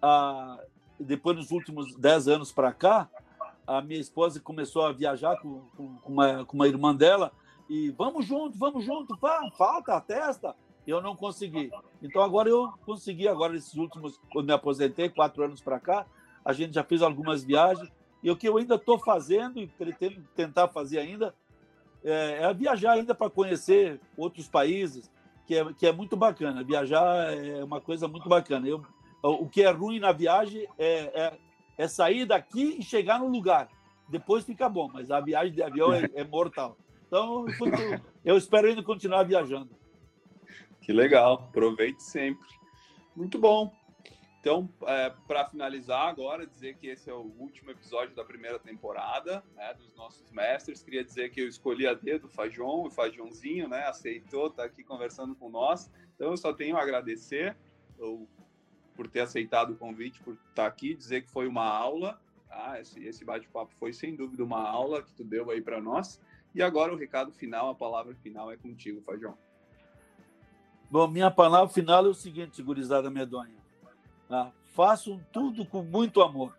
a, 0.00 0.58
depois 0.98 1.36
dos 1.36 1.50
últimos 1.50 1.94
dez 1.96 2.28
anos 2.28 2.52
para 2.52 2.72
cá, 2.72 3.08
a 3.66 3.80
minha 3.80 4.00
esposa 4.00 4.40
começou 4.40 4.84
a 4.84 4.92
viajar 4.92 5.36
com, 5.40 5.62
com, 5.76 5.96
com, 5.96 6.12
uma, 6.12 6.44
com 6.44 6.56
uma 6.56 6.68
irmã 6.68 6.94
dela 6.94 7.32
e 7.68 7.90
vamos 7.90 8.24
junto, 8.26 8.56
vamos 8.56 8.84
junto, 8.84 9.16
pá, 9.18 9.40
falta 9.56 9.94
a 9.94 10.00
testa. 10.00 10.54
Eu 10.86 11.00
não 11.02 11.16
consegui. 11.16 11.70
Então 12.00 12.22
agora 12.22 12.48
eu 12.48 12.72
consegui, 12.84 13.26
agora 13.26 13.56
esses 13.56 13.74
últimos, 13.74 14.20
quando 14.32 14.46
me 14.46 14.52
aposentei, 14.52 15.08
quatro 15.08 15.42
anos 15.42 15.60
para 15.60 15.80
cá, 15.80 16.06
a 16.44 16.52
gente 16.52 16.74
já 16.74 16.84
fez 16.84 17.02
algumas 17.02 17.42
viagens 17.42 17.90
e 18.22 18.30
o 18.30 18.36
que 18.36 18.48
eu 18.48 18.56
ainda 18.56 18.76
estou 18.76 18.98
fazendo 18.98 19.60
e 19.60 19.66
pretendo 19.66 20.22
tentar 20.34 20.68
fazer 20.68 20.98
ainda 20.98 21.34
é, 22.04 22.42
é 22.42 22.54
viajar 22.54 22.92
ainda 22.92 23.14
para 23.14 23.30
conhecer 23.30 24.00
outros 24.16 24.48
países, 24.48 25.10
que 25.46 25.54
é, 25.54 25.72
que 25.74 25.86
é 25.86 25.92
muito 25.92 26.16
bacana. 26.16 26.62
Viajar 26.62 27.32
é 27.34 27.62
uma 27.62 27.80
coisa 27.80 28.06
muito 28.08 28.28
bacana. 28.28 28.66
Eu, 28.66 28.84
o 29.22 29.48
que 29.48 29.62
é 29.62 29.70
ruim 29.70 29.98
na 29.98 30.12
viagem 30.12 30.66
é, 30.78 31.10
é, 31.14 31.38
é, 31.78 31.88
sair 31.88 32.24
daqui 32.24 32.76
e 32.78 32.82
chegar 32.82 33.18
no 33.18 33.28
lugar. 33.28 33.68
Depois 34.08 34.44
fica 34.44 34.68
bom, 34.68 34.88
mas 34.92 35.10
a 35.10 35.20
viagem 35.20 35.52
de 35.52 35.62
avião 35.62 35.92
é, 35.92 36.08
é 36.14 36.24
mortal. 36.24 36.76
Então, 37.06 37.44
eu 38.24 38.36
espero 38.36 38.68
ainda 38.68 38.82
continuar 38.82 39.24
viajando. 39.24 39.70
Que 40.80 40.92
legal, 40.92 41.34
aproveite 41.48 42.02
sempre. 42.02 42.46
Muito 43.14 43.38
bom. 43.38 43.72
Então, 44.46 44.70
é, 44.82 45.12
para 45.26 45.44
finalizar 45.44 46.06
agora, 46.06 46.46
dizer 46.46 46.76
que 46.76 46.86
esse 46.86 47.10
é 47.10 47.12
o 47.12 47.34
último 47.36 47.72
episódio 47.72 48.14
da 48.14 48.24
primeira 48.24 48.60
temporada 48.60 49.42
né, 49.56 49.74
dos 49.74 49.92
nossos 49.96 50.30
mestres. 50.30 50.84
Queria 50.84 51.02
dizer 51.02 51.32
que 51.32 51.40
eu 51.40 51.48
escolhi 51.48 51.84
a 51.84 51.94
dedo 51.94 52.26
o 52.26 52.30
Fajon, 52.30 52.86
o 52.86 52.90
Fajonzinho, 52.92 53.68
né, 53.68 53.88
aceitou 53.88 54.46
estar 54.46 54.62
tá 54.62 54.68
aqui 54.68 54.84
conversando 54.84 55.34
com 55.34 55.50
nós. 55.50 55.90
Então, 56.14 56.30
eu 56.30 56.36
só 56.36 56.52
tenho 56.52 56.76
a 56.76 56.80
agradecer 56.80 57.56
eu, 57.98 58.28
por 58.94 59.08
ter 59.08 59.22
aceitado 59.22 59.70
o 59.70 59.76
convite, 59.76 60.22
por 60.22 60.34
estar 60.34 60.52
tá 60.54 60.66
aqui, 60.66 60.94
dizer 60.94 61.22
que 61.22 61.30
foi 61.32 61.48
uma 61.48 61.66
aula. 61.66 62.16
Tá? 62.48 62.80
Esse, 62.80 63.04
esse 63.04 63.24
bate-papo 63.24 63.74
foi, 63.80 63.92
sem 63.92 64.14
dúvida, 64.14 64.44
uma 64.44 64.62
aula 64.62 65.02
que 65.02 65.12
tu 65.12 65.24
deu 65.24 65.50
aí 65.50 65.60
para 65.60 65.80
nós. 65.80 66.20
E 66.54 66.62
agora 66.62 66.92
o 66.92 66.96
recado 66.96 67.32
final, 67.32 67.68
a 67.68 67.74
palavra 67.74 68.14
final 68.14 68.52
é 68.52 68.56
contigo, 68.56 69.02
Fajon. 69.02 69.34
Bom, 70.88 71.08
minha 71.08 71.32
palavra 71.32 71.68
final 71.68 72.06
é 72.06 72.08
o 72.10 72.14
seguinte, 72.14 72.62
gurizada 72.62 73.10
medonha 73.10 73.65
Tá? 74.28 74.52
Façam 74.74 75.20
tudo 75.32 75.64
com 75.64 75.82
muito 75.82 76.20
amor 76.20 76.56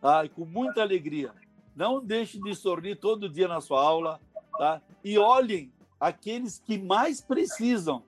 tá? 0.00 0.24
e 0.24 0.28
com 0.28 0.44
muita 0.44 0.82
alegria. 0.82 1.32
Não 1.74 2.04
deixem 2.04 2.40
de 2.42 2.54
sorrir 2.54 2.96
todo 2.96 3.28
dia 3.28 3.48
na 3.48 3.60
sua 3.60 3.80
aula 3.80 4.20
tá? 4.58 4.80
e 5.04 5.18
olhem 5.18 5.72
aqueles 6.00 6.58
que 6.58 6.78
mais 6.78 7.20
precisam. 7.20 8.02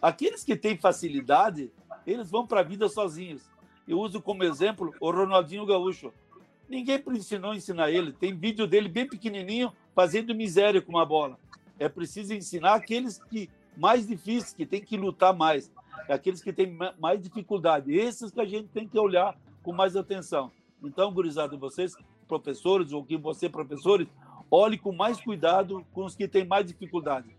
Aqueles 0.00 0.44
que 0.44 0.56
têm 0.56 0.76
facilidade, 0.76 1.70
eles 2.06 2.30
vão 2.30 2.46
para 2.46 2.60
a 2.60 2.64
vida 2.64 2.88
sozinhos. 2.88 3.42
Eu 3.86 3.98
uso 4.00 4.20
como 4.20 4.44
exemplo 4.44 4.94
o 5.00 5.10
Ronaldinho 5.10 5.66
Gaúcho. 5.66 6.12
Ninguém 6.68 7.02
ensinou 7.08 7.52
a 7.52 7.56
ensinar 7.56 7.90
ele. 7.90 8.12
Tem 8.12 8.34
vídeo 8.34 8.66
dele 8.66 8.88
bem 8.88 9.08
pequenininho 9.08 9.72
fazendo 9.94 10.34
miséria 10.34 10.82
com 10.82 10.92
uma 10.92 11.06
bola. 11.06 11.38
É 11.78 11.88
preciso 11.88 12.34
ensinar 12.34 12.74
aqueles 12.74 13.22
que 13.24 13.48
mais 13.76 14.06
difíceis, 14.06 14.52
que 14.52 14.66
têm 14.66 14.80
que 14.80 14.96
lutar 14.96 15.34
mais 15.34 15.70
é 16.08 16.14
aqueles 16.14 16.42
que 16.42 16.52
têm 16.52 16.76
mais 16.98 17.20
dificuldade. 17.20 17.92
Esses 17.94 18.30
que 18.30 18.40
a 18.40 18.44
gente 18.44 18.68
tem 18.68 18.88
que 18.88 18.98
olhar 18.98 19.36
com 19.62 19.72
mais 19.72 19.96
atenção. 19.96 20.50
Então, 20.82 21.12
gurizada, 21.12 21.56
vocês, 21.56 21.96
professores, 22.28 22.92
ou 22.92 23.04
que 23.04 23.16
você, 23.16 23.48
professores, 23.48 24.06
olhe 24.50 24.78
com 24.78 24.92
mais 24.92 25.20
cuidado 25.20 25.84
com 25.92 26.04
os 26.04 26.14
que 26.14 26.28
têm 26.28 26.44
mais 26.44 26.66
dificuldade. 26.66 27.36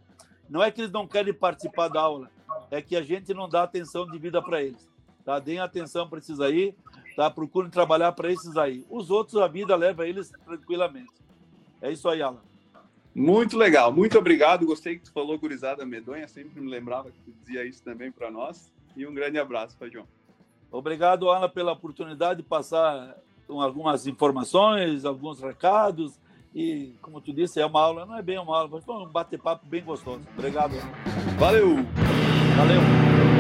Não 0.50 0.62
é 0.62 0.72
que 0.72 0.82
eles 0.82 0.92
não 0.92 1.08
querem 1.08 1.34
participar 1.34 1.88
da 1.88 2.02
aula, 2.02 2.30
é 2.72 2.82
que 2.82 2.96
a 2.96 3.02
gente 3.02 3.34
não 3.34 3.48
dá 3.48 3.64
atenção 3.64 4.06
de 4.06 4.18
vida 4.18 4.42
para 4.42 4.62
eles. 4.62 4.90
Tá? 5.24 5.40
Deem 5.40 5.60
atenção 5.60 6.08
para 6.08 6.20
esses 6.20 6.40
aí, 6.40 6.74
tá? 7.16 7.30
procurem 7.30 7.70
trabalhar 7.70 8.12
para 8.14 8.32
esses 8.32 8.56
aí. 8.58 8.86
Os 8.90 9.12
outros, 9.12 9.42
a 9.42 9.48
vida 9.48 9.76
leva 9.76 10.08
eles 10.08 10.32
tranquilamente. 10.46 11.14
É 11.82 11.92
isso 11.92 12.08
aí, 12.08 12.22
Alan. 12.22 12.42
Muito 13.18 13.58
legal, 13.58 13.92
muito 13.92 14.16
obrigado. 14.16 14.64
Gostei 14.64 14.96
que 14.96 15.06
tu 15.06 15.12
falou 15.12 15.40
gurizada 15.40 15.84
medonha, 15.84 16.28
sempre 16.28 16.62
me 16.62 16.70
lembrava 16.70 17.10
que 17.10 17.18
tu 17.26 17.34
dizia 17.42 17.66
isso 17.66 17.82
também 17.84 18.12
para 18.12 18.30
nós. 18.30 18.72
E 18.96 19.08
um 19.08 19.14
grande 19.14 19.40
abraço, 19.40 19.76
João. 19.92 20.06
Obrigado, 20.72 21.28
Ana, 21.28 21.50
pela 21.50 21.72
oportunidade 21.72 22.44
de 22.44 22.48
passar 22.48 23.18
algumas 23.50 24.06
informações, 24.06 25.04
alguns 25.04 25.42
recados. 25.42 26.20
E, 26.54 26.94
como 27.02 27.20
tu 27.20 27.34
disse, 27.34 27.60
é 27.60 27.66
uma 27.66 27.82
aula, 27.82 28.06
não 28.06 28.16
é 28.16 28.22
bem 28.22 28.38
uma 28.38 28.56
aula, 28.56 28.70
mas 28.72 28.86
foi 28.86 28.94
um 28.94 29.08
bate-papo 29.08 29.66
bem 29.66 29.84
gostoso. 29.84 30.22
Obrigado. 30.38 30.74
Valeu! 31.40 31.76
Valeu! 32.56 33.37